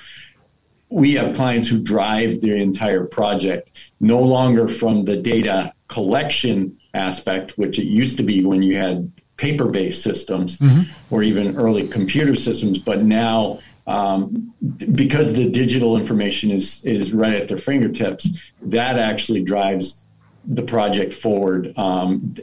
We 0.89 1.13
have 1.13 1.35
clients 1.35 1.67
who 1.67 1.83
drive 1.83 2.41
their 2.41 2.55
entire 2.55 3.05
project 3.05 3.69
no 3.99 4.19
longer 4.19 4.67
from 4.67 5.05
the 5.05 5.17
data 5.17 5.71
collection 5.87 6.78
aspect, 6.93 7.57
which 7.57 7.79
it 7.79 7.85
used 7.85 8.17
to 8.17 8.23
be 8.23 8.43
when 8.43 8.63
you 8.63 8.77
had 8.77 9.11
paper 9.37 9.65
based 9.65 10.03
systems 10.03 10.57
mm-hmm. 10.57 10.83
or 11.13 11.23
even 11.23 11.55
early 11.57 11.87
computer 11.87 12.35
systems, 12.35 12.77
but 12.77 13.01
now 13.01 13.59
um, 13.87 14.53
because 14.93 15.33
the 15.33 15.49
digital 15.49 15.97
information 15.97 16.51
is 16.51 16.85
is 16.85 17.11
right 17.11 17.33
at 17.33 17.47
their 17.47 17.57
fingertips, 17.57 18.29
that 18.61 18.99
actually 18.99 19.41
drives 19.41 20.05
the 20.45 20.61
project 20.61 21.11
forward. 21.11 21.75
Um, 21.77 22.35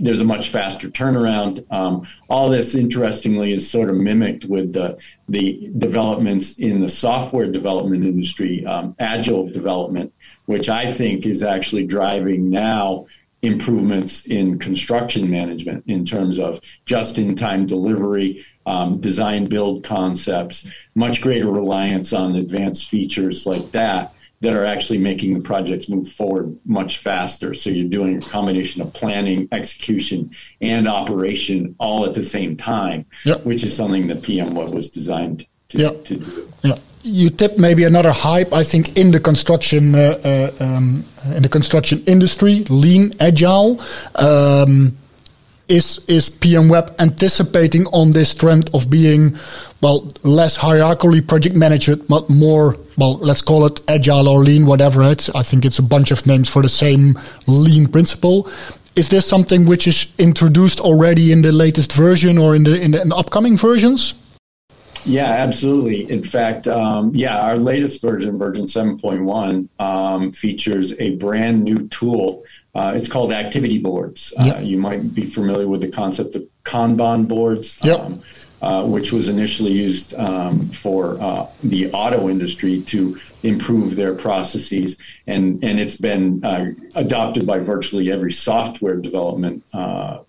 there's 0.00 0.20
a 0.20 0.24
much 0.24 0.48
faster 0.48 0.88
turnaround. 0.88 1.64
Um, 1.70 2.04
all 2.28 2.48
this, 2.48 2.74
interestingly, 2.74 3.52
is 3.52 3.70
sort 3.70 3.90
of 3.90 3.96
mimicked 3.96 4.46
with 4.46 4.72
the 4.72 5.00
the 5.28 5.70
developments 5.78 6.58
in 6.58 6.80
the 6.80 6.88
software 6.88 7.46
development 7.46 8.04
industry, 8.04 8.66
um, 8.66 8.96
agile 8.98 9.48
development, 9.48 10.12
which 10.46 10.68
I 10.68 10.92
think 10.92 11.26
is 11.26 11.44
actually 11.44 11.86
driving 11.86 12.50
now 12.50 13.06
improvements 13.42 14.24
in 14.26 14.58
construction 14.58 15.28
management 15.28 15.84
in 15.88 16.04
terms 16.04 16.38
of 16.38 16.60
just 16.86 17.18
in 17.18 17.34
time 17.34 17.66
delivery, 17.66 18.44
um, 18.66 19.00
design 19.00 19.46
build 19.46 19.82
concepts, 19.84 20.68
much 20.94 21.20
greater 21.20 21.48
reliance 21.48 22.12
on 22.12 22.36
advanced 22.36 22.88
features 22.88 23.44
like 23.44 23.72
that 23.72 24.14
that 24.40 24.54
are 24.54 24.64
actually 24.64 24.98
making 24.98 25.34
the 25.34 25.40
projects 25.40 25.88
move 25.88 26.08
forward 26.08 26.56
much 26.64 26.98
faster. 26.98 27.54
So 27.54 27.70
you're 27.70 27.88
doing 27.88 28.18
a 28.18 28.20
combination 28.20 28.82
of 28.82 28.92
planning, 28.92 29.48
execution, 29.52 30.30
and 30.60 30.88
operation 30.88 31.76
all 31.78 32.06
at 32.06 32.14
the 32.14 32.24
same 32.24 32.56
time, 32.56 33.06
yep. 33.24 33.44
which 33.44 33.62
is 33.62 33.74
something 33.74 34.08
that 34.08 34.22
PM 34.22 34.54
was 34.54 34.90
designed 34.90 35.46
to, 35.68 35.78
yep. 35.78 36.04
to 36.06 36.16
do. 36.16 36.52
Yeah 36.62 36.76
you 37.02 37.30
tip 37.30 37.58
maybe 37.58 37.84
another 37.84 38.12
hype 38.12 38.52
I 38.52 38.64
think 38.64 38.96
in 38.96 39.10
the 39.10 39.20
construction 39.20 39.94
uh, 39.94 40.20
uh, 40.24 40.64
um, 40.64 41.04
in 41.34 41.42
the 41.42 41.48
construction 41.48 42.02
industry, 42.06 42.64
lean, 42.68 43.14
agile. 43.20 43.80
Um, 44.14 44.96
is 45.68 46.04
is 46.08 46.28
PM 46.28 46.68
Web 46.68 46.94
anticipating 46.98 47.86
on 47.86 48.12
this 48.12 48.34
trend 48.34 48.68
of 48.74 48.90
being 48.90 49.36
well 49.80 50.10
less 50.22 50.58
hierarchically 50.58 51.26
project 51.26 51.56
managed, 51.56 52.08
but 52.08 52.28
more 52.28 52.76
well 52.98 53.14
let's 53.18 53.42
call 53.42 53.64
it 53.64 53.80
agile 53.88 54.28
or 54.28 54.40
lean, 54.40 54.66
whatever 54.66 55.02
it's. 55.02 55.30
I 55.30 55.42
think 55.42 55.64
it's 55.64 55.78
a 55.78 55.82
bunch 55.82 56.10
of 56.10 56.26
names 56.26 56.48
for 56.48 56.62
the 56.62 56.68
same 56.68 57.18
lean 57.46 57.86
principle. 57.86 58.50
Is 58.96 59.08
this 59.08 59.26
something 59.26 59.64
which 59.64 59.86
is 59.86 60.12
introduced 60.18 60.80
already 60.80 61.32
in 61.32 61.40
the 61.40 61.52
latest 61.52 61.92
version 61.92 62.36
or 62.36 62.54
in 62.54 62.64
the 62.64 62.80
in 62.80 62.90
the, 62.90 63.00
in 63.00 63.08
the 63.08 63.16
upcoming 63.16 63.56
versions? 63.56 64.14
Yeah, 65.04 65.26
absolutely. 65.26 66.10
In 66.10 66.22
fact, 66.22 66.68
um, 66.68 67.12
yeah, 67.14 67.40
our 67.40 67.56
latest 67.56 68.00
version, 68.02 68.38
version 68.38 68.66
7.1, 68.66 69.68
um, 69.80 70.32
features 70.32 70.98
a 71.00 71.16
brand 71.16 71.64
new 71.64 71.88
tool. 71.88 72.44
Uh, 72.74 72.92
it's 72.94 73.08
called 73.08 73.32
activity 73.32 73.78
boards. 73.78 74.32
Uh, 74.38 74.58
you 74.62 74.78
might 74.78 75.14
be 75.14 75.26
familiar 75.26 75.68
with 75.68 75.80
the 75.80 75.88
concept 75.88 76.36
of 76.36 76.46
Kanban 76.64 77.26
boards, 77.28 77.80
yep. 77.82 78.00
um, 78.00 78.22
uh, 78.62 78.84
which 78.84 79.12
was 79.12 79.28
initially 79.28 79.72
used 79.72 80.14
um, 80.14 80.68
for 80.68 81.20
uh, 81.20 81.46
the 81.64 81.90
auto 81.92 82.28
industry 82.28 82.80
to 82.82 83.18
improve 83.42 83.96
their 83.96 84.14
processes. 84.14 84.96
And, 85.26 85.62
and 85.64 85.80
it's 85.80 85.96
been 85.96 86.44
uh, 86.44 86.66
adopted 86.94 87.46
by 87.46 87.58
virtually 87.58 88.10
every 88.10 88.32
software 88.32 88.96
development 88.96 89.64
uh, 89.74 90.20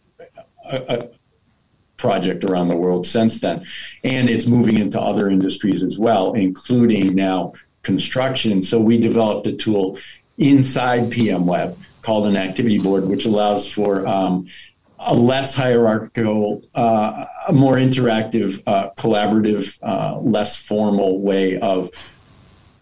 project 1.97 2.43
around 2.43 2.67
the 2.67 2.75
world 2.75 3.05
since 3.05 3.39
then. 3.39 3.65
And 4.03 4.29
it's 4.29 4.47
moving 4.47 4.77
into 4.77 4.99
other 4.99 5.29
industries 5.29 5.83
as 5.83 5.97
well, 5.97 6.33
including 6.33 7.15
now 7.15 7.53
construction. 7.83 8.63
So 8.63 8.79
we 8.79 8.97
developed 8.97 9.47
a 9.47 9.53
tool 9.53 9.97
inside 10.37 11.11
PM 11.11 11.45
Web 11.45 11.77
called 12.01 12.25
an 12.25 12.35
activity 12.35 12.79
board, 12.79 13.05
which 13.05 13.25
allows 13.25 13.71
for 13.71 14.05
um, 14.07 14.47
a 14.99 15.13
less 15.13 15.53
hierarchical, 15.53 16.63
uh, 16.75 17.25
a 17.47 17.53
more 17.53 17.75
interactive, 17.75 18.61
uh, 18.65 18.89
collaborative, 18.97 19.77
uh, 19.83 20.19
less 20.19 20.61
formal 20.61 21.19
way 21.19 21.59
of 21.59 21.89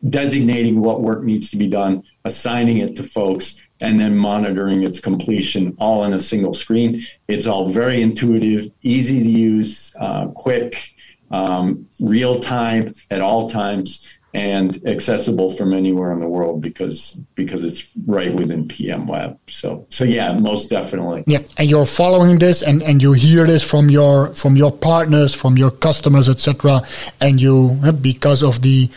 designating 0.07 0.82
what 0.82 1.01
work 1.01 1.24
needs 1.24 1.49
to 1.51 1.57
be 1.57 1.68
done, 1.68 2.03
assigning 2.26 2.78
it 2.78 2.95
to 2.95 3.03
folks, 3.03 3.62
and 3.82 4.00
then 4.00 4.16
monitoring 4.16 4.84
its 4.84 5.00
completion 5.00 5.76
all 5.80 6.04
in 6.04 6.14
a 6.14 6.20
single 6.20 6.54
screen. 6.54 7.02
It's 7.28 7.48
all 7.48 7.70
very 7.70 8.02
intuitive, 8.02 8.72
easy 8.82 9.20
to 9.20 9.30
use, 9.30 9.94
uh, 10.00 10.28
quick, 10.28 10.94
um, 11.32 11.88
real 12.00 12.40
time 12.40 12.94
at 13.10 13.22
all 13.22 13.50
times, 13.50 14.08
and 14.34 14.80
accessible 14.86 15.50
from 15.50 15.74
anywhere 15.74 16.14
in 16.14 16.20
the 16.20 16.28
world 16.28 16.62
because 16.62 17.14
because 17.36 17.66
it's 17.66 17.90
right 18.06 18.34
within 18.34 18.68
PM 18.68 19.06
Web. 19.06 19.38
So 19.50 19.86
so 19.90 20.04
yeah, 20.06 20.34
most 20.34 20.70
definitely. 20.70 21.24
Yeah, 21.28 21.40
and 21.58 21.70
you're 21.70 21.86
following 21.86 22.40
this, 22.40 22.62
and 22.62 22.82
and 22.82 23.02
you 23.02 23.12
hear 23.14 23.46
this 23.46 23.64
from 23.64 23.90
your 23.90 24.34
from 24.34 24.56
your 24.56 24.72
partners, 24.72 25.34
from 25.34 25.58
your 25.58 25.72
customers, 25.72 26.30
etc. 26.30 26.82
And 27.20 27.42
you 27.42 27.78
because 28.02 28.42
of 28.42 28.62
the 28.62 28.90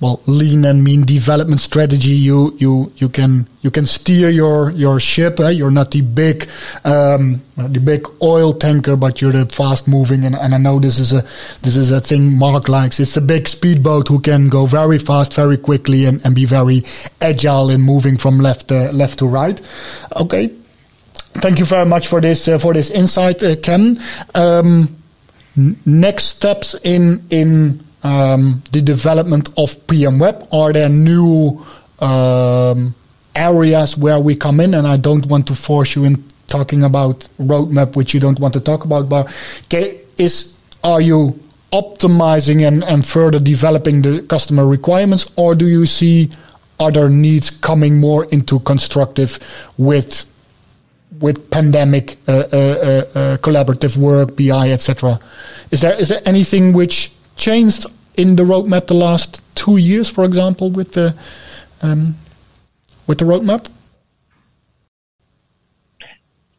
well 0.00 0.20
lean 0.26 0.64
and 0.64 0.84
mean 0.84 1.04
development 1.04 1.60
strategy 1.60 2.14
you 2.14 2.54
you 2.58 2.92
you 2.96 3.08
can 3.08 3.46
you 3.62 3.70
can 3.70 3.84
steer 3.84 4.30
your 4.30 4.70
your 4.70 5.00
ship 5.00 5.40
eh? 5.40 5.50
you're 5.50 5.70
not 5.70 5.90
the 5.90 6.00
big 6.00 6.48
um, 6.84 7.42
the 7.56 7.80
big 7.80 8.06
oil 8.22 8.52
tanker 8.52 8.96
but 8.96 9.20
you're 9.20 9.32
the 9.32 9.46
fast 9.46 9.88
moving 9.88 10.24
and, 10.24 10.36
and 10.36 10.54
I 10.54 10.58
know 10.58 10.78
this 10.78 10.98
is 10.98 11.12
a 11.12 11.22
this 11.62 11.76
is 11.76 11.90
a 11.90 12.00
thing 12.00 12.38
Mark 12.38 12.68
likes. 12.68 13.00
It's 13.00 13.16
a 13.16 13.20
big 13.20 13.48
speedboat 13.48 14.08
who 14.08 14.20
can 14.20 14.48
go 14.48 14.66
very 14.66 14.98
fast 14.98 15.34
very 15.34 15.56
quickly 15.56 16.04
and, 16.04 16.24
and 16.24 16.34
be 16.34 16.44
very 16.44 16.84
agile 17.20 17.70
in 17.70 17.80
moving 17.80 18.16
from 18.16 18.38
left 18.38 18.70
uh, 18.70 18.90
left 18.92 19.18
to 19.18 19.26
right. 19.26 19.60
Okay. 20.16 20.48
Thank 21.40 21.58
you 21.58 21.64
very 21.64 21.86
much 21.86 22.06
for 22.06 22.20
this 22.20 22.46
uh, 22.48 22.58
for 22.58 22.72
this 22.72 22.90
insight 22.90 23.42
uh, 23.42 23.56
Ken. 23.56 24.00
Um, 24.34 24.96
next 25.84 26.24
steps 26.24 26.74
in 26.84 27.24
in 27.30 27.80
um, 28.08 28.62
the 28.72 28.80
development 28.80 29.50
of 29.58 29.86
PM 29.86 30.18
Web? 30.18 30.48
Are 30.52 30.72
there 30.72 30.88
new 30.88 31.64
um, 32.00 32.94
areas 33.34 33.96
where 33.98 34.18
we 34.18 34.34
come 34.34 34.60
in? 34.60 34.74
And 34.74 34.86
I 34.86 34.96
don't 34.96 35.26
want 35.26 35.46
to 35.48 35.54
force 35.54 35.94
you 35.94 36.04
in 36.04 36.24
talking 36.46 36.82
about 36.84 37.28
roadmap, 37.38 37.96
which 37.96 38.14
you 38.14 38.20
don't 38.20 38.40
want 38.40 38.54
to 38.54 38.60
talk 38.60 38.84
about. 38.84 39.08
But 39.08 39.28
is 40.18 40.58
are 40.82 41.00
you 41.00 41.38
optimizing 41.72 42.66
and, 42.66 42.82
and 42.84 43.04
further 43.06 43.38
developing 43.38 44.00
the 44.02 44.22
customer 44.22 44.66
requirements, 44.66 45.30
or 45.36 45.54
do 45.54 45.66
you 45.66 45.84
see 45.84 46.30
other 46.80 47.10
needs 47.10 47.50
coming 47.50 48.00
more 48.00 48.24
into 48.26 48.60
constructive 48.60 49.38
with 49.76 50.24
with 51.20 51.50
pandemic 51.50 52.16
uh, 52.28 52.32
uh, 52.32 52.36
uh, 52.36 53.18
uh 53.18 53.36
collaborative 53.38 53.96
work, 53.96 54.36
BI, 54.36 54.70
etc. 54.72 55.18
Is 55.70 55.80
there 55.80 55.94
is 56.00 56.08
there 56.08 56.22
anything 56.24 56.72
which 56.72 57.10
changed 57.36 57.86
in 58.18 58.36
the 58.36 58.42
roadmap 58.42 58.88
the 58.88 58.94
last 58.94 59.40
two 59.54 59.76
years, 59.76 60.10
for 60.10 60.24
example, 60.24 60.70
with 60.70 60.92
the 60.92 61.14
um, 61.80 62.16
with 63.06 63.18
the 63.18 63.24
roadmap? 63.24 63.68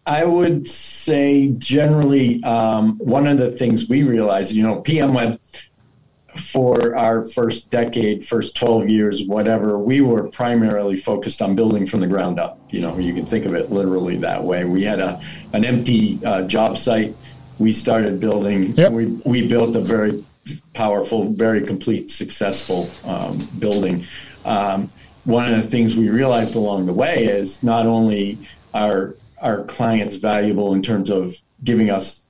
I 0.06 0.26
would 0.26 0.68
say 0.68 1.50
generally 1.60 2.44
um, 2.44 2.98
one 2.98 3.28
of 3.28 3.38
the 3.38 3.52
things 3.52 3.88
we 3.88 4.02
realized, 4.02 4.54
you 4.54 4.64
know, 4.64 4.82
PM 4.82 5.14
Web 5.14 5.40
for 6.36 6.96
our 6.96 7.24
first 7.24 7.70
decade, 7.70 8.26
first 8.26 8.56
12 8.56 8.90
years, 8.90 9.24
whatever, 9.24 9.78
we 9.78 10.02
were 10.02 10.28
primarily 10.30 10.96
focused 10.96 11.42
on 11.42 11.56
building 11.56 11.86
from 11.86 12.00
the 12.00 12.08
ground 12.08 12.40
up. 12.40 12.60
You 12.70 12.82
know, 12.82 12.98
you 12.98 13.14
can 13.14 13.26
think 13.26 13.46
of 13.46 13.54
it 13.54 13.72
literally 13.72 14.18
that 14.18 14.44
way. 14.44 14.66
We 14.66 14.84
had 14.84 15.00
a 15.00 15.22
an 15.54 15.66
empty 15.66 16.20
uh, 16.26 16.44
job 16.48 16.78
site. 16.78 17.16
We 17.60 17.72
started 17.72 18.20
building. 18.20 18.72
Yep. 18.74 18.92
We 18.92 19.06
we 19.26 19.48
built 19.48 19.76
a 19.76 19.82
very 19.82 20.24
powerful, 20.74 21.30
very 21.32 21.66
complete, 21.66 22.10
successful 22.10 22.90
um, 23.06 23.40
building. 23.58 24.06
Um, 24.46 24.92
one 25.26 25.52
of 25.52 25.62
the 25.62 25.70
things 25.70 25.96
we 25.96 26.10
realized 26.10 26.56
along 26.56 26.86
the 26.86 26.94
way 26.94 27.26
is 27.26 27.62
not 27.62 27.86
only 27.86 28.38
are 28.74 29.16
our 29.42 29.64
clients 29.64 30.16
valuable 30.18 30.74
in 30.74 30.82
terms 30.82 31.10
of 31.10 31.38
giving 31.64 31.90
us 31.90 32.24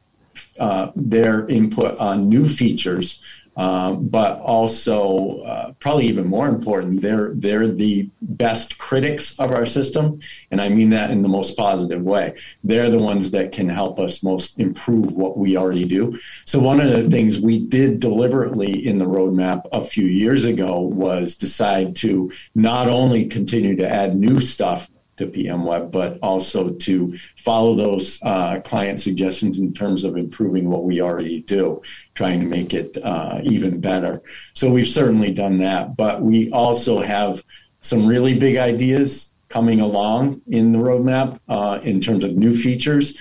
uh, 0.60 0.92
their 0.96 1.48
input 1.48 1.98
on 2.00 2.30
new 2.30 2.48
features, 2.48 3.22
um, 3.60 4.08
but 4.08 4.40
also, 4.40 5.42
uh, 5.42 5.74
probably 5.82 6.08
even 6.08 6.28
more 6.28 6.48
important, 6.48 7.02
they're 7.02 7.32
they're 7.36 7.68
the 7.68 8.10
best 8.22 8.78
critics 8.78 9.38
of 9.38 9.52
our 9.52 9.66
system, 9.66 10.22
and 10.50 10.62
I 10.62 10.70
mean 10.70 10.92
that 10.92 11.12
in 11.12 11.24
the 11.24 11.28
most 11.28 11.58
positive 11.58 12.02
way. 12.02 12.36
They're 12.64 12.90
the 12.90 13.00
ones 13.00 13.32
that 13.32 13.52
can 13.52 13.68
help 13.68 14.00
us 14.00 14.24
most 14.24 14.58
improve 14.62 15.18
what 15.18 15.38
we 15.38 15.58
already 15.58 15.84
do. 15.84 16.18
So 16.46 16.58
one 16.60 16.80
of 16.80 16.90
the 16.90 17.10
things 17.10 17.42
we 17.42 17.60
did 17.60 18.00
deliberately 18.00 18.88
in 18.88 18.98
the 18.98 19.06
roadmap 19.06 19.68
a 19.74 19.84
few 19.84 20.06
years 20.06 20.46
ago 20.46 20.80
was 20.80 21.36
decide 21.36 21.98
to 21.98 22.32
not 22.56 22.88
only 22.88 23.26
continue 23.26 23.76
to 23.76 23.94
add 23.94 24.16
new 24.16 24.40
stuff 24.40 24.90
to 25.20 25.28
PM 25.28 25.64
Web, 25.64 25.92
but 25.92 26.18
also 26.22 26.72
to 26.72 27.16
follow 27.36 27.76
those 27.76 28.20
uh, 28.24 28.60
client 28.62 29.00
suggestions 29.00 29.60
in 29.60 29.74
terms 29.74 30.04
of 30.04 30.18
improving 30.18 30.70
what 30.70 30.84
we 30.84 31.02
already 31.02 31.42
do, 31.42 31.82
trying 32.16 32.40
to 32.40 32.46
make 32.48 32.74
it 32.74 32.98
uh, 33.04 33.40
even 33.44 33.80
better. 33.80 34.22
So 34.54 34.72
we've 34.72 34.88
certainly 34.88 35.32
done 35.32 35.60
that, 35.60 35.96
but 35.96 36.22
we 36.22 36.52
also 36.52 37.02
have 37.02 37.44
some 37.82 38.08
really 38.08 38.38
big 38.38 38.58
ideas 38.58 39.34
coming 39.48 39.80
along 39.80 40.42
in 40.48 40.74
the 40.74 40.80
roadmap 40.80 41.40
uh, 41.48 41.80
in 41.84 42.02
terms 42.02 42.24
of 42.24 42.36
new 42.36 42.54
features 42.54 43.18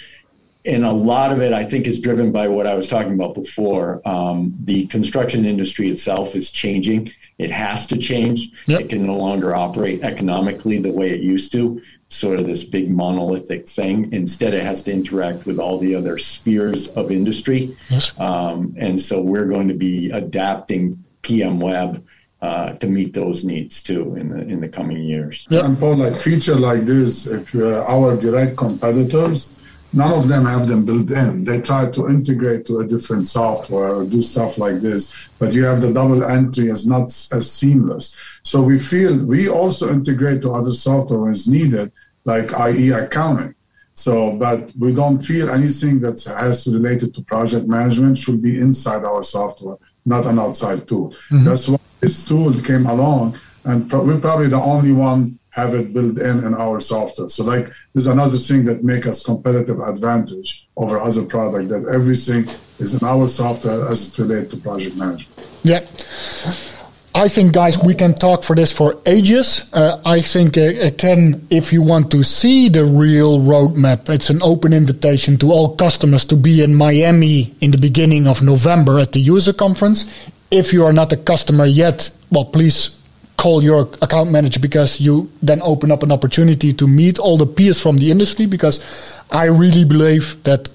and 0.64 0.84
a 0.84 0.92
lot 0.92 1.32
of 1.32 1.40
it, 1.40 1.52
I 1.52 1.64
think, 1.64 1.86
is 1.86 2.00
driven 2.00 2.30
by 2.30 2.48
what 2.48 2.66
I 2.66 2.74
was 2.74 2.88
talking 2.88 3.14
about 3.14 3.34
before. 3.34 4.02
Um, 4.06 4.54
the 4.62 4.86
construction 4.88 5.46
industry 5.46 5.88
itself 5.88 6.36
is 6.36 6.50
changing. 6.50 7.12
It 7.38 7.52
has 7.52 7.86
to 7.86 7.96
change. 7.96 8.50
Yep. 8.66 8.80
It 8.80 8.88
can 8.90 9.06
no 9.06 9.16
longer 9.16 9.54
operate 9.54 10.02
economically 10.02 10.78
the 10.78 10.92
way 10.92 11.10
it 11.10 11.20
used 11.20 11.52
to, 11.52 11.80
sort 12.08 12.40
of 12.40 12.46
this 12.46 12.64
big 12.64 12.90
monolithic 12.90 13.68
thing. 13.68 14.12
Instead, 14.12 14.54
it 14.54 14.64
has 14.64 14.82
to 14.82 14.92
interact 14.92 15.46
with 15.46 15.60
all 15.60 15.78
the 15.78 15.94
other 15.94 16.18
spheres 16.18 16.88
of 16.88 17.12
industry. 17.12 17.76
Yes. 17.88 18.18
Um, 18.18 18.74
and 18.76 19.00
so 19.00 19.22
we're 19.22 19.46
going 19.46 19.68
to 19.68 19.74
be 19.74 20.10
adapting 20.10 21.04
PM 21.22 21.60
Web 21.60 22.04
uh, 22.40 22.72
to 22.74 22.86
meet 22.86 23.14
those 23.14 23.44
needs 23.44 23.82
too 23.82 24.14
in 24.14 24.28
the 24.30 24.38
in 24.38 24.60
the 24.60 24.68
coming 24.68 24.98
years. 24.98 25.46
Yeah, 25.50 25.64
and 25.64 25.78
Paul, 25.78 25.96
like 25.96 26.18
feature 26.18 26.54
like 26.54 26.86
this, 26.86 27.26
if 27.26 27.54
uh, 27.54 27.84
our 27.86 28.16
direct 28.16 28.56
competitors 28.56 29.52
none 29.92 30.12
of 30.12 30.28
them 30.28 30.44
have 30.44 30.68
them 30.68 30.84
built 30.84 31.10
in. 31.10 31.44
They 31.44 31.60
try 31.60 31.90
to 31.90 32.08
integrate 32.08 32.66
to 32.66 32.80
a 32.80 32.86
different 32.86 33.28
software 33.28 33.94
or 33.94 34.04
do 34.04 34.22
stuff 34.22 34.58
like 34.58 34.80
this, 34.80 35.28
but 35.38 35.54
you 35.54 35.64
have 35.64 35.80
the 35.80 35.92
double 35.92 36.24
entry 36.24 36.70
as 36.70 36.86
not 36.86 37.04
as 37.04 37.50
seamless. 37.50 38.40
So 38.42 38.62
we 38.62 38.78
feel 38.78 39.24
we 39.24 39.48
also 39.48 39.90
integrate 39.92 40.42
to 40.42 40.52
other 40.52 40.72
software 40.72 41.20
when 41.20 41.32
it's 41.32 41.48
needed, 41.48 41.92
like 42.24 42.52
IE 42.52 42.90
accounting. 42.90 43.54
So, 43.94 44.36
but 44.36 44.70
we 44.78 44.94
don't 44.94 45.20
feel 45.20 45.50
anything 45.50 46.00
that 46.02 46.22
has 46.38 46.64
to 46.64 46.70
related 46.70 47.14
to 47.14 47.22
project 47.22 47.66
management 47.66 48.16
should 48.18 48.40
be 48.40 48.60
inside 48.60 49.04
our 49.04 49.24
software, 49.24 49.76
not 50.06 50.26
an 50.26 50.38
outside 50.38 50.86
tool. 50.86 51.10
Mm-hmm. 51.10 51.44
That's 51.44 51.68
why 51.68 51.78
this 52.00 52.24
tool 52.24 52.52
came 52.60 52.86
along, 52.86 53.36
and 53.64 53.90
pro- 53.90 54.04
we're 54.04 54.20
probably 54.20 54.46
the 54.46 54.60
only 54.60 54.92
one 54.92 55.40
have 55.58 55.74
it 55.74 55.92
built 55.92 56.18
in 56.18 56.36
in 56.46 56.54
our 56.54 56.78
software. 56.80 57.28
So 57.28 57.42
like 57.44 57.66
this 57.92 58.02
is 58.04 58.06
another 58.06 58.38
thing 58.38 58.64
that 58.68 58.84
make 58.92 59.04
us 59.06 59.24
competitive 59.24 59.80
advantage 59.80 60.66
over 60.76 61.00
other 61.00 61.24
product 61.34 61.68
that 61.74 61.84
everything 61.98 62.42
is 62.78 62.94
in 62.94 63.06
our 63.06 63.26
software 63.28 63.88
as 63.88 63.98
it 64.08 64.18
relates 64.22 64.50
to 64.52 64.56
project 64.56 64.96
management. 64.96 65.48
Yeah. 65.62 65.82
I 67.14 67.26
think, 67.26 67.52
guys, 67.52 67.76
we 67.82 67.94
can 67.94 68.14
talk 68.14 68.44
for 68.44 68.54
this 68.54 68.70
for 68.70 68.94
ages. 69.06 69.72
Uh, 69.72 70.00
I 70.04 70.20
think, 70.20 70.56
uh, 70.56 70.90
Ken, 70.98 71.44
if 71.50 71.72
you 71.72 71.82
want 71.82 72.12
to 72.12 72.22
see 72.22 72.68
the 72.68 72.84
real 72.84 73.40
roadmap, 73.40 74.08
it's 74.08 74.30
an 74.30 74.40
open 74.42 74.72
invitation 74.72 75.36
to 75.38 75.50
all 75.50 75.74
customers 75.74 76.24
to 76.26 76.36
be 76.36 76.62
in 76.62 76.76
Miami 76.76 77.54
in 77.60 77.72
the 77.72 77.78
beginning 77.78 78.28
of 78.28 78.42
November 78.42 79.00
at 79.00 79.12
the 79.12 79.20
user 79.20 79.52
conference. 79.52 80.14
If 80.50 80.72
you 80.72 80.84
are 80.84 80.92
not 80.92 81.12
a 81.12 81.16
customer 81.16 81.66
yet, 81.66 82.10
well, 82.30 82.44
please 82.44 82.97
call 83.38 83.62
your 83.62 83.88
account 84.02 84.30
manager 84.30 84.60
because 84.60 85.00
you 85.00 85.30
then 85.40 85.62
open 85.62 85.90
up 85.90 86.02
an 86.02 86.12
opportunity 86.12 86.72
to 86.74 86.86
meet 86.86 87.18
all 87.18 87.38
the 87.38 87.46
peers 87.46 87.80
from 87.80 87.96
the 87.96 88.10
industry 88.10 88.46
because 88.46 88.82
I 89.30 89.44
really 89.46 89.84
believe 89.84 90.42
that 90.42 90.68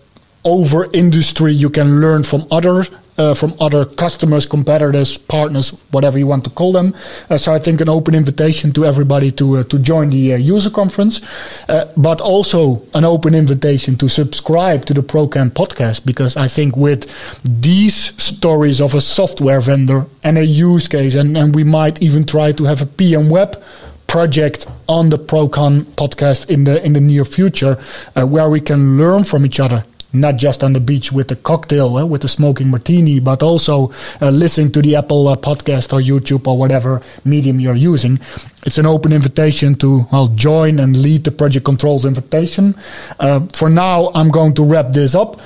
over 0.46 0.90
industry 0.94 1.54
you 1.54 1.70
can 1.70 2.00
learn 2.00 2.24
from 2.24 2.48
other 2.50 2.86
uh, 3.18 3.34
from 3.34 3.54
other 3.60 3.86
customers, 3.86 4.46
competitors, 4.46 5.18
partners, 5.18 5.72
whatever 5.92 6.18
you 6.18 6.28
want 6.28 6.44
to 6.44 6.50
call 6.50 6.72
them. 6.72 6.94
Uh, 7.30 7.38
so 7.38 7.54
I 7.54 7.60
think 7.60 7.82
an 7.82 7.90
open 7.90 8.16
invitation 8.16 8.72
to 8.74 8.86
everybody 8.86 9.32
to 9.34 9.58
uh, 9.58 9.64
to 9.64 9.80
join 9.80 10.10
the 10.10 10.34
uh, 10.34 10.38
user 10.38 10.70
conference, 10.70 11.22
uh, 11.70 11.92
but 11.98 12.22
also 12.22 12.82
an 12.94 13.06
open 13.06 13.36
invitation 13.36 13.96
to 13.98 14.10
subscribe 14.10 14.86
to 14.86 14.94
the 14.94 15.02
ProCon 15.02 15.50
podcast 15.50 16.06
because 16.06 16.38
I 16.38 16.48
think 16.48 16.76
with 16.76 17.04
these 17.44 17.96
stories 18.22 18.82
of 18.82 18.96
a 18.96 19.02
software 19.02 19.62
vendor 19.62 20.06
and 20.24 20.38
a 20.38 20.46
use 20.46 20.88
case, 20.88 21.16
and, 21.16 21.38
and 21.38 21.56
we 21.56 21.64
might 21.64 22.02
even 22.02 22.26
try 22.26 22.52
to 22.54 22.64
have 22.66 22.82
a 22.82 22.86
PM 22.86 23.30
web 23.30 23.62
project 24.08 24.68
on 24.88 25.10
the 25.10 25.18
ProCon 25.18 25.82
podcast 25.96 26.50
in 26.50 26.64
the 26.66 26.84
in 26.86 26.94
the 26.94 27.02
near 27.02 27.26
future, 27.26 27.78
uh, 28.16 28.26
where 28.26 28.50
we 28.50 28.60
can 28.60 28.98
learn 28.98 29.24
from 29.24 29.46
each 29.46 29.60
other 29.60 29.84
not 30.14 30.38
just 30.38 30.64
on 30.64 30.74
the 30.74 30.80
beach 30.80 31.12
with 31.12 31.32
a 31.32 31.36
cocktail, 31.36 31.98
uh, 31.98 32.06
with 32.06 32.24
a 32.24 32.28
smoking 32.28 32.70
martini, 32.70 33.20
but 33.20 33.42
also 33.42 33.92
uh, 34.22 34.30
listening 34.30 34.72
to 34.72 34.82
the 34.82 34.96
Apple 34.96 35.28
uh, 35.28 35.36
podcast 35.36 35.92
or 35.92 36.00
YouTube 36.00 36.48
or 36.48 36.58
whatever 36.58 37.02
medium 37.26 37.60
you're 37.60 37.76
using. 37.76 38.20
It's 38.66 38.78
an 38.78 38.86
open 38.86 39.12
invitation 39.12 39.76
to 39.76 40.06
well 40.12 40.28
join 40.28 40.80
and 40.80 40.96
lead 40.96 41.24
the 41.24 41.32
project 41.32 41.66
controls 41.66 42.06
invitation. 42.06 42.76
Uh, 43.20 43.42
for 43.54 43.70
now, 43.70 44.12
I'm 44.14 44.30
going 44.30 44.54
to 44.56 44.64
wrap 44.64 44.94
this 44.94 45.16
up. 45.16 45.42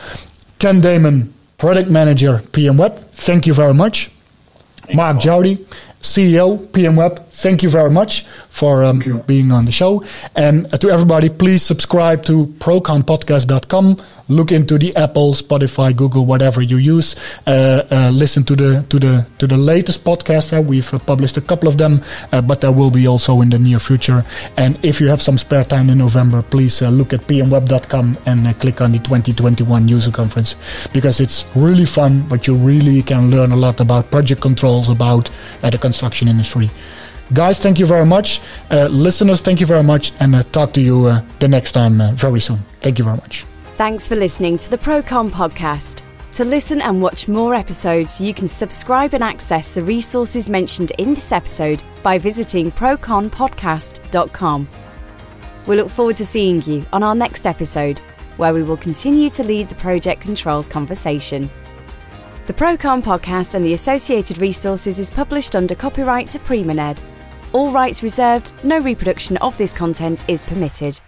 Ken 0.60 0.82
Damon, 0.82 1.34
product 1.58 1.90
manager, 1.90 2.42
PM 2.52 2.78
Web. 2.78 2.98
Thank 3.14 3.48
you 3.48 3.54
very 3.54 3.74
much. 3.74 4.08
Thanks, 4.08 4.96
Mark 4.96 5.18
Jowdy, 5.18 5.66
CEO, 6.02 6.72
PM 6.74 6.96
Web. 6.96 7.27
Thank 7.38 7.64
you 7.64 7.70
very 7.70 7.92
much 7.92 8.26
for 8.50 8.84
um, 8.84 9.00
being 9.28 9.52
on 9.52 9.66
the 9.66 9.72
show. 9.72 10.04
And 10.36 10.66
uh, 10.74 10.78
to 10.78 10.90
everybody, 10.90 11.30
please 11.30 11.64
subscribe 11.64 12.24
to 12.26 12.48
proconpodcast.com 12.60 13.98
look 14.30 14.52
into 14.52 14.78
the 14.78 14.96
Apple, 14.96 15.34
Spotify, 15.34 15.96
Google, 15.96 16.26
whatever 16.26 16.62
you 16.62 16.78
use. 16.78 17.16
Uh, 17.46 17.84
uh, 17.92 18.10
listen 18.14 18.44
to 18.46 18.56
the 18.56 18.86
to 18.90 19.00
the 19.00 19.26
to 19.40 19.48
the 19.48 19.58
latest 19.58 20.04
podcast. 20.04 20.58
Uh, 20.58 20.62
we've 20.62 20.94
uh, 20.94 21.00
published 21.00 21.38
a 21.38 21.42
couple 21.42 21.70
of 21.70 21.78
them, 21.78 22.02
uh, 22.32 22.42
but 22.42 22.62
there 22.62 22.72
will 22.72 22.92
be 22.92 23.08
also 23.08 23.42
in 23.42 23.50
the 23.50 23.60
near 23.60 23.80
future. 23.80 24.26
And 24.58 24.78
if 24.84 25.00
you 25.02 25.08
have 25.08 25.22
some 25.22 25.38
spare 25.38 25.64
time 25.64 25.90
in 25.90 25.98
November, 25.98 26.42
please 26.42 26.82
uh, 26.82 26.90
look 26.90 27.14
at 27.14 27.22
pmweb.com 27.28 28.18
and 28.26 28.60
click 28.60 28.82
on 28.82 28.92
the 28.92 29.00
2021 29.00 29.88
user 29.88 30.12
conference 30.12 30.56
because 30.94 31.20
it's 31.20 31.50
really 31.56 31.86
fun. 31.86 32.24
But 32.28 32.48
you 32.48 32.56
really 32.56 33.02
can 33.02 33.32
learn 33.32 33.52
a 33.52 33.56
lot 33.58 33.80
about 33.80 34.12
project 34.12 34.42
controls, 34.42 34.90
about 34.90 35.30
the 35.62 35.78
construction 35.78 36.28
industry. 36.28 36.70
Guys, 37.34 37.60
thank 37.60 37.78
you 37.78 37.86
very 37.86 38.06
much. 38.06 38.42
Uh, 38.72 38.88
listeners, 38.90 39.42
thank 39.42 39.60
you 39.60 39.66
very 39.66 39.84
much, 39.84 40.14
and 40.20 40.34
uh, 40.34 40.44
talk 40.44 40.72
to 40.74 40.82
you 40.82 41.06
uh, 41.06 41.22
the 41.40 41.48
next 41.48 41.74
time 41.74 42.16
very 42.16 42.40
soon. 42.40 42.58
Thank 42.82 43.00
you 43.00 43.04
very 43.06 43.18
much. 43.18 43.46
Thanks 43.76 44.08
for 44.08 44.16
listening 44.16 44.58
to 44.60 44.70
the 44.70 44.78
Procon 44.78 45.30
podcast. 45.30 46.02
To 46.36 46.46
listen 46.46 46.82
and 46.82 47.02
watch 47.02 47.28
more 47.28 47.54
episodes, 47.54 48.22
you 48.22 48.34
can 48.34 48.48
subscribe 48.48 49.14
and 49.14 49.24
access 49.24 49.74
the 49.74 49.84
resources 49.84 50.50
mentioned 50.50 50.92
in 51.00 51.16
this 51.16 51.32
episode 51.32 51.84
by 52.04 52.18
visiting 52.18 52.72
proconpodcast.com. 52.72 54.70
We 55.66 55.76
look 55.76 55.90
forward 55.90 56.16
to 56.18 56.26
seeing 56.26 56.62
you 56.62 56.86
on 56.94 57.04
our 57.04 57.16
next 57.16 57.46
episode, 57.46 58.00
where 58.38 58.54
we 58.54 58.64
will 58.64 58.78
continue 58.78 59.30
to 59.32 59.44
lead 59.44 59.68
the 59.68 59.76
project 59.76 60.22
controls 60.22 60.70
conversation. 60.70 61.50
The 62.46 62.54
Procon 62.54 63.02
podcast 63.02 63.56
and 63.56 63.66
the 63.66 63.74
associated 63.74 64.38
resources 64.38 65.00
is 65.00 65.12
published 65.12 65.56
under 65.56 65.76
copyright 65.76 66.30
to 66.30 66.40
Premoned. 66.40 67.02
All 67.54 67.72
rights 67.72 68.04
reserved, 68.04 68.52
no 68.64 68.80
reproduction 68.80 69.38
of 69.38 69.58
this 69.58 69.72
content 69.72 70.24
is 70.28 70.44
permitted. 70.44 71.00